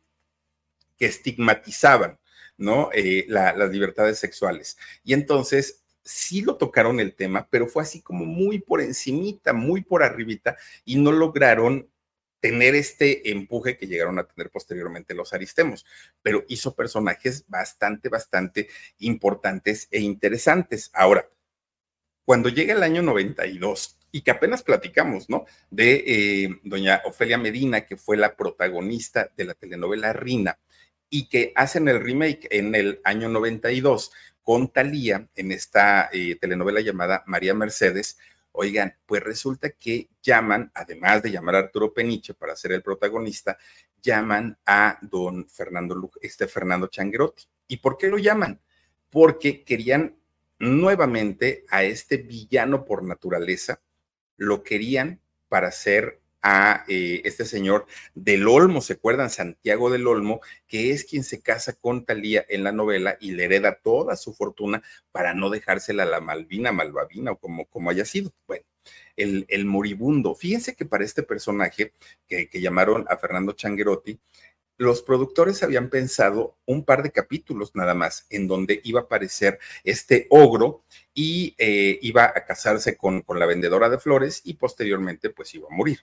que 0.97 1.07
estigmatizaban, 1.07 2.19
¿no? 2.57 2.91
Eh, 2.95 3.27
las 3.29 3.71
libertades 3.71 4.19
sexuales. 4.19 4.79
Y 5.05 5.13
entonces 5.13 5.83
sí 6.05 6.43
lo 6.43 6.57
tocaron 6.57 6.99
el 6.99 7.15
tema, 7.15 7.47
pero 7.51 7.67
fue 7.67 7.83
así 7.83 8.01
como 8.01 8.25
muy 8.25 8.59
por 8.59 8.81
encimita, 8.81 9.53
muy 9.53 9.83
por 9.83 10.03
arribita, 10.03 10.57
y 10.85 10.97
no 10.97 11.13
lograron 11.13 11.89
tener 12.43 12.75
este 12.75 13.31
empuje 13.31 13.77
que 13.77 13.87
llegaron 13.87 14.19
a 14.19 14.25
tener 14.25 14.51
posteriormente 14.51 15.15
los 15.15 15.33
Aristemos, 15.33 15.87
pero 16.23 16.45
hizo 16.49 16.75
personajes 16.75 17.45
bastante, 17.47 18.09
bastante 18.09 18.69
importantes 18.99 19.87
e 19.93 20.01
interesantes. 20.01 20.91
Ahora, 20.93 21.29
cuando 22.25 22.49
llega 22.49 22.75
el 22.75 22.83
año 22.83 23.01
92 23.01 23.97
y 24.11 24.23
que 24.23 24.33
apenas 24.33 24.65
platicamos, 24.65 25.31
¿no? 25.31 25.47
De 25.71 26.03
eh, 26.05 26.61
doña 26.65 27.01
Ofelia 27.05 27.39
Medina, 27.39 27.87
que 27.87 27.97
fue 27.97 28.17
la 28.17 28.35
protagonista 28.35 29.31
de 29.37 29.45
la 29.45 29.55
telenovela 29.55 30.13
Rina, 30.13 30.59
y 31.09 31.29
que 31.29 31.53
hacen 31.55 31.87
el 31.87 32.01
remake 32.01 32.49
en 32.51 32.75
el 32.75 33.01
año 33.05 33.29
92 33.29 34.11
con 34.43 34.73
Talía 34.73 35.29
en 35.37 35.53
esta 35.53 36.11
eh, 36.13 36.37
telenovela 36.41 36.81
llamada 36.81 37.23
María 37.27 37.55
Mercedes, 37.55 38.19
Oigan, 38.53 38.95
pues 39.07 39.23
resulta 39.23 39.71
que 39.71 40.09
llaman, 40.23 40.71
además 40.75 41.23
de 41.23 41.31
llamar 41.31 41.57
a 41.57 41.59
Arturo 41.61 41.93
Peniche 41.93 42.35
para 42.35 42.55
ser 42.55 42.73
el 42.73 42.83
protagonista, 42.83 43.59
llaman 44.03 44.59
a 44.67 44.99
don 45.01 45.49
Fernando, 45.49 46.11
este 46.21 46.47
Fernando 46.47 46.87
Changuerotti. 46.89 47.45
¿Y 47.69 47.79
por 47.79 47.97
qué 47.97 48.09
lo 48.09 48.19
llaman? 48.19 48.61
Porque 49.11 49.65
querían 49.65 50.17
nuevamente 50.59 51.65
a 51.69 51.83
este 51.83 52.19
villano 52.19 52.85
por 52.85 53.03
naturaleza, 53.03 53.81
lo 54.37 54.63
querían 54.63 55.21
para 55.49 55.71
ser 55.71 56.22
a 56.43 56.85
eh, 56.89 57.23
este 57.25 57.45
señor 57.45 57.87
del 58.15 58.47
Olmo, 58.49 58.81
¿se 58.81 58.95
acuerdan? 58.95 59.31
Santiago 59.31 59.91
del 59.91 60.07
Olmo, 60.07 60.41
que 60.67 60.91
es 60.91 61.05
quien 61.05 61.25
se 61.25 61.41
casa 61.41 61.75
con 61.75 62.05
Talía 62.05 62.45
en 62.49 62.65
la 62.65 62.73
novela 62.73 63.17
y 63.21 63.33
le 63.33 63.45
hereda 63.45 63.79
toda 63.83 64.17
su 64.17 64.35
fortuna 64.35 64.83
para 65.13 65.35
no 65.35 65.51
dejársela 65.51 66.03
a 66.03 66.07
la 66.07 66.21
Malvina, 66.21 66.73
Malvavina 66.73 67.33
o 67.33 67.39
como, 67.39 67.67
como 67.67 67.91
haya 67.91 68.05
sido. 68.05 68.33
Bueno, 68.47 68.65
el, 69.17 69.47
el 69.49 69.65
moribundo. 69.65 70.35
Fíjense 70.35 70.75
que 70.75 70.85
para 70.85 71.05
este 71.05 71.23
personaje 71.23 71.93
que, 72.27 72.49
que 72.49 72.61
llamaron 72.61 73.07
a 73.09 73.17
Fernando 73.17 73.53
Changuerotti, 73.53 74.19
los 74.79 75.03
productores 75.03 75.63
habían 75.63 75.91
pensado 75.91 76.57
un 76.67 76.85
par 76.85 77.03
de 77.03 77.13
capítulos 77.13 77.71
nada 77.75 77.95
más 77.95 78.27
en 78.31 78.49
donde 78.49 78.81
iba 78.85 79.01
a 79.01 79.03
aparecer 79.05 79.59
este 79.85 80.27
ogro 80.31 80.83
y 81.15 81.55
eh, 81.59 81.99
iba 82.03 82.25
a 82.25 82.45
casarse 82.45 82.97
con, 82.97 83.21
con, 83.23 83.39
la 83.39 83.47
vendedora 83.47 83.89
de 83.89 83.99
flores 83.99 84.41
y 84.45 84.55
posteriormente 84.55 85.31
pues 85.31 85.55
iba 85.55 85.69
a 85.71 85.75
morir. 85.75 86.01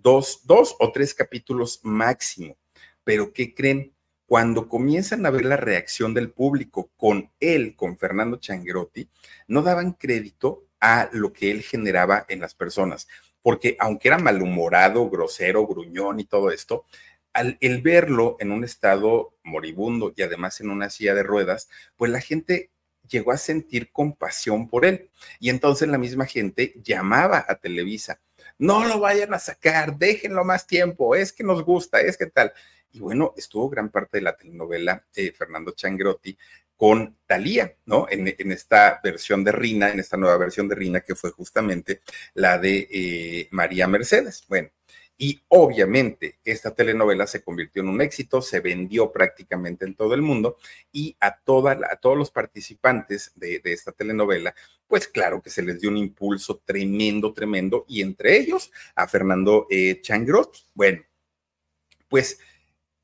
Dos, 0.00 0.42
dos 0.44 0.76
o 0.78 0.92
tres 0.92 1.14
capítulos 1.14 1.80
máximo. 1.82 2.56
Pero 3.04 3.32
¿qué 3.32 3.54
creen? 3.54 3.94
Cuando 4.26 4.68
comienzan 4.68 5.24
a 5.24 5.30
ver 5.30 5.44
la 5.44 5.56
reacción 5.56 6.12
del 6.12 6.30
público 6.30 6.90
con 6.96 7.32
él, 7.40 7.74
con 7.74 7.96
Fernando 7.96 8.36
Changuerotti, 8.36 9.08
no 9.46 9.62
daban 9.62 9.92
crédito 9.92 10.66
a 10.80 11.08
lo 11.12 11.32
que 11.32 11.50
él 11.50 11.62
generaba 11.62 12.26
en 12.28 12.40
las 12.40 12.54
personas, 12.54 13.08
porque 13.42 13.76
aunque 13.80 14.08
era 14.08 14.18
malhumorado, 14.18 15.08
grosero, 15.08 15.66
gruñón 15.66 16.20
y 16.20 16.24
todo 16.24 16.50
esto, 16.50 16.84
al 17.32 17.56
el 17.60 17.80
verlo 17.82 18.36
en 18.40 18.52
un 18.52 18.64
estado 18.64 19.34
moribundo 19.42 20.12
y 20.14 20.22
además 20.22 20.60
en 20.60 20.70
una 20.70 20.90
silla 20.90 21.14
de 21.14 21.22
ruedas, 21.22 21.68
pues 21.96 22.10
la 22.10 22.20
gente 22.20 22.70
llegó 23.08 23.32
a 23.32 23.38
sentir 23.38 23.90
compasión 23.90 24.68
por 24.68 24.84
él. 24.84 25.10
Y 25.40 25.50
entonces 25.50 25.88
la 25.88 25.98
misma 25.98 26.26
gente 26.26 26.74
llamaba 26.82 27.44
a 27.48 27.56
Televisa, 27.56 28.20
no 28.58 28.84
lo 28.86 29.00
vayan 29.00 29.32
a 29.34 29.38
sacar, 29.38 29.96
déjenlo 29.96 30.44
más 30.44 30.66
tiempo, 30.66 31.14
es 31.14 31.32
que 31.32 31.44
nos 31.44 31.64
gusta, 31.64 32.00
es 32.00 32.16
que 32.16 32.26
tal. 32.26 32.52
Y 32.90 33.00
bueno, 33.00 33.34
estuvo 33.36 33.68
gran 33.68 33.90
parte 33.90 34.18
de 34.18 34.22
la 34.22 34.36
telenovela 34.36 35.04
de 35.14 35.32
Fernando 35.32 35.72
Changrotti 35.72 36.36
con 36.76 37.18
Talía, 37.26 37.74
¿no? 37.86 38.06
En, 38.08 38.28
esta 38.52 39.00
versión 39.02 39.42
de 39.42 39.52
Rina, 39.52 39.90
en 39.90 39.98
esta 39.98 40.16
nueva 40.16 40.36
versión 40.38 40.68
de 40.68 40.76
Rina, 40.76 41.00
que 41.00 41.16
fue 41.16 41.30
justamente 41.32 42.02
la 42.34 42.58
de 42.58 42.88
eh, 42.90 43.48
María 43.50 43.88
Mercedes. 43.88 44.44
Bueno, 44.48 44.70
Y 45.20 45.42
obviamente 45.48 46.38
esta 46.44 46.72
telenovela 46.72 47.26
se 47.26 47.42
convirtió 47.42 47.82
en 47.82 47.88
un 47.88 48.00
éxito, 48.00 48.40
se 48.40 48.60
vendió 48.60 49.10
prácticamente 49.10 49.84
en 49.84 49.96
todo 49.96 50.14
el 50.14 50.22
mundo 50.22 50.58
y 50.92 51.16
a, 51.20 51.26
a 51.26 51.96
todos 51.96 52.16
los 52.16 52.30
participantes 52.30 53.32
de, 53.34 53.60
esta 53.64 53.90
telenovela, 53.90 54.54
pues 54.86 55.08
claro 55.08 55.42
que 55.42 55.50
se 55.50 55.62
les 55.62 55.80
dio 55.80 55.90
un 55.90 55.96
impulso 55.96 56.62
tremendo, 56.64 57.32
tremendo, 57.32 57.84
y 57.88 58.00
entre 58.00 58.38
ellos 58.38 58.70
a 58.94 59.08
Fernando 59.08 59.66
eh, 59.70 60.00
Bueno, 60.74 61.02
pues 62.08 62.38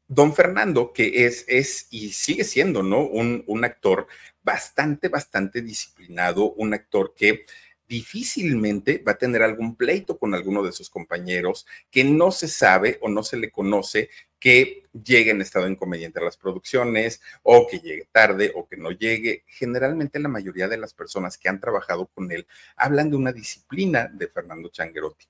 don 0.07 0.35
Fernando, 0.35 0.93
que 0.93 1.27
es, 1.27 1.45
es 1.49 1.89
y 1.91 2.11
sigue 2.11 2.45
siendo, 2.45 2.85
¿no? 2.85 3.01
Un, 3.01 3.43
un 3.49 3.65
actor 3.65 4.07
bastante, 4.43 5.09
bastante 5.09 5.63
disciplinado, 5.63 6.53
un 6.53 6.75
actor 6.75 7.15
que 7.17 7.45
difícilmente 7.89 9.03
va 9.07 9.13
a 9.13 9.19
tener 9.19 9.43
algún 9.43 9.77
pleito 9.77 10.19
con 10.19 10.35
alguno 10.35 10.63
de 10.63 10.73
sus 10.73 10.91
compañeros 10.91 11.67
que 11.91 12.05
no 12.05 12.31
se 12.31 12.49
sabe 12.49 12.99
o 13.03 13.09
no 13.09 13.23
se 13.23 13.37
le 13.37 13.51
conoce 13.51 14.11
que 14.45 14.83
llegue 14.93 15.31
en 15.31 15.41
estado 15.41 15.67
inconveniente 15.69 16.21
a 16.21 16.23
las 16.23 16.37
producciones 16.37 17.23
o 17.43 17.67
que 17.67 17.81
llegue 17.81 18.07
tarde 18.13 18.53
o 18.55 18.69
que 18.69 18.77
no 18.77 18.91
llegue. 18.91 19.43
Generalmente 19.47 20.19
la 20.19 20.29
mayoría 20.29 20.69
de 20.69 20.77
las 20.77 20.93
personas 20.93 21.39
que 21.39 21.49
han 21.49 21.61
trabajado 21.61 22.07
con 22.07 22.31
él 22.31 22.47
hablan 22.77 23.11
de 23.11 23.17
una 23.17 23.33
disciplina 23.33 24.11
de 24.13 24.29
Fernando 24.29 24.69
Changuerotti. 24.69 25.27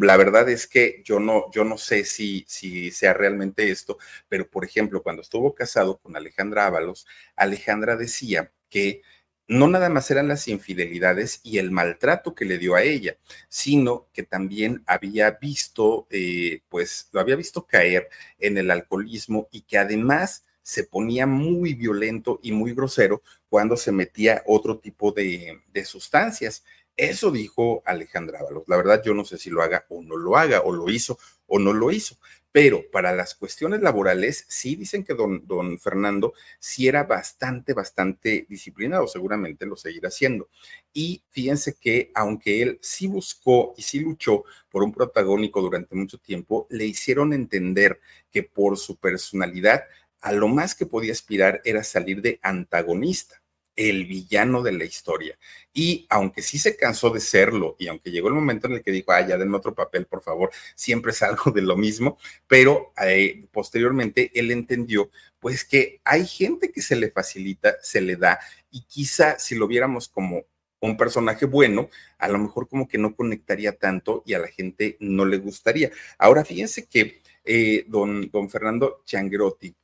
La 0.00 0.16
verdad 0.16 0.48
es 0.48 0.66
que 0.66 1.02
yo 1.04 1.20
no, 1.20 1.50
yo 1.52 1.64
no 1.64 1.78
sé 1.78 2.04
si, 2.04 2.44
si 2.46 2.90
sea 2.90 3.14
realmente 3.14 3.70
esto, 3.70 3.98
pero 4.28 4.48
por 4.48 4.64
ejemplo, 4.64 5.02
cuando 5.02 5.22
estuvo 5.22 5.54
casado 5.54 5.98
con 5.98 6.16
Alejandra 6.16 6.66
Ábalos, 6.66 7.06
Alejandra 7.36 7.96
decía 7.96 8.50
que 8.68 9.02
no 9.46 9.68
nada 9.68 9.88
más 9.88 10.10
eran 10.10 10.28
las 10.28 10.48
infidelidades 10.48 11.40
y 11.42 11.58
el 11.58 11.70
maltrato 11.70 12.34
que 12.34 12.44
le 12.44 12.58
dio 12.58 12.74
a 12.74 12.82
ella, 12.82 13.16
sino 13.48 14.08
que 14.12 14.22
también 14.22 14.82
había 14.86 15.32
visto, 15.32 16.06
eh, 16.10 16.62
pues 16.68 17.08
lo 17.12 17.20
había 17.20 17.36
visto 17.36 17.66
caer 17.66 18.08
en 18.38 18.58
el 18.58 18.70
alcoholismo 18.70 19.48
y 19.50 19.62
que 19.62 19.78
además 19.78 20.44
se 20.62 20.84
ponía 20.84 21.26
muy 21.26 21.74
violento 21.74 22.40
y 22.42 22.52
muy 22.52 22.72
grosero 22.72 23.22
cuando 23.50 23.76
se 23.76 23.92
metía 23.92 24.42
otro 24.46 24.78
tipo 24.78 25.12
de, 25.12 25.60
de 25.72 25.84
sustancias. 25.84 26.64
Eso 26.96 27.30
dijo 27.30 27.82
Alejandra 27.84 28.40
Ábalos. 28.40 28.64
La 28.66 28.76
verdad, 28.76 29.02
yo 29.04 29.12
no 29.14 29.24
sé 29.24 29.36
si 29.36 29.50
lo 29.50 29.62
haga 29.62 29.84
o 29.90 30.02
no 30.02 30.16
lo 30.16 30.36
haga, 30.36 30.62
o 30.62 30.72
lo 30.72 30.88
hizo 30.88 31.18
o 31.46 31.58
no 31.58 31.72
lo 31.72 31.90
hizo, 31.90 32.16
pero 32.54 32.88
para 32.92 33.10
las 33.12 33.34
cuestiones 33.34 33.82
laborales, 33.82 34.46
sí 34.48 34.76
dicen 34.76 35.02
que 35.02 35.14
don, 35.14 35.44
don 35.44 35.76
Fernando 35.76 36.34
sí 36.60 36.86
era 36.86 37.02
bastante, 37.02 37.72
bastante 37.74 38.46
disciplinado, 38.48 39.08
seguramente 39.08 39.66
lo 39.66 39.74
seguirá 39.74 40.06
haciendo. 40.06 40.48
Y 40.92 41.24
fíjense 41.30 41.74
que 41.74 42.12
aunque 42.14 42.62
él 42.62 42.78
sí 42.80 43.08
buscó 43.08 43.74
y 43.76 43.82
sí 43.82 43.98
luchó 43.98 44.44
por 44.70 44.84
un 44.84 44.92
protagónico 44.92 45.60
durante 45.62 45.96
mucho 45.96 46.18
tiempo, 46.18 46.68
le 46.70 46.86
hicieron 46.86 47.32
entender 47.32 47.98
que 48.30 48.44
por 48.44 48.78
su 48.78 48.98
personalidad, 48.98 49.82
a 50.20 50.30
lo 50.30 50.46
más 50.46 50.76
que 50.76 50.86
podía 50.86 51.10
aspirar 51.10 51.60
era 51.64 51.82
salir 51.82 52.22
de 52.22 52.38
antagonista 52.40 53.42
el 53.76 54.06
villano 54.06 54.62
de 54.62 54.72
la 54.72 54.84
historia. 54.84 55.38
Y 55.72 56.06
aunque 56.08 56.42
sí 56.42 56.58
se 56.58 56.76
cansó 56.76 57.10
de 57.10 57.20
serlo, 57.20 57.76
y 57.78 57.88
aunque 57.88 58.10
llegó 58.10 58.28
el 58.28 58.34
momento 58.34 58.66
en 58.66 58.74
el 58.74 58.82
que 58.82 58.92
dijo, 58.92 59.12
ah, 59.12 59.26
ya 59.26 59.36
denme 59.36 59.56
otro 59.56 59.74
papel, 59.74 60.06
por 60.06 60.22
favor, 60.22 60.50
siempre 60.74 61.12
es 61.12 61.22
algo 61.22 61.50
de 61.50 61.62
lo 61.62 61.76
mismo, 61.76 62.18
pero 62.46 62.92
eh, 63.04 63.46
posteriormente 63.52 64.30
él 64.34 64.50
entendió, 64.50 65.10
pues 65.40 65.64
que 65.64 66.00
hay 66.04 66.26
gente 66.26 66.70
que 66.70 66.82
se 66.82 66.96
le 66.96 67.10
facilita, 67.10 67.74
se 67.82 68.00
le 68.00 68.16
da, 68.16 68.38
y 68.70 68.82
quizá 68.82 69.38
si 69.38 69.54
lo 69.54 69.66
viéramos 69.66 70.08
como 70.08 70.44
un 70.80 70.96
personaje 70.96 71.46
bueno, 71.46 71.88
a 72.18 72.28
lo 72.28 72.38
mejor 72.38 72.68
como 72.68 72.86
que 72.86 72.98
no 72.98 73.16
conectaría 73.16 73.72
tanto 73.72 74.22
y 74.26 74.34
a 74.34 74.38
la 74.38 74.48
gente 74.48 74.96
no 75.00 75.24
le 75.24 75.38
gustaría. 75.38 75.90
Ahora, 76.18 76.44
fíjense 76.44 76.86
que 76.86 77.20
eh, 77.44 77.84
don, 77.88 78.30
don 78.30 78.50
Fernando 78.50 79.02
Changrotti, 79.04 79.74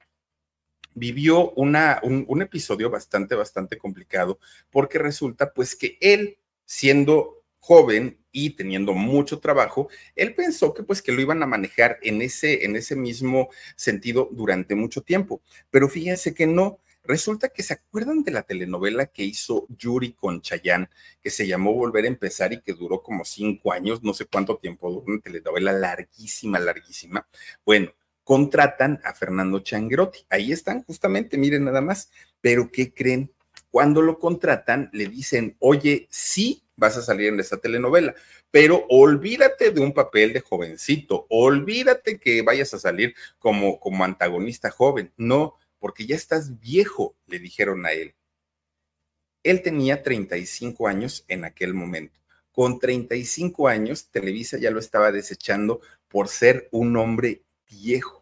vivió 0.94 1.50
una, 1.52 2.00
un, 2.02 2.42
episodio 2.42 2.90
bastante, 2.90 3.34
bastante 3.34 3.78
complicado, 3.78 4.38
porque 4.70 4.98
resulta 4.98 5.52
pues 5.52 5.76
que 5.76 5.98
él, 6.00 6.38
siendo 6.64 7.42
joven 7.58 8.18
y 8.32 8.50
teniendo 8.50 8.92
mucho 8.94 9.40
trabajo, 9.40 9.88
él 10.16 10.34
pensó 10.34 10.72
que 10.74 10.82
pues 10.82 11.02
que 11.02 11.12
lo 11.12 11.20
iban 11.20 11.42
a 11.42 11.46
manejar 11.46 11.98
en 12.02 12.22
ese, 12.22 12.64
en 12.64 12.76
ese 12.76 12.96
mismo 12.96 13.50
sentido 13.76 14.28
durante 14.32 14.74
mucho 14.74 15.02
tiempo. 15.02 15.42
Pero 15.70 15.88
fíjense 15.88 16.34
que 16.34 16.46
no. 16.46 16.80
Resulta 17.02 17.48
que 17.48 17.62
se 17.62 17.72
acuerdan 17.72 18.22
de 18.22 18.30
la 18.30 18.42
telenovela 18.42 19.06
que 19.06 19.24
hizo 19.24 19.66
Yuri 19.70 20.12
con 20.12 20.42
Chayán, 20.42 20.90
que 21.22 21.30
se 21.30 21.46
llamó 21.46 21.72
Volver 21.72 22.04
a 22.04 22.08
empezar 22.08 22.52
y 22.52 22.60
que 22.60 22.74
duró 22.74 23.02
como 23.02 23.24
cinco 23.24 23.72
años, 23.72 24.02
no 24.02 24.12
sé 24.12 24.26
cuánto 24.26 24.58
tiempo 24.58 24.90
duró, 24.90 25.04
una 25.06 25.20
telenovela 25.20 25.72
larguísima, 25.72 26.58
larguísima. 26.58 27.26
Bueno, 27.64 27.90
contratan 28.30 29.00
a 29.02 29.12
Fernando 29.12 29.58
Changuerotti. 29.58 30.20
Ahí 30.30 30.52
están, 30.52 30.84
justamente, 30.84 31.36
miren 31.36 31.64
nada 31.64 31.80
más. 31.80 32.12
Pero 32.40 32.70
¿qué 32.70 32.94
creen? 32.94 33.32
Cuando 33.72 34.02
lo 34.02 34.20
contratan, 34.20 34.88
le 34.92 35.08
dicen, 35.08 35.56
oye, 35.58 36.06
sí 36.12 36.62
vas 36.76 36.96
a 36.96 37.02
salir 37.02 37.26
en 37.26 37.40
esta 37.40 37.56
telenovela, 37.56 38.14
pero 38.52 38.86
olvídate 38.88 39.72
de 39.72 39.80
un 39.80 39.92
papel 39.92 40.32
de 40.32 40.42
jovencito, 40.42 41.26
olvídate 41.28 42.20
que 42.20 42.42
vayas 42.42 42.72
a 42.72 42.78
salir 42.78 43.16
como, 43.40 43.80
como 43.80 44.04
antagonista 44.04 44.70
joven. 44.70 45.12
No, 45.16 45.56
porque 45.80 46.06
ya 46.06 46.14
estás 46.14 46.60
viejo, 46.60 47.16
le 47.26 47.40
dijeron 47.40 47.84
a 47.84 47.90
él. 47.90 48.14
Él 49.42 49.60
tenía 49.60 50.04
35 50.04 50.86
años 50.86 51.24
en 51.26 51.44
aquel 51.44 51.74
momento. 51.74 52.20
Con 52.52 52.78
35 52.78 53.66
años, 53.66 54.08
Televisa 54.12 54.56
ya 54.56 54.70
lo 54.70 54.78
estaba 54.78 55.10
desechando 55.10 55.80
por 56.06 56.28
ser 56.28 56.68
un 56.70 56.96
hombre 56.96 57.42
viejo. 57.68 58.19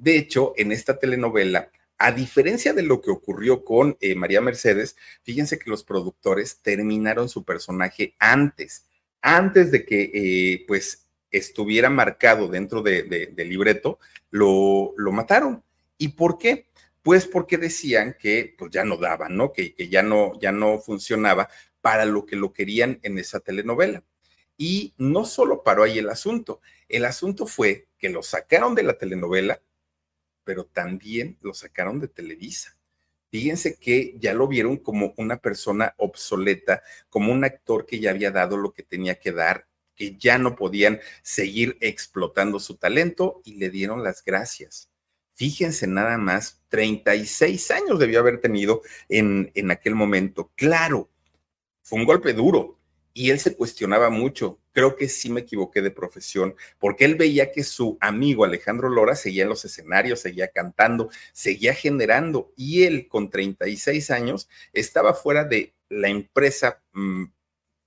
De 0.00 0.16
hecho, 0.16 0.54
en 0.56 0.72
esta 0.72 0.98
telenovela, 0.98 1.70
a 1.98 2.10
diferencia 2.12 2.72
de 2.72 2.82
lo 2.82 3.02
que 3.02 3.10
ocurrió 3.10 3.66
con 3.66 3.98
eh, 4.00 4.14
María 4.14 4.40
Mercedes, 4.40 4.96
fíjense 5.22 5.58
que 5.58 5.68
los 5.68 5.84
productores 5.84 6.62
terminaron 6.62 7.28
su 7.28 7.44
personaje 7.44 8.14
antes, 8.18 8.86
antes 9.20 9.70
de 9.70 9.84
que 9.84 10.10
eh, 10.14 10.64
pues 10.66 11.06
estuviera 11.30 11.90
marcado 11.90 12.48
dentro 12.48 12.80
del 12.80 13.10
de, 13.10 13.44
libreto, 13.44 13.98
lo, 14.30 14.94
lo, 14.96 15.12
mataron. 15.12 15.62
¿Y 15.98 16.08
por 16.08 16.38
qué? 16.38 16.68
Pues 17.02 17.26
porque 17.26 17.58
decían 17.58 18.16
que 18.18 18.54
pues 18.56 18.70
ya 18.70 18.86
no 18.86 18.96
daba, 18.96 19.28
¿no? 19.28 19.52
Que, 19.52 19.74
que 19.74 19.90
ya 19.90 20.02
no, 20.02 20.32
ya 20.40 20.50
no 20.50 20.78
funcionaba 20.78 21.50
para 21.82 22.06
lo 22.06 22.24
que 22.24 22.36
lo 22.36 22.54
querían 22.54 23.00
en 23.02 23.18
esa 23.18 23.40
telenovela. 23.40 24.02
Y 24.56 24.94
no 24.96 25.26
solo 25.26 25.62
paró 25.62 25.82
ahí 25.82 25.98
el 25.98 26.08
asunto, 26.08 26.62
el 26.88 27.04
asunto 27.04 27.46
fue 27.46 27.88
que 27.98 28.08
lo 28.08 28.22
sacaron 28.22 28.74
de 28.74 28.84
la 28.84 28.96
telenovela 28.96 29.60
pero 30.50 30.64
también 30.64 31.38
lo 31.42 31.54
sacaron 31.54 32.00
de 32.00 32.08
Televisa. 32.08 32.76
Fíjense 33.30 33.78
que 33.78 34.16
ya 34.18 34.34
lo 34.34 34.48
vieron 34.48 34.78
como 34.78 35.14
una 35.16 35.36
persona 35.36 35.94
obsoleta, 35.96 36.82
como 37.08 37.32
un 37.32 37.44
actor 37.44 37.86
que 37.86 38.00
ya 38.00 38.10
había 38.10 38.32
dado 38.32 38.56
lo 38.56 38.72
que 38.72 38.82
tenía 38.82 39.20
que 39.20 39.30
dar, 39.30 39.68
que 39.94 40.16
ya 40.16 40.38
no 40.38 40.56
podían 40.56 40.98
seguir 41.22 41.78
explotando 41.80 42.58
su 42.58 42.78
talento 42.78 43.42
y 43.44 43.58
le 43.58 43.70
dieron 43.70 44.02
las 44.02 44.24
gracias. 44.24 44.90
Fíjense 45.34 45.86
nada 45.86 46.18
más, 46.18 46.60
36 46.68 47.70
años 47.70 48.00
debió 48.00 48.18
haber 48.18 48.40
tenido 48.40 48.82
en, 49.08 49.52
en 49.54 49.70
aquel 49.70 49.94
momento. 49.94 50.50
Claro, 50.56 51.08
fue 51.80 52.00
un 52.00 52.06
golpe 52.06 52.32
duro, 52.32 52.79
y 53.12 53.30
él 53.30 53.40
se 53.40 53.56
cuestionaba 53.56 54.10
mucho. 54.10 54.58
Creo 54.72 54.96
que 54.96 55.08
sí 55.08 55.30
me 55.30 55.40
equivoqué 55.40 55.82
de 55.82 55.90
profesión, 55.90 56.54
porque 56.78 57.04
él 57.04 57.16
veía 57.16 57.52
que 57.52 57.64
su 57.64 57.98
amigo 58.00 58.44
Alejandro 58.44 58.88
Lora 58.88 59.16
seguía 59.16 59.42
en 59.42 59.48
los 59.48 59.64
escenarios, 59.64 60.20
seguía 60.20 60.48
cantando, 60.48 61.10
seguía 61.32 61.74
generando, 61.74 62.52
y 62.56 62.84
él 62.84 63.08
con 63.08 63.30
36 63.30 64.10
años 64.10 64.48
estaba 64.72 65.14
fuera 65.14 65.44
de 65.44 65.74
la 65.88 66.08
empresa 66.08 66.82
mm, 66.92 67.24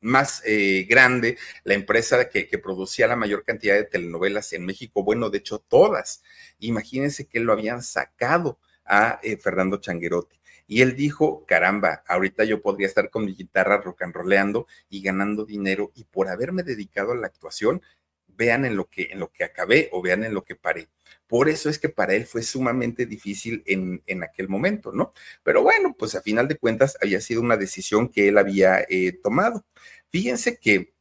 más 0.03 0.41
eh, 0.45 0.86
grande, 0.88 1.38
la 1.63 1.74
empresa 1.74 2.30
que, 2.30 2.45
producía 2.57 3.07
la 3.07 3.15
mayor 3.15 3.43
cantidad 3.43 3.76
de 3.76 3.86
telenovelas 3.86 4.53
en 4.53 4.65
México, 4.65 5.03
bueno, 5.03 5.30
de 5.30 5.39
hecho 5.39 5.59
todas. 5.59 6.21
Imagínense 6.59 7.26
que 7.28 7.39
lo 7.39 7.53
habían 7.53 7.82
sacado 7.82 8.59
a 8.86 9.19
eh, 9.24 9.38
Fernando 9.38 9.78
Changuerotti. 9.78 10.39
Y 10.74 10.82
él 10.82 10.95
dijo, 10.95 11.45
caramba, 11.45 12.01
ahorita 12.07 12.45
yo 12.45 12.59
podría 12.63 12.88
estar 12.88 13.11
con 13.11 13.26
mi 13.26 13.36
guitarra 13.36 13.78
rock 13.78 14.01
and 14.01 14.15
rollando 14.15 14.65
y 14.89 15.03
ganando 15.03 15.45
dinero 15.45 15.91
y 15.93 16.05
por 16.05 16.30
haberme 16.30 16.63
dedicado 16.63 17.11
a 17.11 17.15
la 17.15 17.28
actuación, 17.28 17.84
vean 18.26 18.65
en 18.65 18.76
lo 18.76 18.89
que 18.89 19.09
en 19.11 19.19
lo 19.19 19.32
que 19.32 19.43
acabé 19.43 19.89
o 19.91 20.01
vean 20.01 20.24
en 20.24 20.34
lo 20.34 20.43
que 20.43 20.55
paré. 20.55 20.89
Por 21.28 21.47
eso 21.47 21.69
es 21.69 21.78
que 21.78 21.89
para 21.89 22.15
él 22.15 22.26
fue 22.26 22.41
sumamente 22.41 23.05
difícil 23.05 23.61
en, 23.67 24.01
en 24.07 24.24
aquel 24.24 24.49
momento, 24.49 24.91
¿no? 24.91 25.13
Pero 25.43 25.61
bueno, 25.61 25.95
pues 25.95 26.15
a 26.15 26.24
final 26.24 26.47
de 26.47 26.57
cuentas 26.57 26.97
había 27.03 27.21
sido 27.21 27.41
una 27.41 27.55
decisión 27.55 28.09
que 28.09 28.30
él 28.30 28.39
había 28.39 28.84
eh, 28.89 29.11
tomado. 29.21 29.63
Fíjense 30.09 30.57
que 30.57 30.95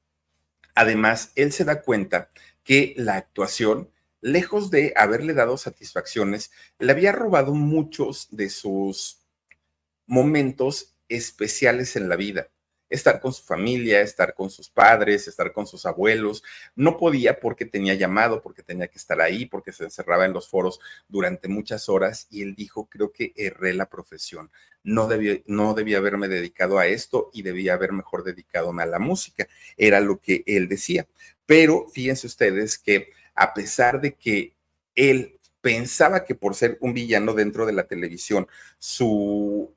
además 0.74 1.32
él 1.34 1.50
se 1.50 1.64
da 1.64 1.80
cuenta 1.80 2.30
que 2.62 2.92
la 2.98 3.16
actuación, 3.16 3.90
lejos 4.20 4.70
de 4.70 4.92
haberle 4.98 5.32
dado 5.32 5.56
satisfacciones, 5.56 6.50
le 6.78 6.92
había 6.92 7.12
robado 7.12 7.54
muchos 7.54 8.28
de 8.32 8.50
sus 8.50 9.21
momentos 10.12 10.94
especiales 11.08 11.96
en 11.96 12.10
la 12.10 12.16
vida. 12.16 12.48
estar 12.90 13.22
con 13.22 13.32
su 13.32 13.42
familia, 13.44 14.02
estar 14.02 14.34
con 14.34 14.50
sus 14.50 14.68
padres, 14.68 15.26
estar 15.26 15.50
con 15.54 15.66
sus 15.66 15.86
abuelos. 15.86 16.42
No 16.76 16.98
podía 16.98 17.40
porque 17.40 17.64
tenía 17.64 17.94
llamado, 17.94 18.42
porque 18.42 18.62
tenía 18.62 18.88
que 18.88 18.98
estar 18.98 19.18
ahí, 19.22 19.46
porque 19.46 19.72
se 19.72 19.84
encerraba 19.84 20.26
en 20.26 20.34
los 20.34 20.50
foros 20.50 20.78
durante 21.08 21.48
muchas 21.48 21.88
horas 21.88 22.26
y 22.28 22.42
él 22.42 22.54
dijo, 22.54 22.90
creo 22.90 23.10
que 23.10 23.32
erré 23.34 23.72
la 23.72 23.88
profesión. 23.88 24.50
No 24.84 25.08
debía, 25.08 25.40
no 25.46 25.70
haberme 25.70 26.28
dedicado 26.28 26.78
a 26.78 26.86
esto 26.86 27.30
y 27.32 27.40
debía 27.40 27.72
haber 27.72 27.92
mejor 27.92 28.22
dedicado 28.22 28.78
a 28.78 28.84
la 28.84 28.98
música. 28.98 29.48
Era 29.78 30.00
lo 30.00 30.20
que 30.20 30.42
él 30.44 30.68
decía. 30.68 31.06
Pero 31.46 31.88
fíjense 31.88 32.26
ustedes 32.26 32.76
que 32.76 33.08
a 33.34 33.54
pesar 33.54 34.02
de 34.02 34.12
que 34.12 34.54
él 34.94 35.40
pensaba 35.62 36.24
que 36.26 36.34
por 36.34 36.54
ser 36.54 36.76
un 36.82 36.92
villano 36.92 37.32
dentro 37.32 37.64
de 37.64 37.72
la 37.72 37.84
televisión, 37.84 38.46
su, 38.78 39.74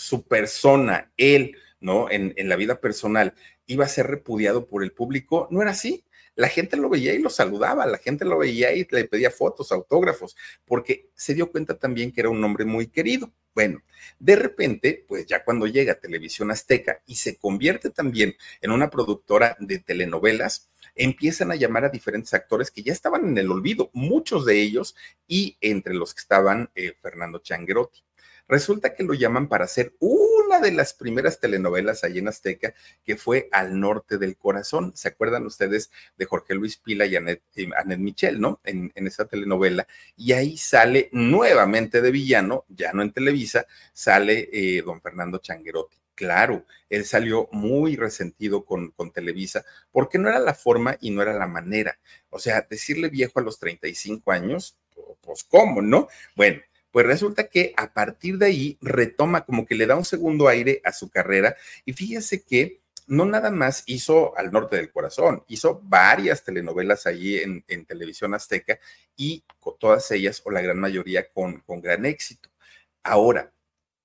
su 0.00 0.26
persona, 0.26 1.12
él, 1.16 1.56
¿no? 1.80 2.10
En, 2.10 2.32
en, 2.36 2.48
la 2.48 2.56
vida 2.56 2.80
personal, 2.80 3.34
iba 3.66 3.84
a 3.84 3.88
ser 3.88 4.06
repudiado 4.06 4.66
por 4.66 4.82
el 4.82 4.92
público, 4.92 5.46
no 5.50 5.62
era 5.62 5.72
así. 5.72 6.04
La 6.36 6.48
gente 6.48 6.76
lo 6.76 6.88
veía 6.88 7.12
y 7.12 7.18
lo 7.18 7.28
saludaba, 7.28 7.86
la 7.86 7.98
gente 7.98 8.24
lo 8.24 8.38
veía 8.38 8.72
y 8.72 8.86
le 8.90 9.04
pedía 9.04 9.30
fotos, 9.30 9.72
autógrafos, 9.72 10.36
porque 10.64 11.10
se 11.14 11.34
dio 11.34 11.50
cuenta 11.50 11.76
también 11.78 12.12
que 12.12 12.20
era 12.20 12.30
un 12.30 12.42
hombre 12.42 12.64
muy 12.64 12.86
querido. 12.86 13.32
Bueno, 13.54 13.82
de 14.18 14.36
repente, 14.36 15.04
pues 15.06 15.26
ya 15.26 15.44
cuando 15.44 15.66
llega 15.66 15.92
a 15.92 16.00
Televisión 16.00 16.50
Azteca 16.50 17.02
y 17.04 17.16
se 17.16 17.36
convierte 17.36 17.90
también 17.90 18.36
en 18.60 18.70
una 18.70 18.88
productora 18.90 19.56
de 19.60 19.80
telenovelas, 19.80 20.70
empiezan 20.94 21.50
a 21.50 21.56
llamar 21.56 21.84
a 21.84 21.88
diferentes 21.88 22.32
actores 22.34 22.70
que 22.70 22.82
ya 22.82 22.92
estaban 22.92 23.26
en 23.26 23.38
el 23.38 23.50
olvido, 23.50 23.90
muchos 23.92 24.44
de 24.46 24.60
ellos, 24.60 24.96
y 25.26 25.56
entre 25.60 25.94
los 25.94 26.14
que 26.14 26.20
estaban 26.20 26.70
eh, 26.74 26.94
Fernando 27.00 27.38
Changuerotti. 27.38 28.02
Resulta 28.50 28.94
que 28.96 29.04
lo 29.04 29.14
llaman 29.14 29.48
para 29.48 29.64
hacer 29.64 29.94
una 30.00 30.58
de 30.58 30.72
las 30.72 30.92
primeras 30.92 31.38
telenovelas 31.38 32.02
ahí 32.02 32.18
en 32.18 32.26
Azteca, 32.26 32.74
que 33.04 33.14
fue 33.14 33.48
Al 33.52 33.78
Norte 33.78 34.18
del 34.18 34.36
Corazón. 34.36 34.90
¿Se 34.96 35.06
acuerdan 35.06 35.46
ustedes 35.46 35.92
de 36.16 36.24
Jorge 36.24 36.56
Luis 36.56 36.76
Pila 36.76 37.06
y 37.06 37.14
Annette, 37.14 37.44
eh, 37.54 37.68
Michel, 37.96 38.40
no? 38.40 38.60
En, 38.64 38.90
en, 38.96 39.06
esa 39.06 39.26
telenovela. 39.26 39.86
Y 40.16 40.32
ahí 40.32 40.56
sale 40.56 41.10
nuevamente 41.12 42.02
de 42.02 42.10
villano, 42.10 42.64
ya 42.68 42.92
no 42.92 43.02
en 43.02 43.12
Televisa, 43.12 43.66
sale 43.92 44.48
eh, 44.52 44.82
don 44.82 45.00
Fernando 45.00 45.38
Changuerotti 45.38 46.00
claro, 46.20 46.66
él 46.90 47.06
salió 47.06 47.48
muy 47.50 47.96
resentido 47.96 48.66
con, 48.66 48.90
con, 48.90 49.10
Televisa 49.10 49.64
porque 49.90 50.18
no 50.18 50.28
era 50.28 50.38
la 50.38 50.52
forma 50.52 50.98
y 51.00 51.10
no 51.10 51.22
era 51.22 51.32
la 51.32 51.46
manera. 51.46 51.98
O 52.28 52.38
sea, 52.38 52.66
decirle 52.68 53.08
viejo 53.08 53.40
a 53.40 53.42
los 53.42 53.58
35 53.58 54.30
años, 54.30 54.76
pues 55.22 55.44
cómo, 55.44 55.80
¿no? 55.80 56.08
Bueno, 56.36 56.60
pues 56.90 57.06
resulta 57.06 57.48
que 57.48 57.72
a 57.74 57.94
partir 57.94 58.36
de 58.36 58.46
ahí 58.46 58.78
retoma 58.82 59.46
como 59.46 59.64
que 59.64 59.74
le 59.74 59.86
da 59.86 59.96
un 59.96 60.04
segundo 60.04 60.46
aire 60.46 60.82
a 60.84 60.92
su 60.92 61.08
carrera 61.08 61.56
y 61.86 61.94
fíjese 61.94 62.42
que 62.42 62.82
no 63.06 63.24
nada 63.24 63.50
más 63.50 63.82
hizo 63.86 64.36
Al 64.36 64.52
Norte 64.52 64.76
del 64.76 64.92
Corazón, 64.92 65.42
hizo 65.48 65.80
varias 65.82 66.44
telenovelas 66.44 67.06
allí 67.06 67.38
en, 67.38 67.64
televisión 67.86 68.34
azteca 68.34 68.78
y 69.16 69.42
todas 69.80 70.10
ellas 70.10 70.42
o 70.44 70.50
la 70.50 70.60
gran 70.60 70.78
mayoría 70.78 71.30
con, 71.32 71.60
con 71.60 71.80
gran 71.80 72.04
éxito. 72.04 72.50
Ahora, 73.02 73.50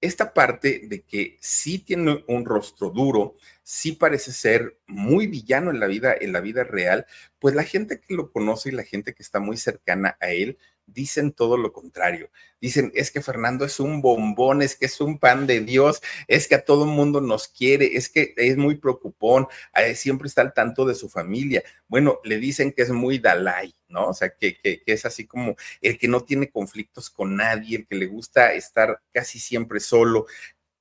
esta 0.06 0.34
parte 0.34 0.82
de 0.88 1.02
que 1.02 1.38
sí 1.42 1.80
tiene 1.80 2.24
un 2.28 2.46
rostro 2.46 2.90
duro, 2.90 3.36
sí 3.64 3.94
parece 3.94 4.32
ser 4.32 4.78
muy 4.88 5.28
villano 5.28 5.72
en 5.72 5.80
la 5.80 5.88
vida, 5.88 6.16
en 6.20 6.34
la 6.34 6.42
vida 6.42 6.64
real, 6.64 7.06
pues 7.40 7.56
la 7.56 7.64
gente 7.64 8.00
que 8.00 8.16
lo 8.16 8.32
conoce 8.32 8.70
y 8.70 8.74
la 8.74 8.84
gente 8.84 9.14
que 9.14 9.24
está 9.24 9.40
muy 9.40 9.58
cercana 9.58 10.18
a 10.20 10.30
él 10.30 10.58
dicen 10.86 11.32
todo 11.32 11.58
lo 11.58 11.74
contrario. 11.74 12.30
Dicen, 12.62 12.92
es 12.96 13.12
que 13.12 13.22
Fernando 13.22 13.66
es 13.66 13.80
un 13.80 14.02
bombón, 14.02 14.62
es 14.62 14.76
que 14.76 14.86
es 14.86 15.00
un 15.02 15.20
pan 15.20 15.46
de 15.48 15.62
Dios, 15.62 16.02
es 16.28 16.48
que 16.48 16.56
a 16.56 16.66
todo 16.66 16.86
mundo 16.86 17.22
nos 17.22 17.48
quiere, 17.48 17.98
es 17.98 18.10
que 18.10 18.34
es 18.38 18.58
muy 18.58 18.76
preocupón, 18.76 19.48
eh, 19.76 19.96
siempre 19.96 20.28
está 20.28 20.42
al 20.42 20.54
tanto 20.54 20.86
de 20.86 20.96
su 20.96 21.10
familia. 21.10 21.64
Bueno, 21.88 22.20
le 22.24 22.38
dicen 22.38 22.72
que 22.72 22.84
es 22.84 22.92
muy 22.92 23.20
Dalai, 23.20 23.76
¿no? 23.88 24.08
O 24.08 24.14
sea, 24.14 24.30
que, 24.30 24.58
es 24.86 25.06
así 25.06 25.28
como 25.28 25.56
el 25.82 25.98
que 25.98 26.08
no 26.08 26.22
tiene 26.22 26.50
conflictos 26.50 27.10
con 27.10 27.36
nadie, 27.36 27.78
el 27.78 27.88
que 27.88 27.96
le 27.96 28.08
gusta 28.08 28.54
estar 28.54 29.02
casi 29.12 29.40
siempre 29.40 29.80
solo. 29.80 30.26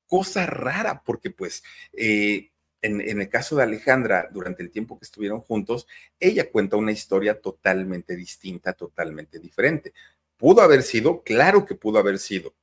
Cosa 0.06 0.46
rara, 0.46 1.02
porque 1.04 1.30
pues... 1.30 1.62
Eh, 1.92 2.50
en, 2.84 3.20
el 3.20 3.28
caso 3.28 3.56
de 3.56 3.62
Alejandra, 3.62 4.28
durante 4.30 4.62
el 4.62 4.70
tiempo 4.70 4.98
que 4.98 5.04
estuvieron 5.04 5.40
juntos, 5.40 5.86
ella 6.20 6.50
cuenta 6.50 6.76
una 6.76 6.92
historia 6.92 7.40
totalmente 7.40 8.14
distinta, 8.14 8.74
totalmente 8.74 9.38
diferente. 9.38 9.94
¿Pudo 10.36 10.60
haber 10.60 10.82
sido? 10.82 11.22
Claro 11.22 11.64
que 11.64 11.74
pudo 11.74 11.98
haber 11.98 12.18
sido, 12.18 12.54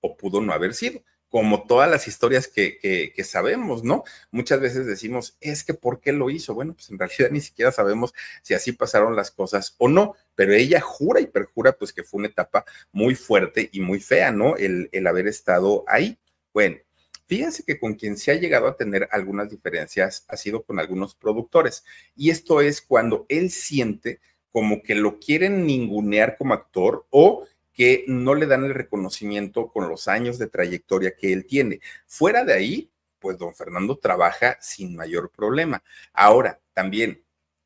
o 0.00 0.16
pudo 0.16 0.40
no 0.40 0.54
haber 0.54 0.72
sido, 0.72 1.02
como 1.28 1.66
todas 1.66 1.90
las 1.90 2.08
historias 2.08 2.48
que, 2.48 2.78
que, 3.14 3.24
sabemos, 3.24 3.84
¿no? 3.84 4.04
Muchas 4.30 4.60
veces 4.60 4.86
decimos, 4.86 5.36
es 5.40 5.62
que 5.64 5.74
¿por 5.74 6.00
qué 6.00 6.12
lo 6.12 6.30
hizo? 6.30 6.54
Bueno, 6.54 6.72
pues 6.72 6.88
en 6.90 6.98
realidad 6.98 7.28
ni 7.30 7.40
siquiera 7.40 7.70
sabemos 7.70 8.14
si 8.42 8.54
así 8.54 8.72
pasaron 8.72 9.14
las 9.14 9.30
cosas 9.30 9.74
o 9.78 9.88
no, 9.88 10.14
pero 10.34 10.54
ella 10.54 10.80
jura 10.80 11.20
y 11.20 11.26
perjura 11.26 11.72
pues 11.72 11.92
que 11.92 12.02
fue 12.02 12.18
una 12.20 12.28
etapa 12.28 12.64
muy 12.92 13.14
fuerte 13.14 13.68
y 13.72 13.80
muy 13.80 14.00
fea, 14.00 14.32
¿no? 14.32 14.56
El 14.56 15.06
haber 15.06 15.26
estado 15.26 15.84
ahí. 15.86 16.18
Bueno, 16.54 16.78
Fíjense 17.26 17.64
que 17.64 17.78
con 17.78 17.94
quien 17.94 18.16
se 18.16 18.30
ha 18.30 18.34
llegado 18.34 18.68
a 18.68 18.76
tener 18.76 19.08
algunas 19.10 19.50
diferencias 19.50 20.24
ha 20.28 20.36
sido 20.36 20.62
con 20.62 20.78
algunos 20.78 21.14
productores. 21.14 21.84
Y 22.14 22.30
esto 22.30 22.60
es 22.60 22.80
cuando 22.80 23.26
él 23.28 23.50
siente 23.50 24.20
como 24.52 24.82
que 24.82 24.94
lo 24.94 25.18
quieren 25.18 25.66
ningunear 25.66 26.36
como 26.38 26.54
actor 26.54 27.06
o 27.10 27.46
que 27.72 28.04
no 28.08 28.34
le 28.34 28.46
dan 28.46 28.64
el 28.64 28.74
reconocimiento 28.74 29.68
con 29.68 29.88
los 29.88 30.08
años 30.08 30.38
de 30.38 30.46
trayectoria 30.46 31.14
que 31.14 31.32
él 31.32 31.44
tiene. 31.46 31.80
Fuera 32.06 32.42
de 32.42 32.54
ahí, 32.54 32.90
pues 33.18 33.36
don 33.36 33.54
Fernando 33.54 33.98
trabaja 33.98 34.56
sin 34.60 34.96
mayor 34.96 35.30
problema. 35.30 35.82
Ahora, 36.14 36.60
también, 36.72 37.22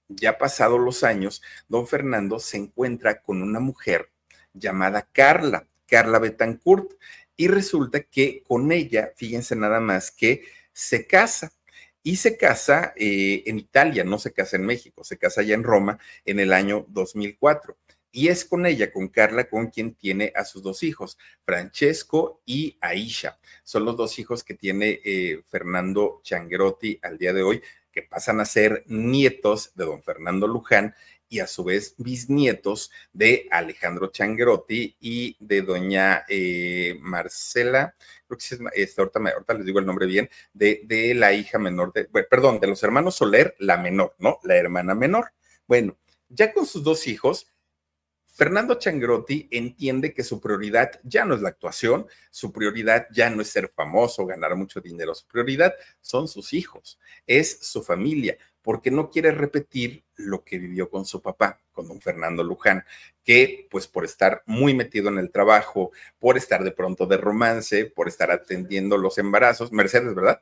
ya 0.08 0.36
pasados 0.38 0.80
los 0.80 1.04
años, 1.04 1.42
don 1.68 1.86
Fernando 1.86 2.40
se 2.40 2.56
encuentra 2.56 3.22
con 3.22 3.42
una 3.42 3.61
mujer 3.61 4.11
llamada 4.52 5.08
Carla, 5.12 5.68
Carla 5.86 6.18
Betancourt. 6.18 6.92
Y 7.41 7.49
resulta 7.49 8.03
que 8.03 8.43
con 8.43 8.70
ella, 8.70 9.14
fíjense 9.16 9.57
nada 9.57 9.80
más 9.80 10.11
que 10.11 10.43
se 10.74 11.07
casa. 11.07 11.55
Y 12.03 12.16
se 12.16 12.36
casa 12.36 12.93
eh, 12.97 13.45
en 13.47 13.59
Italia, 13.59 14.05
no 14.05 14.18
se 14.18 14.34
casa 14.34 14.57
en 14.57 14.66
México, 14.66 15.05
se 15.05 15.16
casa 15.16 15.41
ya 15.41 15.55
en 15.55 15.64
Roma 15.64 15.99
en 16.26 16.38
el 16.38 16.53
año 16.53 16.84
2004 16.91 17.78
y 18.12 18.28
es 18.28 18.45
con 18.45 18.66
ella, 18.66 18.93
con 18.93 19.09
Carla, 19.09 19.49
con 19.49 19.68
quien 19.68 19.95
tiene 19.95 20.34
a 20.36 20.45
sus 20.45 20.62
dos 20.62 20.82
hijos, 20.82 21.16
Francesco 21.43 22.43
y 22.45 22.76
Aisha. 22.82 23.38
Son 23.62 23.86
los 23.86 23.97
dos 23.97 24.18
hijos 24.18 24.45
que 24.45 24.53
tiene 24.53 25.01
eh, 25.03 25.41
Fernando 25.49 26.20
Changuerotti 26.22 26.99
al 27.01 27.16
día 27.16 27.32
de 27.32 27.43
hoy, 27.43 27.62
que 27.91 28.03
pasan 28.03 28.41
a 28.41 28.45
ser 28.45 28.84
nietos 28.86 29.72
de 29.76 29.86
don 29.86 30.03
Fernando 30.03 30.47
Luján 30.47 30.95
y 31.30 31.38
a 31.38 31.46
su 31.46 31.64
vez 31.64 31.94
bisnietos 31.96 32.90
de 33.12 33.46
Alejandro 33.50 34.08
Changuerotti 34.08 34.96
y 35.00 35.36
de 35.38 35.62
doña 35.62 36.24
eh, 36.28 36.98
Marcela, 37.00 37.94
creo 38.26 38.36
que 38.36 38.44
sí 38.44 38.56
es, 38.56 38.60
este, 38.74 39.00
ahorita, 39.00 39.20
ahorita, 39.20 39.54
les 39.54 39.64
digo 39.64 39.78
el 39.78 39.86
nombre 39.86 40.06
bien, 40.06 40.28
de, 40.52 40.82
de 40.84 41.14
la 41.14 41.32
hija 41.32 41.58
menor, 41.58 41.92
de, 41.92 42.04
perdón, 42.04 42.60
de 42.60 42.66
los 42.66 42.82
hermanos 42.82 43.14
Soler, 43.14 43.54
la 43.58 43.78
menor, 43.78 44.14
¿no? 44.18 44.40
La 44.42 44.56
hermana 44.56 44.94
menor. 44.94 45.32
Bueno, 45.66 45.96
ya 46.28 46.52
con 46.52 46.66
sus 46.66 46.82
dos 46.82 47.06
hijos, 47.06 47.46
Fernando 48.41 48.76
Changrotti 48.76 49.49
entiende 49.51 50.14
que 50.14 50.24
su 50.24 50.41
prioridad 50.41 50.99
ya 51.03 51.26
no 51.26 51.34
es 51.34 51.43
la 51.43 51.51
actuación, 51.51 52.07
su 52.30 52.51
prioridad 52.51 53.07
ya 53.12 53.28
no 53.28 53.43
es 53.43 53.49
ser 53.49 53.68
famoso, 53.68 54.24
ganar 54.24 54.57
mucho 54.57 54.80
dinero, 54.80 55.14
su 55.14 55.26
prioridad 55.26 55.74
son 56.01 56.26
sus 56.26 56.55
hijos, 56.55 56.99
es 57.26 57.59
su 57.61 57.82
familia, 57.82 58.38
porque 58.62 58.91
no 58.91 59.11
quiere 59.11 59.32
repetir 59.32 60.05
lo 60.16 60.43
que 60.43 60.59
vivió 60.59 60.88
con 60.88 61.05
su 61.05 61.20
papá, 61.20 61.61
con 61.70 61.86
don 61.86 62.01
Fernando 62.01 62.43
Luján, 62.43 62.82
que 63.22 63.68
pues 63.70 63.86
por 63.86 64.07
estar 64.07 64.43
muy 64.47 64.72
metido 64.72 65.11
en 65.11 65.18
el 65.18 65.30
trabajo, 65.30 65.91
por 66.18 66.38
estar 66.38 66.64
de 66.64 66.72
pronto 66.72 67.05
de 67.05 67.18
romance, 67.18 67.84
por 67.84 68.09
estar 68.09 68.30
atendiendo 68.30 68.97
los 68.97 69.18
embarazos, 69.18 69.70
Mercedes, 69.70 70.14
¿verdad? 70.14 70.41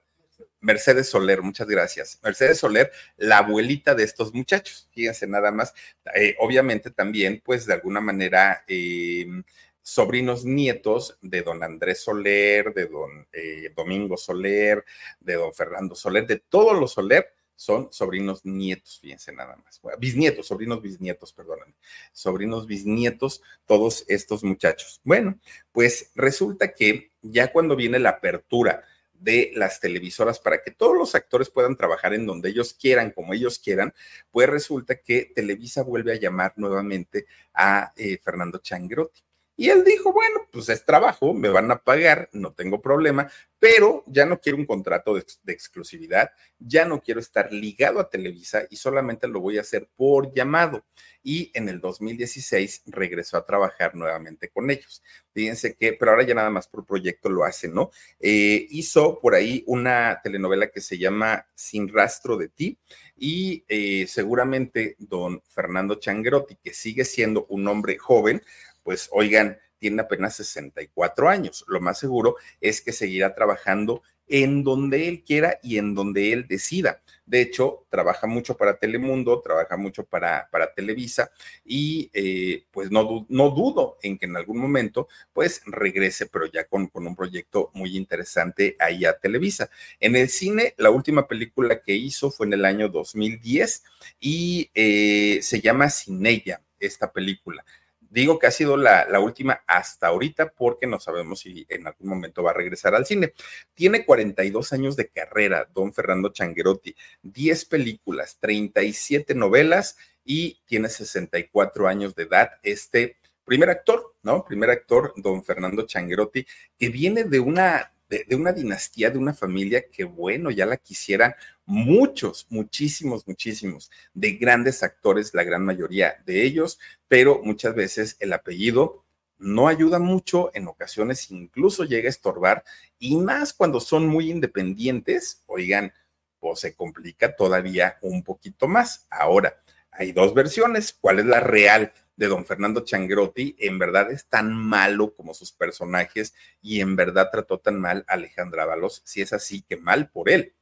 Mercedes 0.61 1.09
Soler, 1.09 1.43
muchas 1.43 1.69
gracias. 1.69 2.19
Mercedes 2.23 2.59
Soler, 2.59 2.91
la 3.17 3.39
abuelita 3.39 3.95
de 3.95 4.05
estos 4.05 4.35
muchachos, 4.35 4.89
fíjense 4.93 5.27
nada 5.27 5.53
más. 5.53 5.73
Eh, 6.15 6.37
obviamente 6.41 6.91
también, 6.91 7.41
pues 7.45 7.67
de 7.67 7.75
alguna 7.75 8.01
manera, 8.01 8.65
em, 8.67 9.45
sobrinos 9.83 10.45
nietos 10.45 11.19
de 11.23 11.43
don 11.43 11.63
Andrés 11.63 12.01
Soler, 12.03 12.75
de 12.75 12.87
don 12.87 13.27
eh, 13.33 13.73
Domingo 13.75 14.17
Soler, 14.17 14.85
de 15.21 15.35
don 15.35 15.55
Fernando 15.55 15.95
Soler, 15.95 16.27
de 16.27 16.39
todos 16.41 16.79
los 16.79 16.93
Soler, 16.93 17.33
son 17.59 17.89
sobrinos 17.91 18.45
nietos, 18.45 19.01
fíjense 19.01 19.33
nada 19.33 19.57
más. 19.57 19.81
bisnietos, 19.99 20.47
sobrinos 20.47 20.81
bisnietos, 20.81 21.33
perdónenme. 21.33 21.75
Sobrinos 22.13 22.69
bisnietos, 22.69 23.43
todos 23.67 24.05
estos 24.07 24.45
muchachos. 24.45 25.01
Bueno, 25.03 25.41
pues 25.73 26.13
resulta 26.15 26.73
que 26.73 27.11
ya 27.21 27.51
cuando 27.51 27.75
viene 27.75 27.99
la 27.99 28.11
apertura, 28.11 28.85
de 29.21 29.53
las 29.55 29.81
televisoras 29.81 30.39
para 30.39 30.63
que 30.63 30.71
todos 30.71 30.97
los 30.97 31.15
actores 31.15 31.51
puedan 31.51 31.77
trabajar 31.77 32.15
en 32.15 32.27
donde 32.27 32.51
ellos 32.51 32.75
quieran, 32.75 33.11
como 33.11 33.35
ellos 33.35 33.59
quieran, 33.59 33.93
pues 34.31 34.49
resulta 34.49 35.01
que 35.01 35.33
Televisa 35.35 35.83
vuelve 35.83 36.13
a 36.13 36.21
llamar 36.21 36.53
nuevamente 36.57 37.27
a 37.55 37.93
eh, 37.97 38.19
Fernando 38.19 38.59
Changrotti. 38.59 39.28
Y 39.61 39.71
él 39.71 39.83
dijo, 39.83 40.13
bueno, 40.13 40.47
pues 40.53 40.69
es 40.69 40.85
trabajo, 40.85 41.35
me 41.35 41.49
van 41.49 41.69
a 41.73 41.83
pagar, 41.83 42.29
no 42.33 42.53
tengo 42.53 42.81
problema, 42.81 43.29
pero 43.59 44.05
ya 44.07 44.25
no 44.25 44.41
quiero 44.41 44.57
un 44.57 44.67
contrato 44.67 45.15
de, 45.15 45.25
exclusividad, 45.53 46.31
ya 46.61 46.85
no 46.85 47.03
quiero 47.03 47.19
estar 47.19 47.53
ligado 47.53 47.99
a 47.99 48.09
Televisa 48.09 48.63
y 48.71 48.77
solamente 48.77 49.27
lo 49.27 49.41
voy 49.41 49.59
a 49.59 49.63
hacer 49.63 49.89
por 49.97 50.33
llamado. 50.33 50.85
Y 51.25 51.51
en 51.55 51.69
el 51.69 51.81
2016 51.81 52.85
regresó 52.87 53.37
a 53.37 53.45
trabajar 53.45 53.97
nuevamente 53.97 54.49
con 54.49 54.71
ellos. 54.71 55.03
Fíjense 55.33 55.75
que, 55.75 55.93
pero 55.93 56.13
ahora 56.13 56.23
ya 56.23 56.35
nada 56.35 56.51
más 56.51 56.69
por 56.69 56.87
proyecto 56.87 57.29
lo 57.29 57.43
hace, 57.43 57.69
¿no? 57.69 57.91
Eh, 58.21 58.65
hizo 58.71 59.19
por 59.19 59.35
ahí 59.35 59.65
una 59.67 60.21
telenovela 60.23 60.71
que 60.71 60.81
se 60.81 60.99
llama 60.99 61.49
Sin 61.57 61.89
rastro 61.89 62.37
de 62.37 62.49
ti 62.49 62.79
y 63.17 63.65
eh, 63.69 64.07
seguramente 64.07 64.95
don 64.99 65.43
Fernando 65.49 65.97
Changrotti, 65.97 66.57
que 66.63 66.73
sigue 66.73 67.05
siendo 67.05 67.47
un 67.49 67.67
hombre 67.67 67.99
joven, 67.99 68.43
pues 68.89 69.11
oigan, 69.13 69.59
tiene 69.77 70.01
apenas 70.01 70.37
64 70.37 71.29
años. 71.29 71.63
Lo 71.69 71.79
más 71.79 71.99
seguro 71.99 72.37
es 72.59 72.81
que 72.81 72.91
seguirá 72.91 73.35
trabajando 73.35 74.03
en 74.27 74.65
donde 74.65 75.09
él 75.09 75.23
quiera 75.23 75.59
y 75.63 75.77
en 75.77 75.95
donde 75.95 76.33
él 76.33 76.49
decida. 76.49 77.03
De 77.27 77.43
hecho, 77.43 77.85
trabaja 77.91 78.27
mucho 78.27 78.57
para 78.57 78.79
Telemundo, 78.79 79.43
trabaja 79.43 79.77
mucho 79.77 80.05
para, 80.05 80.49
para 80.51 80.73
Televisa 80.73 81.31
y 81.67 82.11
eh, 82.15 82.65
pues 82.71 82.91
no, 82.91 83.27
no 83.29 83.51
dudo 83.51 83.99
en 84.01 84.17
que 84.17 84.25
en 84.25 84.39
algún 84.39 84.57
momento 84.57 85.07
pues 85.35 85.61
regrese, 85.67 86.25
pero 86.25 86.47
ya 86.47 86.65
con, 86.65 86.87
con 86.87 87.07
un 87.07 87.15
proyecto 87.15 87.71
muy 87.75 87.95
interesante 87.95 88.75
ahí 88.79 89.05
a 89.05 89.19
Televisa. 89.19 89.69
En 90.01 90.17
el 90.17 90.31
cine, 90.31 90.73
la 90.79 90.89
última 90.89 91.29
película 91.29 91.83
que 91.83 91.95
hizo 91.95 92.31
fue 92.31 92.47
en 92.47 92.55
el 92.55 92.65
año 92.65 92.89
2010 92.89 93.85
y 94.19 94.71
eh, 94.73 95.41
se 95.43 95.61
llama 95.61 95.91
Sin 95.91 96.25
ella, 96.25 96.63
esta 96.81 97.13
película. 97.13 97.63
Digo 98.11 98.39
que 98.39 98.47
ha 98.47 98.51
sido 98.51 98.77
la, 98.77 99.07
última 99.21 99.63
hasta 99.67 100.07
ahorita 100.07 100.53
porque 100.53 100.87
no 100.87 100.99
sabemos 100.99 101.41
si 101.41 101.67
en 101.69 101.87
algún 101.87 102.09
momento 102.09 102.43
va 102.43 102.53
a 102.53 102.55
regresar 102.55 102.95
al 102.95 103.07
cine. 103.07 103.35
Tiene 103.75 104.05
42 104.05 104.73
años 104.73 104.97
de 104.97 105.09
carrera, 105.09 105.69
don 105.75 105.93
Fernando 105.93 106.31
Changuerotti, 106.31 106.97
10 107.23 107.65
películas, 107.67 108.39
37 108.41 109.35
novelas 109.35 109.97
y 110.25 110.61
tiene 110.67 110.89
64 110.89 111.89
años 111.89 112.15
de 112.15 112.23
edad. 112.25 112.53
Este 112.63 113.17
primer 113.45 113.71
actor, 113.71 114.15
¿no? 114.23 114.45
Primer 114.45 114.71
actor, 114.71 115.13
don 115.17 115.43
Fernando 115.45 115.87
Changuerotti, 115.87 116.47
que 116.79 116.89
viene 116.89 117.25
de 117.25 117.41
una 117.41 117.93
de, 118.09 118.35
una 118.35 118.53
dinastía, 118.53 119.11
de 119.11 119.19
una 119.19 119.35
familia 119.35 119.85
que, 119.91 120.05
bueno, 120.05 120.51
ya 120.51 120.67
la 120.67 120.77
quisieran 120.77 121.35
muchos, 121.67 122.47
muchísimos, 122.51 123.27
muchísimos, 123.27 123.91
de 124.15 124.33
grandes 124.33 124.83
actores, 124.83 125.35
la 125.35 125.45
gran 125.45 125.65
mayoría 125.65 126.23
de 126.25 126.45
ellos, 126.45 126.79
pero 127.07 127.41
muchas 127.43 127.75
veces 127.75 128.17
el 128.21 128.33
apellido 128.33 129.05
no 129.39 129.69
ayuda 129.69 129.99
mucho, 129.99 130.51
en 130.55 130.67
ocasiones 130.67 131.31
incluso 131.31 131.85
llega 131.85 132.07
a 132.07 132.11
estorbar, 132.11 132.65
y 132.99 133.17
más 133.17 133.53
cuando 133.53 133.81
son 133.81 134.07
muy 134.07 134.31
independientes, 134.31 135.43
oigan, 135.47 135.93
pues 136.41 136.61
se 136.61 136.75
complica 136.75 137.37
todavía 137.37 137.99
un 138.01 138.23
poquito 138.23 138.69
más. 138.69 139.07
Ahora, 139.11 139.61
hay 139.91 140.13
dos 140.13 140.35
versiones, 140.35 140.93
¿cuál 140.93 141.19
es 141.19 141.27
la 141.27 141.41
real? 141.41 141.93
De 142.19 142.27
don 142.27 142.45
Fernando 142.45 142.81
Changrotti 142.81 143.55
en 143.61 143.79
verdad 143.79 144.11
es 144.11 144.27
tan 144.27 144.53
malo 144.53 145.15
como 145.15 145.35
sus 145.35 145.53
personajes 145.53 146.35
y 146.61 146.81
en 146.81 146.97
verdad 146.97 147.31
trató 147.31 147.59
tan 147.59 147.81
mal 147.81 148.05
a 148.09 148.15
Alejandra 148.15 148.65
Ábalos, 148.65 149.03
si 149.05 149.23
es 149.23 149.33
así 149.33 149.63
que 149.63 149.77
mal 149.77 150.11
por 150.11 150.29
él. 150.29 150.53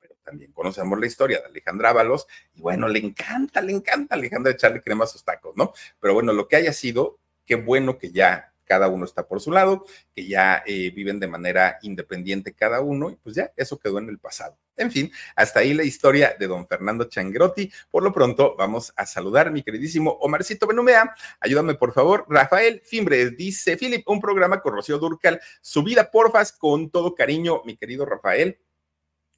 Pero 0.00 0.16
también 0.22 0.52
conocemos 0.52 1.00
la 1.00 1.06
historia 1.06 1.38
de 1.40 1.46
Alejandra 1.46 1.90
Ábalos 1.90 2.26
y 2.54 2.60
bueno, 2.60 2.88
le 2.88 2.98
encanta, 2.98 3.62
le 3.62 3.72
encanta 3.72 4.14
a 4.14 4.18
Alejandra 4.18 4.52
echarle 4.52 4.82
crema 4.82 5.04
a 5.04 5.06
sus 5.06 5.24
tacos, 5.24 5.56
¿no? 5.56 5.72
Pero 5.98 6.12
bueno, 6.12 6.34
lo 6.34 6.46
que 6.46 6.56
haya 6.56 6.74
sido, 6.74 7.18
qué 7.46 7.54
bueno 7.54 7.96
que 7.96 8.12
ya 8.12 8.52
cada 8.68 8.88
uno 8.88 9.04
está 9.04 9.26
por 9.26 9.40
su 9.40 9.50
lado, 9.50 9.86
que 10.14 10.26
ya 10.26 10.62
eh, 10.66 10.90
viven 10.90 11.18
de 11.18 11.26
manera 11.26 11.78
independiente 11.82 12.54
cada 12.54 12.80
uno, 12.80 13.10
y 13.10 13.16
pues 13.16 13.34
ya 13.34 13.50
eso 13.56 13.78
quedó 13.78 13.98
en 13.98 14.08
el 14.08 14.18
pasado. 14.18 14.58
En 14.76 14.92
fin, 14.92 15.10
hasta 15.34 15.60
ahí 15.60 15.74
la 15.74 15.82
historia 15.82 16.36
de 16.38 16.46
don 16.46 16.68
Fernando 16.68 17.04
Changrotti. 17.04 17.70
Por 17.90 18.04
lo 18.04 18.12
pronto, 18.12 18.54
vamos 18.56 18.92
a 18.94 19.06
saludar 19.06 19.48
a 19.48 19.50
mi 19.50 19.64
queridísimo 19.64 20.12
Omarcito 20.20 20.68
Benumea. 20.68 21.12
Ayúdame, 21.40 21.74
por 21.74 21.92
favor. 21.92 22.24
Rafael 22.28 22.80
Fimbres 22.84 23.36
dice: 23.36 23.76
Philip, 23.76 24.08
un 24.08 24.20
programa 24.20 24.60
con 24.60 24.74
Rocío 24.74 24.98
Durcal. 24.98 25.40
Subida, 25.60 26.10
porfas, 26.12 26.52
con 26.52 26.90
todo 26.90 27.14
cariño, 27.16 27.62
mi 27.64 27.76
querido 27.76 28.06
Rafael 28.06 28.60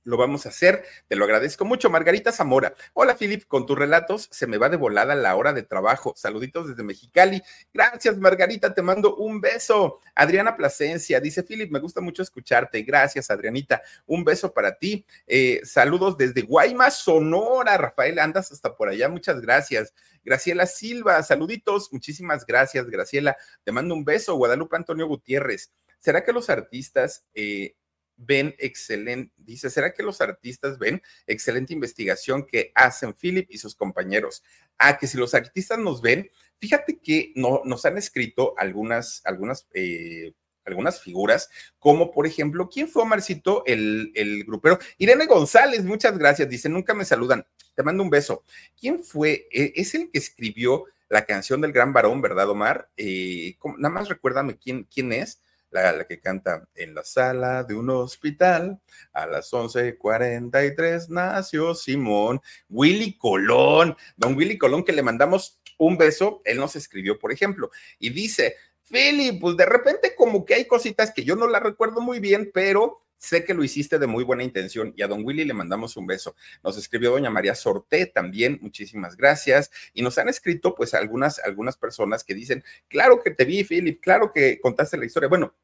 lo 0.05 0.17
vamos 0.17 0.47
a 0.47 0.51
hacer. 0.51 0.85
Te 1.09 1.17
lo 1.17 1.25
agradezco 1.25 1.65
mucho. 1.65 1.91
Margarita 1.91 2.33
Zamora. 2.33 2.75
Hola, 2.95 3.17
Filip, 3.17 3.47
con 3.47 3.67
tus 3.67 3.79
relatos 3.79 4.29
se 4.31 4.47
me 4.47 4.59
va 4.59 4.69
de 4.69 4.77
volada 4.77 5.15
la 5.15 5.37
hora 5.37 5.53
de 5.53 5.63
trabajo. 5.63 6.15
Saluditos 6.17 6.69
desde 6.69 6.83
Mexicali. 6.83 7.43
Gracias, 7.73 8.19
Margarita. 8.19 8.75
Te 8.75 8.83
mando 8.83 9.17
un 9.17 9.41
beso. 9.41 10.01
Adriana 10.15 10.57
Plasencia 10.57 11.21
dice, 11.21 11.43
Filip, 11.43 11.71
me 11.71 11.81
gusta 11.81 12.01
mucho 12.01 12.23
escucharte. 12.23 12.83
Gracias, 12.83 13.31
Adrianita. 13.31 13.83
Un 14.07 14.25
beso 14.25 14.53
para 14.53 14.77
ti. 14.77 15.05
Eh, 15.27 15.61
saludos 15.65 16.17
desde 16.17 16.43
Guaymas, 16.43 16.97
Sonora. 16.99 17.77
Rafael, 17.77 18.19
andas 18.19 18.53
hasta 18.53 18.75
por 18.75 18.89
allá. 18.89 19.09
Muchas 19.09 19.41
gracias. 19.41 19.93
Graciela 20.25 20.67
Silva, 20.67 21.23
saluditos. 21.23 21.93
Muchísimas 21.93 22.45
gracias, 22.45 22.87
Graciela. 22.87 23.37
Te 23.65 23.73
mando 23.73 23.95
un 23.95 24.05
beso. 24.05 24.35
Guadalupe 24.35 24.77
Antonio 24.77 25.07
Gutiérrez. 25.07 25.73
¿Será 25.99 26.25
que 26.25 26.33
los 26.33 26.49
artistas 26.51 27.25
eh, 27.35 27.75
ven 28.21 28.55
excelente, 28.59 29.33
dice, 29.39 29.71
¿será 29.71 29.93
que 29.93 30.03
los 30.03 30.21
artistas 30.21 30.79
ven 30.79 31.03
excelente 31.27 31.73
investigación 31.73 32.47
que 32.47 32.71
hacen 32.75 33.15
Philip 33.15 33.47
y 33.51 33.59
sus 33.59 33.75
compañeros? 33.75 34.43
Ah, 34.79 34.99
que 34.99 35.07
si 35.07 35.17
los 35.17 35.35
artistas 35.35 35.79
nos 35.79 36.03
ven, 36.03 36.31
fíjate 36.59 36.99
que 36.99 37.33
no, 37.35 37.63
nos 37.65 37.85
han 37.87 37.97
escrito 37.97 38.55
algunas, 38.59 39.23
algunas, 39.25 39.67
eh, 39.73 40.35
algunas 40.65 41.01
figuras, 41.01 41.49
como 41.79 42.11
por 42.11 42.27
ejemplo, 42.27 42.69
¿quién 42.69 42.89
fue 42.89 43.03
Omarcito, 43.03 43.65
el, 43.67 44.13
el 44.15 44.45
grupero? 44.45 44.79
Irene 44.99 45.27
González, 45.27 45.83
muchas 45.85 46.19
gracias, 46.19 46.49
dice, 46.49 46.69
nunca 46.69 46.93
me 46.93 47.07
saludan, 47.07 47.47
te 47.75 47.83
mando 47.83 48.03
un 48.03 48.11
beso. 48.11 48.45
¿Quién 48.79 49.03
fue? 49.03 49.49
E, 49.51 49.73
es 49.77 49.95
el 49.95 50.11
que 50.11 50.19
escribió 50.19 50.85
la 51.09 51.25
canción 51.25 51.63
del 51.63 51.73
gran 51.73 51.93
varón, 51.95 52.21
¿verdad, 52.21 52.51
Omar? 52.51 52.91
Eh, 52.97 53.57
nada 53.79 53.95
más 53.95 54.09
recuérdame 54.09 54.59
quién, 54.59 54.85
quién 54.85 55.13
es 55.13 55.41
la, 55.71 56.07
que 56.07 56.21
canta 56.21 56.69
en 56.75 56.95
la 56.95 57.05
sala 57.05 57.65
de 57.65 57.75
un 57.75 57.91
hospital. 57.91 58.81
A 59.13 59.27
las 59.27 59.53
11:43 59.53 61.09
nació 61.09 61.75
Simón, 61.75 62.41
Willy 62.69 63.17
Colón, 63.17 63.97
don 64.17 64.37
Willy 64.37 64.59
Colón, 64.59 64.85
que 64.85 64.93
le 64.93 65.03
mandamos 65.03 65.61
un 65.79 65.97
beso, 65.97 66.43
él 66.45 66.59
nos 66.59 66.77
escribió, 66.77 67.19
por 67.19 67.33
ejemplo, 67.33 67.71
y 67.99 68.11
dice, 68.11 68.57
Philly, 68.83 69.39
pues 69.39 69.57
de 69.57 69.65
repente 69.65 70.15
como 70.15 70.45
que 70.45 70.55
hay 70.55 70.67
cositas 70.67 71.13
que 71.13 71.25
yo 71.25 71.37
no 71.37 71.47
la 71.49 71.61
recuerdo 71.61 72.01
muy 72.01 72.21
bien, 72.21 72.51
pero 72.53 73.03
sé 73.21 73.45
que 73.45 73.55
lo 73.55 73.63
hiciste 73.63 73.99
de 73.99 74.07
muy 74.07 74.25
buena 74.25 74.43
intención 74.43 74.95
y 74.97 75.03
a 75.03 75.07
don 75.07 75.25
Willy 75.25 75.45
le 75.45 75.53
mandamos 75.55 75.97
un 75.97 76.07
beso. 76.07 76.35
Nos 76.65 76.79
escribió 76.79 77.11
doña 77.11 77.31
María 77.31 77.55
Sorté 77.55 78.07
también, 78.07 78.59
muchísimas 78.63 79.17
gracias. 79.17 79.71
Y 79.93 80.03
nos 80.03 80.17
han 80.19 80.29
escrito 80.29 80.75
pues 80.75 80.95
algunas, 80.95 81.39
algunas 81.41 81.77
personas 81.77 82.25
que 82.25 82.35
dicen, 82.35 82.65
claro 82.89 83.21
que 83.23 83.31
te 83.31 83.45
vi, 83.45 83.63
Philip, 83.63 84.01
claro 84.01 84.33
que 84.33 84.59
contaste 84.61 84.97
la 84.97 85.05
historia. 85.05 85.29
Bueno, 85.29 85.55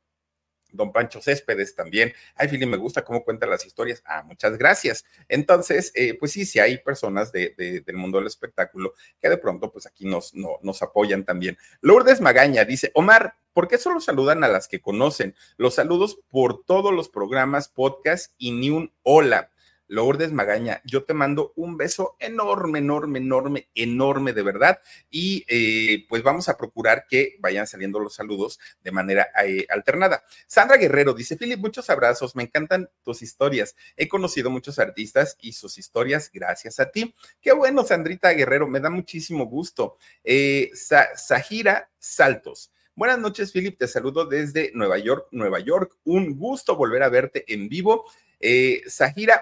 don 0.77 0.93
Pancho 0.93 1.21
Céspedes 1.21 1.75
también. 1.75 2.13
Ay, 2.35 2.49
Fili, 2.49 2.67
me 2.67 2.77
gusta 2.77 3.03
cómo 3.03 3.25
cuenta 3.25 3.47
las 3.47 3.65
historias. 3.67 4.03
Ah, 4.07 4.23
muchas 4.23 4.57
gracias. 4.57 5.05
Entonces, 5.29 5.93
eh, 5.95 6.15
pues 6.19 6.33
sí, 6.33 6.47
sí 6.47 6.59
hay 6.59 6.79
personas 6.79 7.33
de, 7.33 7.83
del 7.85 7.97
mundo 7.97 8.19
del 8.19 8.27
espectáculo 8.27 8.95
que 9.21 9.29
de 9.29 9.39
pronto, 9.39 9.73
pues 9.73 9.87
aquí 9.87 10.05
nos, 10.05 10.35
nos 10.35 10.83
apoyan 10.83 11.25
también. 11.25 11.57
Lourdes 11.81 12.21
Magaña 12.21 12.65
dice, 12.65 12.91
Omar, 12.95 13.35
¿por 13.53 13.69
qué 13.69 13.79
solo 13.79 14.01
saludan 14.01 14.45
a 14.45 14.49
las 14.49 14.69
que 14.69 14.81
conocen? 14.81 15.35
Los 15.57 15.75
saludos 15.75 16.19
por 16.29 16.65
todos 16.65 16.93
los 16.93 17.09
programas, 17.09 17.69
podcast 17.69 18.33
y 18.39 18.53
ni 18.53 18.71
un 18.71 18.93
hola. 19.03 19.51
Lourdes 19.89 20.33
Magaña, 20.33 20.81
yo 20.85 21.05
te 21.05 21.15
mando 21.15 21.53
un 21.57 21.77
beso 21.77 22.17
enorme, 22.19 22.81
enorme, 22.81 23.19
enorme, 23.19 23.69
enorme 23.75 24.33
de 24.33 24.43
verdad. 24.43 24.81
Y 25.11 25.45
eh, 25.49 26.07
pues 26.09 26.23
vamos 26.23 26.49
a 26.49 26.57
procurar 26.57 27.07
que 27.09 27.37
vayan 27.41 27.67
saliendo 27.67 28.01
los 28.01 28.15
saludos 28.15 28.59
de 28.83 28.93
manera 28.93 29.29
eh, 29.45 29.67
alternada. 29.69 30.25
Sandra 30.47 30.77
Guerrero 30.77 31.15
dice, 31.15 31.37
Philip, 31.37 31.59
muchos 31.59 31.91
abrazos, 31.91 32.35
me 32.37 32.45
encantan 32.45 32.89
tus 33.03 33.23
historias. 33.23 33.77
He 33.97 34.09
conocido 34.09 34.51
muchos 34.51 34.79
artistas 34.79 35.37
y 35.41 35.53
sus 35.53 35.79
historias 35.79 36.31
gracias 36.33 36.81
a 36.81 36.91
ti. 36.91 37.15
Qué 37.41 37.53
bueno, 37.53 37.85
Sandrita 37.85 38.31
Guerrero, 38.31 38.67
me 38.67 38.81
da 38.81 38.91
muchísimo 38.91 39.47
gusto. 39.47 39.99
Eh, 40.25 40.71
Sahira 40.75 41.91
Saltos. 41.99 42.73
Buenas 42.99 43.19
noches, 43.19 43.53
Philip. 43.53 43.77
Te 43.79 43.89
saludo 43.89 44.25
desde 44.25 44.71
Nueva 44.73 44.97
York, 44.97 45.29
Nueva 45.31 45.61
York. 45.61 45.99
Un 46.05 46.35
gusto 46.35 46.77
volver 46.77 47.03
a 47.03 47.11
verte 47.11 47.45
en 47.53 47.69
vivo. 47.69 48.07
Eh, 48.41 48.83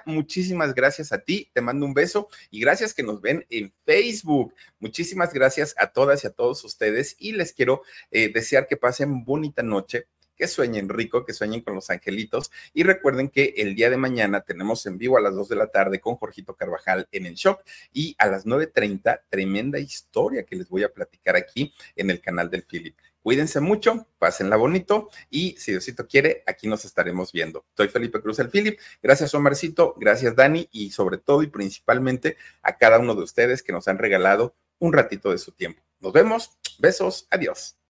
muchísimas 0.07 0.75
gracias 0.75 1.13
a 1.13 1.19
ti, 1.19 1.51
te 1.53 1.61
mando 1.61 1.87
un 1.87 1.95
beso 1.95 2.29
y 2.51 2.61
gracias 2.61 2.95
que 2.95 3.03
nos 3.03 3.21
ven 3.21 3.45
en 3.51 3.73
Facebook. 3.85 4.55
Muchísimas 4.79 5.33
gracias 5.33 5.75
a 5.79 5.89
todas 5.89 6.25
y 6.25 6.27
a 6.27 6.31
todos 6.31 6.65
ustedes 6.65 7.17
y 7.19 7.33
les 7.33 7.53
quiero 7.53 7.83
eh, 8.11 8.31
desear 8.33 8.67
que 8.67 8.77
pasen 8.77 9.25
bonita 9.25 9.63
noche 9.63 10.07
que 10.37 10.49
sueñen 10.49 10.89
rico, 10.89 11.25
que 11.25 11.33
sueñen 11.33 11.61
con 11.61 11.75
los 11.75 11.91
angelitos 11.91 12.51
y 12.73 12.83
recuerden 12.83 13.29
que 13.29 13.55
el 13.57 13.75
día 13.75 13.91
de 13.91 13.97
mañana 13.97 14.41
tenemos 14.41 14.85
en 14.87 14.99
vivo 14.99 15.17
a 15.17 15.21
las 15.21 15.35
2 15.35 15.49
de 15.49 15.57
la 15.57 15.69
tarde 15.69 16.01
con 16.01 16.17
Jorgito 16.17 16.55
Carvajal 16.55 17.09
en 17.13 17.27
el 17.27 17.35
shock 17.35 17.63
y 17.93 18.15
a 18.19 18.27
las 18.27 18.47
9.30 18.47 19.23
tremenda 19.29 19.79
historia 19.79 20.45
que 20.45 20.57
les 20.57 20.69
voy 20.69 20.83
a 20.83 20.93
platicar 20.93 21.37
aquí 21.37 21.73
en 21.97 22.11
el 22.11 22.21
canal 22.21 22.51
del 22.51 22.65
Philip. 22.65 22.97
Cuídense 23.25 23.61
mucho, 23.61 24.07
pásenla 24.18 24.57
bonito 24.57 25.09
y 25.31 25.57
si 25.57 25.70
Diosito 25.70 26.07
quiere, 26.07 26.43
aquí 26.47 26.68
nos 26.68 26.85
estaremos 26.85 27.33
viendo. 27.33 27.64
Soy 27.75 27.89
Felipe 27.89 28.20
Cruz 28.20 28.39
el 28.39 28.51
Philip. 28.51 28.79
Gracias 29.03 29.35
Omarcito, 29.35 29.95
gracias 29.97 30.37
Dani 30.37 30.68
y 30.70 30.91
sobre 30.91 31.16
todo 31.16 31.43
y 31.43 31.47
principalmente 31.47 32.37
a 32.61 32.77
cada 32.77 32.99
uno 32.99 33.14
de 33.14 33.22
ustedes 33.22 33.62
que 33.62 33.72
nos 33.72 33.89
han 33.89 33.97
regalado 33.97 34.55
un 34.79 34.93
ratito 34.93 35.31
de 35.31 35.39
su 35.39 35.53
tiempo. 35.53 35.83
Nos 36.01 36.12
vemos, 36.12 36.51
besos, 36.79 37.27
adiós. 37.31 37.79